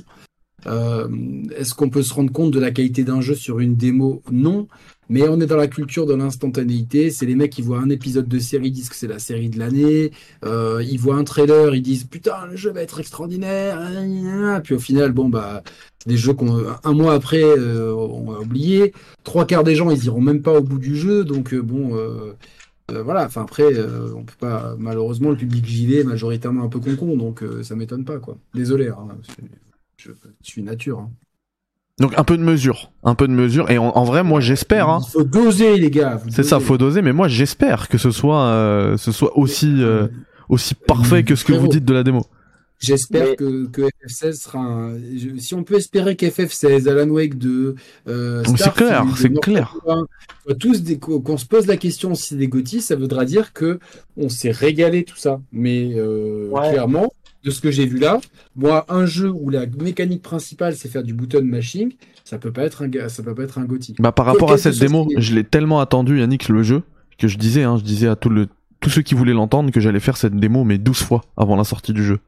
[1.56, 4.22] Est-ce qu'on peut se rendre compte de la qualité d'un jeu sur une démo?
[4.32, 4.68] Non.
[5.10, 7.12] Mais on est dans la culture de l'instantanéité.
[7.12, 9.50] C'est les mecs qui voient un épisode de série, ils disent que c'est la série
[9.50, 10.12] de l'année.
[10.46, 14.62] Euh, ils voient un trailer, ils disent putain, le jeu va être extraordinaire.
[14.64, 15.64] Puis au final, bon, bah,
[16.00, 18.94] c'est des jeux qu'on, un mois après, euh, on a oublié.
[19.24, 21.24] Trois quarts des gens, ils iront même pas au bout du jeu.
[21.24, 21.98] Donc, bon.
[22.90, 23.68] voilà, enfin après,
[24.16, 24.76] on peut pas.
[24.78, 28.38] Malheureusement, le public JV est majoritairement un peu concon, donc ça m'étonne pas, quoi.
[28.54, 29.08] Désolé, hein,
[29.98, 31.00] je, suis nature.
[31.00, 31.12] Hein.
[32.00, 33.72] Donc un peu de mesure, un peu de mesure.
[33.72, 34.88] Et en, vrai, moi j'espère.
[34.90, 36.22] Hein, Il faut doser, les gars.
[36.30, 37.02] C'est ça, faut doser.
[37.02, 40.08] Mais moi j'espère que ce soit, euh, ce soit aussi, euh,
[40.48, 42.26] aussi parfait que ce que vous dites de la démo.
[42.80, 45.00] J'espère que, que FF16 sera un...
[45.40, 47.74] Si on peut espérer qu'FF16, Alan Wake 2,
[48.08, 49.76] euh, c'est clair, c'est clair.
[50.60, 53.80] Tous qu'on se pose la question si c'est des GOTY, ça voudra dire que
[54.16, 55.42] on s'est régalé tout ça.
[55.52, 57.12] Mais euh, clairement,
[57.48, 58.20] de ce que j'ai vu là,
[58.58, 61.94] moi, un jeu où la mécanique principale c'est faire du button mashing,
[62.26, 63.96] ça peut pas être un, ça peut pas être un Gotti.
[64.00, 66.84] Bah par rapport à cette démo, je l'ai tellement attendu Yannick le jeu
[67.18, 68.48] que je disais, hein, je disais à tout le,
[68.82, 71.64] tous ceux qui voulaient l'entendre que j'allais faire cette démo mais 12 fois avant la
[71.64, 72.20] sortie du jeu.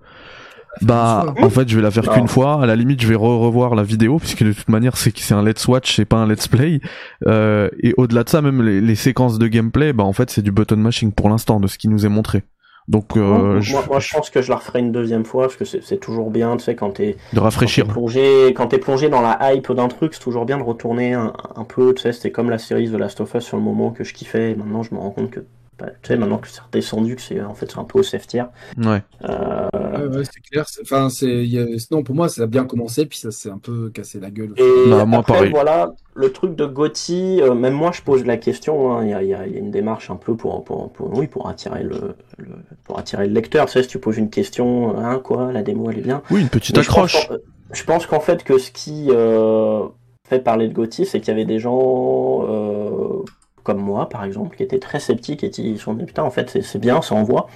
[0.81, 2.63] Bah, en fait, je vais la faire qu'une fois.
[2.63, 5.33] À la limite, je vais re revoir la vidéo, puisque de toute manière, c'est c'est
[5.33, 6.79] un let's watch, c'est pas un let's play.
[7.27, 10.43] Euh, et au-delà de ça, même les, les, séquences de gameplay, bah en fait, c'est
[10.43, 12.43] du button mashing pour l'instant, de ce qui nous est montré.
[12.89, 13.73] Donc, euh, je...
[13.87, 16.57] Moi, je pense que je la referai une deuxième fois parce que c'est toujours bien,
[16.57, 17.83] tu sais, quand t'es de rafraîchir.
[17.85, 20.63] Quand t'es plongé, quand es plongé dans la hype d'un truc, c'est toujours bien de
[20.63, 21.93] retourner un, un peu.
[21.93, 24.13] Tu sais, c'était comme la série de Last of Us sur le moment que je
[24.15, 24.51] kiffais.
[24.51, 25.41] Et maintenant, je me rends compte que
[25.79, 28.43] tu sais, maintenant que c'est redescendu, que c'est en fait un peu au safe tier.
[28.77, 29.01] Ouais.
[29.23, 30.09] Euh...
[30.09, 30.65] ouais, c'est clair.
[30.81, 31.45] Enfin, c'est
[31.91, 34.53] non pour moi, ça a bien commencé, puis ça s'est un peu cassé la gueule.
[34.57, 35.51] Et bah, moi, après, pareil.
[35.51, 38.91] voilà, le truc de Gotti, euh, même moi, je pose la question.
[38.93, 41.47] Hein, il y, a, y, a, une démarche un peu pour, pour, pour, oui, pour
[41.47, 42.47] attirer le, le,
[42.83, 43.65] pour attirer le lecteur.
[43.67, 46.21] Tu sais, si tu poses une question, hein, quoi, la démo, elle est bien.
[46.31, 47.29] Oui, une petite accroche.
[47.71, 49.87] Je pense qu'en fait que ce qui euh,
[50.27, 53.23] fait parler de Gotti, c'est qu'il y avait des gens euh,
[53.63, 56.31] comme moi par exemple, qui étaient très sceptiques et qui se sont dit putain en
[56.31, 57.47] fait c'est bien, ça envoie.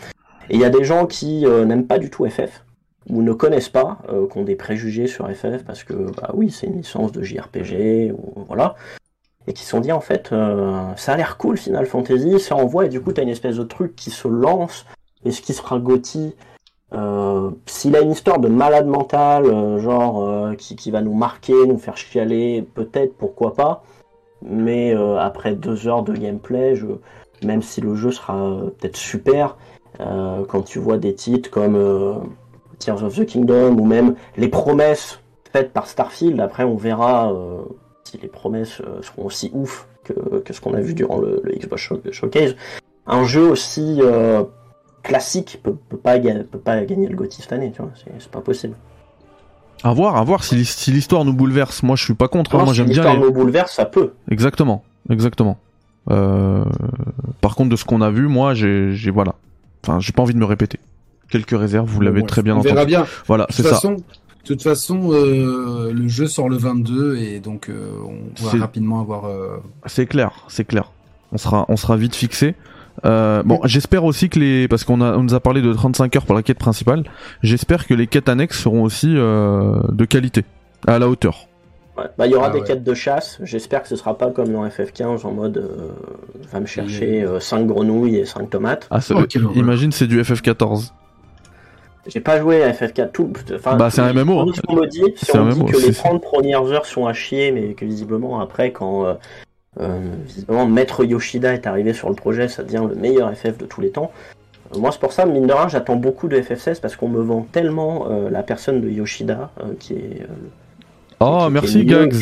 [0.49, 2.63] Et il y a des gens qui euh, n'aiment pas du tout FF
[3.09, 6.51] ou ne connaissent pas, euh, qui ont des préjugés sur FF parce que bah oui
[6.51, 8.75] c'est une licence de JRPG ou voilà,
[9.47, 12.55] et qui se sont dit en fait euh, ça a l'air cool Final Fantasy, ça
[12.55, 14.85] envoie et du coup t'as une espèce de truc qui se lance.
[15.25, 16.35] Et ce qui sera Gotti
[17.65, 19.45] S'il a une histoire de malade mental,
[19.79, 23.83] genre qui, qui va nous marquer, nous faire chialer, peut-être pourquoi pas
[24.45, 26.87] mais euh, après deux heures de gameplay, je,
[27.43, 29.57] même si le jeu sera euh, peut-être super,
[29.99, 32.31] euh, quand tu vois des titres comme
[32.79, 35.19] Tears of the Kingdom ou même les promesses
[35.51, 37.31] faites par Starfield, après on verra
[38.03, 40.13] si les promesses seront aussi ouf que,
[40.51, 42.55] ce qu'on a vu durant le, Xbox Showcase.
[43.05, 44.01] Un jeu aussi
[45.03, 48.41] classique peut, peut, pas, peut pas gagner le GOTY cette année, tu vois, c'est pas
[48.41, 48.75] possible.
[49.83, 51.83] À voir, à voir si, l'histoire nous bouleverse.
[51.83, 52.55] Moi, je suis pas contre.
[52.55, 52.63] Hein.
[52.63, 53.03] moi, j'aime bien.
[53.03, 54.13] Si l'histoire nous bouleverse, ça peut.
[54.29, 55.57] Exactement, exactement.
[56.09, 56.63] Euh...
[57.41, 59.35] Par contre, de ce qu'on a vu, moi, j'ai, voilà.
[59.83, 60.79] Enfin, j'ai pas envie de me répéter.
[61.29, 62.73] Quelques réserves, vous l'avez très bien on entendu.
[62.73, 63.05] verra bien.
[63.25, 63.79] Voilà, c'est ça.
[64.43, 68.99] De toute façon, euh, le jeu sort le 22 et donc euh, on va rapidement
[68.99, 69.25] avoir.
[69.25, 70.91] Euh, c'est clair, c'est clair.
[71.31, 72.55] On sera, on sera vite fixé.
[73.05, 76.15] Euh, bon, j'espère aussi que les, parce qu'on a, on nous a parlé de 35
[76.15, 77.03] heures pour la quête principale.
[77.41, 80.45] J'espère que les quêtes annexes seront aussi euh, de qualité,
[80.87, 81.47] à la hauteur.
[81.97, 82.05] Ouais.
[82.17, 83.39] Bah, il y aura ah des quêtes de chasse.
[83.43, 85.89] J'espère que ce sera pas comme dans FF15 en mode euh,
[86.51, 88.87] va me chercher 5 grenouilles et 5 tomates.
[88.89, 89.23] Ah, oh,
[89.55, 90.91] imagine, c'est du FF14.
[92.07, 93.31] J'ai pas joué à FF4 tout.
[93.53, 94.39] Enfin, bah, c'est un MMO.
[94.39, 94.45] Hein.
[94.53, 97.51] Si on me dit, si on dit que les 30 premières heures sont à chier,
[97.51, 99.13] mais que visiblement après, quand euh,
[99.77, 103.81] visiblement, Maître Yoshida est arrivé sur le projet, ça devient le meilleur FF de tous
[103.81, 104.11] les temps.
[104.73, 107.21] Euh, moi, c'est pour ça, mine de rien, j'attends beaucoup de FF16 parce qu'on me
[107.21, 110.27] vend tellement euh, la personne de Yoshida qui est.
[111.19, 112.13] Oh, merci Gags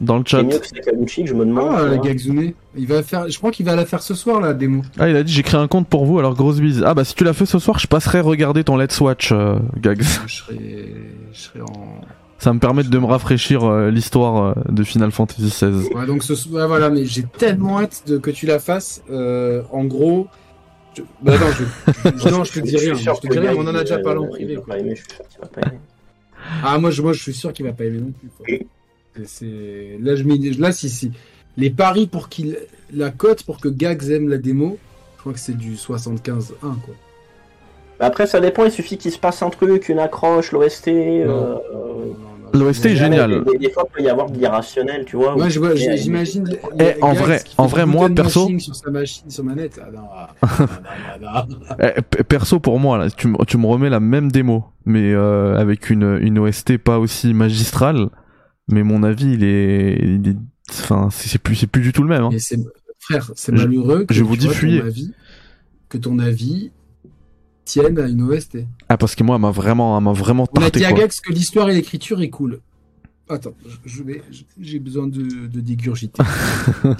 [0.00, 0.42] dans le chat.
[0.42, 1.76] mieux que Sakaguchi, je me demande.
[1.76, 2.54] Ah, Gagzune.
[2.74, 4.82] Il va faire, je crois qu'il va la faire ce soir la démo.
[4.98, 6.82] Ah, il a dit j'ai créé un compte pour vous, alors grosse bise.
[6.86, 9.32] Ah bah si tu l'as fait ce soir, je passerai regarder ton Let's Watch,
[9.76, 10.02] Gags.
[10.26, 10.94] Je serai,
[11.32, 12.00] je serai en,
[12.38, 15.88] ça me permet de me rafraîchir euh, l'histoire euh, de Final Fantasy XVI.
[15.94, 19.02] Ouais, donc ce, ouais, voilà, mais j'ai tellement hâte de, que tu la fasses.
[19.10, 20.28] Euh, en gros,
[20.96, 21.02] je...
[21.22, 21.46] bah non,
[22.16, 22.94] je, non, je te dis rien.
[22.94, 24.58] Je, te dis rien, on en a déjà parlé en privé.
[26.62, 28.66] Ah moi, je, moi, je suis sûr qu'il va pas aimer non plus.
[29.24, 31.10] C'est là, je là, si, si
[31.56, 32.58] les paris pour qu'il
[32.92, 34.78] la cote pour que Gags aime la démo,
[35.16, 36.94] je crois que c'est du 75-1 quoi.
[38.00, 40.88] Après, ça dépend, il suffit qu'il se passe un truc, une accroche, l'OST.
[40.88, 41.56] Euh,
[42.52, 43.44] L'OST est génial.
[43.58, 45.36] Des, fois, il peut y avoir de l'irrationnel, tu vois.
[45.36, 46.48] Ouais, j'imagine.
[46.78, 48.48] Eh, en vrai, en vrai, moi, perso.
[48.58, 49.80] Sur sa machine, sur manette.
[49.82, 50.34] Ah,
[51.20, 51.28] non,
[51.80, 55.90] eh, perso, pour moi, là, tu, tu me remets la même démo, mais euh, avec
[55.90, 58.08] une, une OST pas aussi magistrale.
[58.68, 59.98] Mais mon avis, il est.
[60.02, 60.36] Il est...
[60.70, 62.24] Enfin, c'est plus, plus du tout le même.
[62.24, 62.30] Hein.
[62.98, 64.82] Frère, c'est malheureux que je vous dis fuyez.
[65.88, 66.72] que ton avis
[67.66, 68.60] tienne à une OST.
[68.88, 71.20] Ah, parce que moi, elle m'a vraiment, m'a vraiment tarté, On a dit à Gax
[71.20, 72.60] que l'histoire et l'écriture est cool.
[73.28, 73.54] Attends,
[73.84, 74.22] je vais,
[74.58, 76.22] j'ai besoin de, de dégurgiter.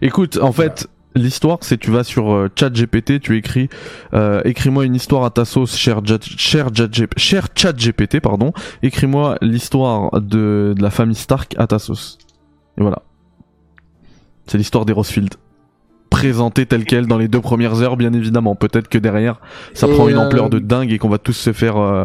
[0.00, 3.68] Écoute, en fait, l'histoire, c'est tu vas sur euh, ChatGPT, tu écris,
[4.14, 6.00] euh, écris-moi une histoire à ta sauce, cher,
[6.36, 6.68] cher,
[7.16, 8.52] cher ChatGPT, pardon.
[8.84, 12.18] Écris-moi l'histoire de, de la famille Stark à ta sauce.
[12.78, 13.02] Et voilà.
[14.46, 15.34] C'est l'histoire des Rosefield
[16.12, 18.54] présenté tel quel dans les deux premières heures, bien évidemment.
[18.54, 19.40] Peut-être que derrière,
[19.74, 22.04] ça prend une ampleur de euh, dingue et qu'on va tous se faire euh,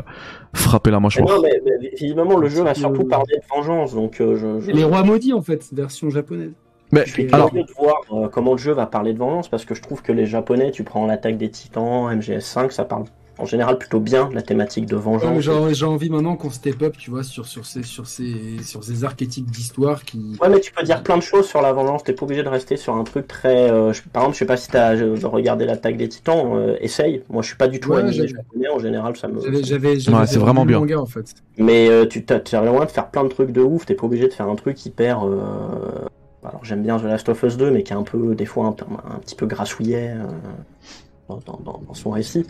[0.53, 1.27] frapper la mâchoire.
[1.27, 3.93] Non, mais, mais, évidemment, le jeu va surtout parler de vengeance.
[3.93, 6.53] Donc, euh, Les rois maudits, en fait, version japonaise.
[6.93, 9.75] Mais, je suis curieux de voir comment le jeu va parler de vengeance parce que
[9.75, 13.03] je trouve que les japonais, tu prends l'attaque des titans, MGS5, ça parle
[13.37, 15.39] en général plutôt bien la thématique de vengeance.
[15.71, 19.03] J'ai envie maintenant qu'on step up, tu vois, sur, sur, ces, sur, ces, sur ces
[19.03, 20.37] archétypes d'histoire qui.
[20.41, 22.49] Ouais, mais tu peux dire plein de choses sur la vengeance, t'es pas obligé de
[22.49, 23.71] rester sur un truc très.
[23.71, 27.23] Euh, par exemple, je sais pas si t'as regardé l'attaque des titans, euh, essaye.
[27.29, 29.39] Moi, je suis pas du tout ouais, japonais, en général, ça me.
[29.63, 30.09] J'avais.
[30.09, 30.79] Ouais, c'est vraiment bien.
[30.79, 31.33] Manga, en fait.
[31.57, 34.05] Mais euh, tu as, le moyen de faire plein de trucs de ouf, t'es pas
[34.05, 35.19] obligé de faire un truc hyper.
[36.43, 38.67] Alors, j'aime bien The Last of Us 2, mais qui est un peu, des fois,
[38.67, 40.13] un, petit peu grassouillet
[41.27, 42.45] dans, dans, dans son récit.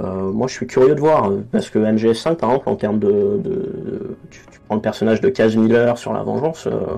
[0.00, 3.40] Euh, moi, je suis curieux de voir, parce que MGS5, par exemple, en termes de.
[4.30, 6.66] tu, prends le personnage de Kaz Miller sur la vengeance.
[6.66, 6.96] Euh,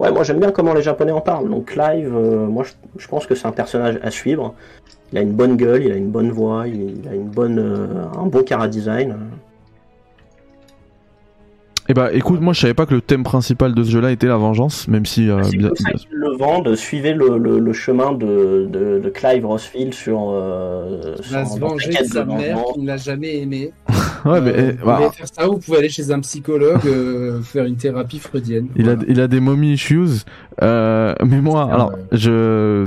[0.00, 1.48] ouais, moi j'aime bien comment les Japonais en parlent.
[1.48, 2.64] Donc, Clive, euh, moi
[2.96, 4.54] je, pense que c'est un personnage à suivre.
[5.12, 7.58] Il a une bonne gueule, il a une bonne voix, il, a une bonne,
[8.18, 9.16] un bon cara design.
[11.90, 14.26] Eh bah écoute, moi je savais pas que le thème principal de ce jeu-là était
[14.26, 15.30] la vengeance, même si.
[15.30, 19.94] Euh, c'est bien, ça le vendent, suivez le, le, chemin de, de, de, Clive Rossfield
[19.94, 20.30] sur.
[20.30, 23.72] Euh, il va se venger de sa mère qui ne l'a jamais aimé.
[24.26, 24.50] ouais, mais.
[24.50, 28.18] Euh, vous bah, faire ça, vous pouvez aller chez un psychologue, euh, faire une thérapie
[28.18, 28.68] freudienne.
[28.76, 30.24] Il, a, il a des mommy issues,
[30.62, 32.86] euh, mais moi, alors, je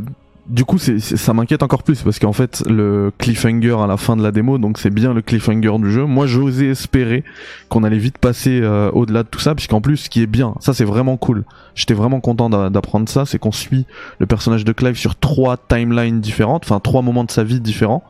[0.52, 4.18] du coup, c'est, ça m'inquiète encore plus parce qu'en fait, le cliffhanger à la fin
[4.18, 6.06] de la démo, donc c'est bien le cliffhanger du jeu.
[6.06, 7.23] Moi, j'osais espérer
[7.69, 10.56] qu'on allait vite passer euh, au-delà de tout ça, puisqu'en plus, ce qui est bien,
[10.60, 11.45] ça c'est vraiment cool.
[11.73, 13.86] J'étais vraiment content d'apprendre ça, c'est qu'on suit
[14.19, 18.03] le personnage de Clive sur trois timelines différentes, enfin trois moments de sa vie différents.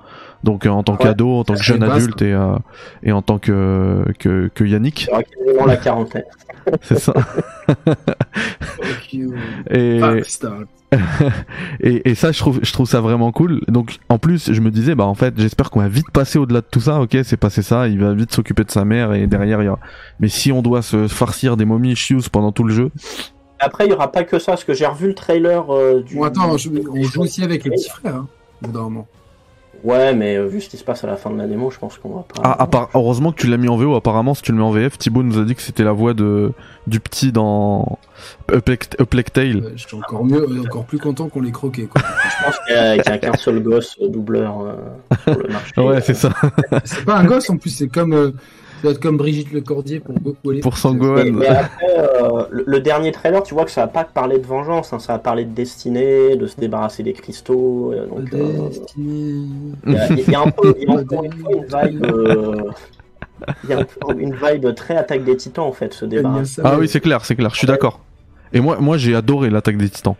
[0.43, 2.55] Donc euh, en tant qu'ado, en tant que jeune adulte et, euh,
[3.03, 5.09] et en tant que, que, que Yannick.
[5.65, 6.23] la quarantaine.
[6.81, 7.13] c'est ça.
[9.69, 9.99] et,
[11.79, 13.61] et, et, ça, je trouve, je trouve ça vraiment cool.
[13.67, 16.61] Donc, en plus, je me disais, bah en fait, j'espère qu'on va vite passer au-delà
[16.61, 16.99] de tout ça.
[16.99, 17.87] Ok, c'est passé ça.
[17.87, 19.79] Il va vite s'occuper de sa mère et derrière, il y a.
[20.19, 22.91] Mais si on doit se farcir des momies issues pendant tout le jeu.
[23.59, 26.15] Après, il y aura pas que ça, parce que j'ai revu le trailer euh, du.
[26.15, 28.27] Bon, attends, on joue aussi avec le petit frère, hein,
[29.83, 31.79] Ouais, mais euh, vu ce qui se passe à la fin de la démo, je
[31.79, 32.41] pense qu'on va pas.
[32.43, 32.89] Ah, part...
[32.93, 33.95] heureusement que tu l'as mis en VO.
[33.95, 36.13] Apparemment, si tu le mets en VF, Thibaut nous a dit que c'était la voix
[36.13, 36.51] de
[36.87, 37.99] du petit dans
[38.51, 39.73] Uplek Tale.
[39.75, 41.85] je suis encore mieux, encore plus content qu'on l'ait croqué.
[41.87, 42.01] Quoi.
[42.23, 44.75] je pense qu'il n'y a, qu'un seul gosse euh, doubleur euh,
[45.25, 45.81] pour le marché.
[45.81, 46.31] ouais, c'est ça.
[46.83, 48.33] c'est pas un gosse en plus, c'est comme
[48.89, 51.31] être comme Brigitte Lecordier pour Goku Pour Sangohan.
[51.31, 54.93] Mais, après, euh, le, dernier trailer, tu vois que ça va pas parler de vengeance,
[54.93, 57.93] hein, ça va parler de destinée, de se débarrasser des cristaux.
[57.93, 62.05] Euh, donc, euh, il y, a un peu, y a encore une une vibe.
[63.63, 63.85] Il y a
[64.17, 66.41] une vibe très attaque des titans en fait, ce débat.
[66.63, 67.99] Ah oui, c'est clair, c'est clair, je suis d'accord.
[68.53, 70.15] Et moi, moi j'ai adoré l'attaque des titans.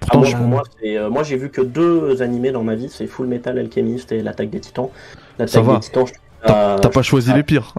[0.00, 0.62] Pourtant, ah, moi,
[1.08, 4.50] moi, j'ai vu que deux animés dans ma vie, c'est Full Metal Alchemist et l'attaque
[4.50, 4.90] des titans.
[5.38, 6.12] L'attaque des titans, je
[6.44, 7.74] T'as pas choisi les pires.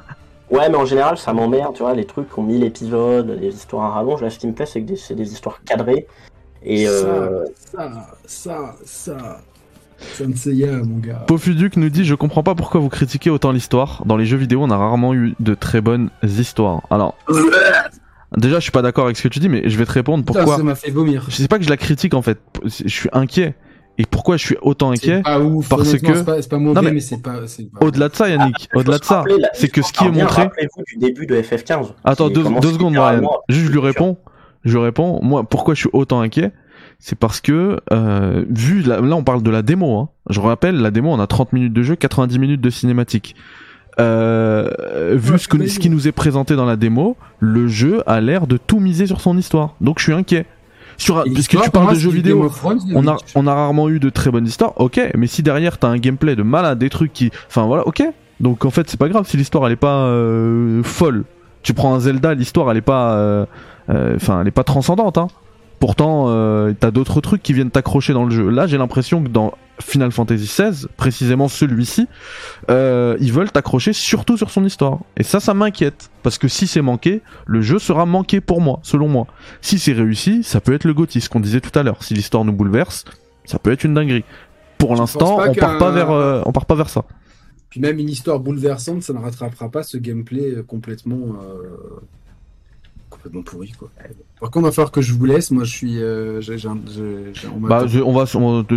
[0.50, 3.54] ouais, mais en général, ça m'emmerde, tu vois, les trucs qui ont 1000 épisodes, les
[3.54, 4.22] histoires à rallonge.
[4.22, 6.06] Là, ce qui me plaît, c'est que c'est des histoires cadrées.
[6.64, 7.44] Et ça, euh...
[7.74, 7.90] ça,
[8.24, 9.40] ça, ça.
[10.14, 11.24] Senseiya, mon gars.
[11.26, 14.02] Pofuduc nous dit Je comprends pas pourquoi vous critiquez autant l'histoire.
[14.04, 16.82] Dans les jeux vidéo, on a rarement eu de très bonnes histoires.
[16.90, 17.16] Alors.
[18.36, 20.24] Déjà, je suis pas d'accord avec ce que tu dis, mais je vais te répondre
[20.24, 20.56] pourquoi.
[20.56, 21.26] ça m'a fait vomir.
[21.28, 22.38] Je sais pas que je la critique en fait.
[22.64, 23.54] Je suis inquiet.
[23.98, 25.22] Et pourquoi je suis autant inquiet
[25.68, 27.40] Parce que c'est pas, mauvais, mais, c'est pas.
[27.80, 30.42] Au-delà de ça, Yannick, au-delà de ça, c'est que ce qui est montré.
[30.42, 31.92] Rappelez-vous du début de FF15.
[32.04, 33.28] Attends deux, secondes, Brian.
[33.48, 34.16] Juste, je lui réponds.
[34.64, 35.18] Je réponds.
[35.22, 36.52] Moi, pourquoi je suis autant inquiet
[36.98, 39.98] C'est parce que euh, vu là, on parle de la démo.
[39.98, 40.08] Hein.
[40.30, 43.34] Je rappelle, la démo, on a 30 minutes de jeu, 90 minutes de cinématique.
[44.00, 44.70] Euh,
[45.16, 48.46] vu ce, que, ce qui nous est présenté dans la démo, le jeu a l'air
[48.46, 49.74] de tout miser sur son histoire.
[49.80, 50.46] Donc je suis inquiet
[50.96, 52.50] sur puisque tu parles de jeux vidéo,
[52.94, 54.72] on a on a rarement eu de très bonnes histoires.
[54.76, 58.02] OK, mais si derrière t'as un gameplay de malade, des trucs qui enfin voilà, OK.
[58.40, 61.24] Donc en fait, c'est pas grave si l'histoire elle est pas euh, folle.
[61.62, 63.46] Tu prends un Zelda, l'histoire elle est pas euh,
[63.88, 65.28] euh, enfin elle est pas transcendante hein.
[65.82, 68.48] Pourtant, euh, t'as d'autres trucs qui viennent t'accrocher dans le jeu.
[68.50, 72.06] Là, j'ai l'impression que dans Final Fantasy XVI, précisément celui-ci,
[72.70, 75.00] euh, ils veulent t'accrocher surtout sur son histoire.
[75.16, 76.08] Et ça, ça m'inquiète.
[76.22, 79.26] Parce que si c'est manqué, le jeu sera manqué pour moi, selon moi.
[79.60, 82.00] Si c'est réussi, ça peut être le Gotti, ce qu'on disait tout à l'heure.
[82.04, 83.04] Si l'histoire nous bouleverse,
[83.44, 84.24] ça peut être une dinguerie.
[84.78, 87.04] Pour l'instant, on part pas vers, euh, on part pas vers ça.
[87.70, 90.62] Puis même une histoire bouleversante, ça ne rattrapera pas ce gameplay euh,
[93.12, 93.90] complètement pourri quoi.
[94.40, 95.50] Par contre, il va falloir que je vous laisse.
[95.50, 96.02] Moi, je suis.
[96.02, 96.40] Euh,
[97.54, 98.24] on, bah, on va.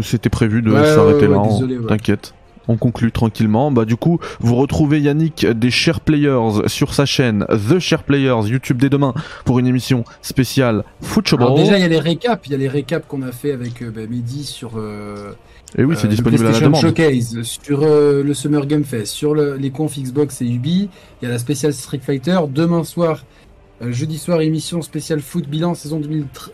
[0.03, 1.37] C'était prévu de s'arrêter là.
[1.37, 1.87] Hein.
[1.87, 2.33] T'inquiète.
[2.67, 3.71] On conclut tranquillement.
[3.71, 8.47] Bah du coup, vous retrouvez Yannick des Share Players sur sa chaîne The Share Players
[8.47, 9.13] YouTube dès demain
[9.43, 11.55] pour une émission spéciale Football.
[11.55, 13.83] déjà, il y a les récaps, il y a les récaps qu'on a fait avec
[13.83, 14.73] euh, bah, Midi sur.
[14.77, 15.31] Euh,
[15.77, 16.81] et oui, c'est disponible à la demande.
[16.81, 20.89] Showcase, sur le Summer Game Fest, sur les confs Xbox et Ubi.
[21.21, 22.39] Il y a la spéciale Street Fighter.
[22.49, 23.34] Demain soir, euh,
[23.81, 25.99] jeudi soir, émission spéciale foot bilan saison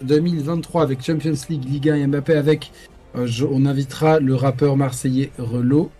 [0.01, 2.71] 2023 avec Champions League, Liga et Mbappé avec,
[3.15, 5.91] euh, on invitera le rappeur marseillais Relo.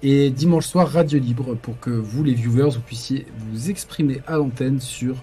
[0.00, 4.36] Et dimanche soir, Radio Libre, pour que vous, les viewers, vous puissiez vous exprimer à
[4.36, 5.16] l'antenne sur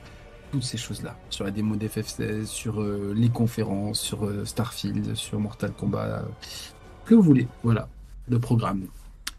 [0.52, 1.16] toutes ces choses-là.
[1.30, 6.22] Sur la démo d'FF16, sur euh, les conférences, sur euh, Starfield, sur Mortal Kombat, euh,
[7.06, 7.48] que vous voulez.
[7.64, 7.88] Voilà,
[8.28, 8.84] le programme.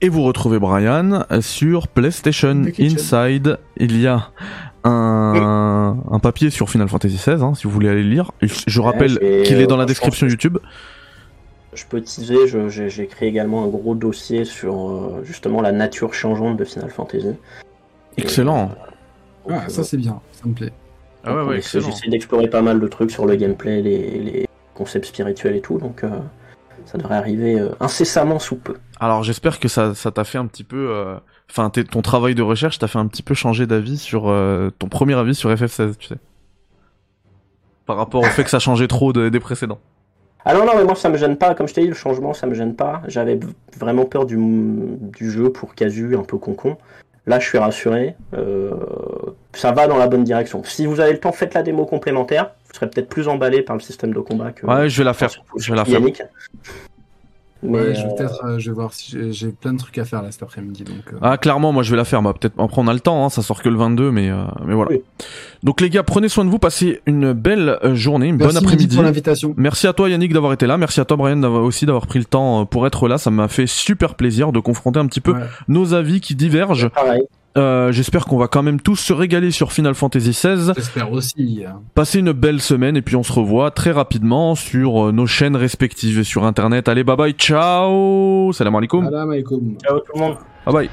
[0.00, 3.58] Et vous retrouvez Brian sur PlayStation Inside.
[3.78, 4.30] Il y a
[4.86, 8.32] un, un papier sur Final Fantasy XVI, hein, si vous voulez aller lire.
[8.40, 10.58] Je rappelle qu'il est dans la description YouTube.
[11.74, 16.64] Je peux teaser, j'ai créé également un gros dossier sur justement la nature changeante de
[16.64, 17.34] Final Fantasy.
[18.16, 18.70] Excellent.
[19.50, 20.72] ah, ça c'est bien, ça me plaît.
[21.26, 25.60] Ah ouais, J'essaie d'explorer pas mal de trucs sur le gameplay, les, concepts spirituels et
[25.62, 26.10] tout, donc euh,
[26.84, 28.76] ça devrait arriver euh, incessamment sous peu.
[29.00, 31.16] Alors j'espère que ça t'a fait un petit peu, euh,
[31.50, 34.32] enfin ton travail de recherche t'a fait un petit peu changer d'avis sur
[34.78, 36.16] ton premier avis sur FF16, tu sais,
[37.86, 39.78] par rapport au fait que ça changeait trop des précédents.
[40.44, 42.32] Ah non, non, mais moi ça me gêne pas, comme je t'ai dit, le changement
[42.32, 43.02] ça me gêne pas.
[43.08, 43.38] J'avais
[43.78, 46.76] vraiment peur du, du jeu pour casu, un peu concon.
[47.26, 48.14] Là, je suis rassuré.
[48.34, 48.70] Euh,
[49.52, 50.62] ça va dans la bonne direction.
[50.62, 52.52] Si vous avez le temps, faites la démo complémentaire.
[52.68, 54.64] Vous serez peut-être plus emballé par le système de combat que.
[54.64, 55.30] Ouais, je vais la faire.
[55.56, 56.00] Je vais la faire.
[57.68, 60.04] Mais je vais euh, peut-être, euh, je vais voir si j'ai plein de trucs à
[60.04, 60.84] faire là cet après-midi.
[60.84, 61.18] Donc, euh.
[61.22, 62.22] Ah, clairement, moi je vais la faire.
[62.22, 64.30] Bah, peut-être, après on a le temps, hein, ça sort que le 22, mais,
[64.64, 64.96] mais voilà.
[65.62, 68.94] Donc les gars, prenez soin de vous, passez une belle journée, une bonne après-midi.
[68.94, 69.54] pour l'invitation.
[69.56, 72.18] Merci à toi Yannick d'avoir été là, merci à toi Brian d'avoir aussi d'avoir pris
[72.18, 73.18] le temps pour être là.
[73.18, 75.34] Ça m'a fait super plaisir de confronter un petit peu
[75.68, 76.88] nos avis qui divergent.
[76.90, 77.22] Pareil.
[77.56, 80.72] Euh, j'espère qu'on va quand même tous se régaler sur Final Fantasy XVI.
[80.74, 81.64] J'espère aussi.
[81.94, 85.56] Passer une belle semaine et puis on se revoit très rapidement sur euh, nos chaînes
[85.56, 86.88] respectives et sur internet.
[86.88, 89.04] Allez, bye bye, ciao Salam alaikum.
[89.04, 89.76] Salam alaikum.
[89.82, 90.36] Ciao tout le monde.
[90.66, 90.90] Bye bye.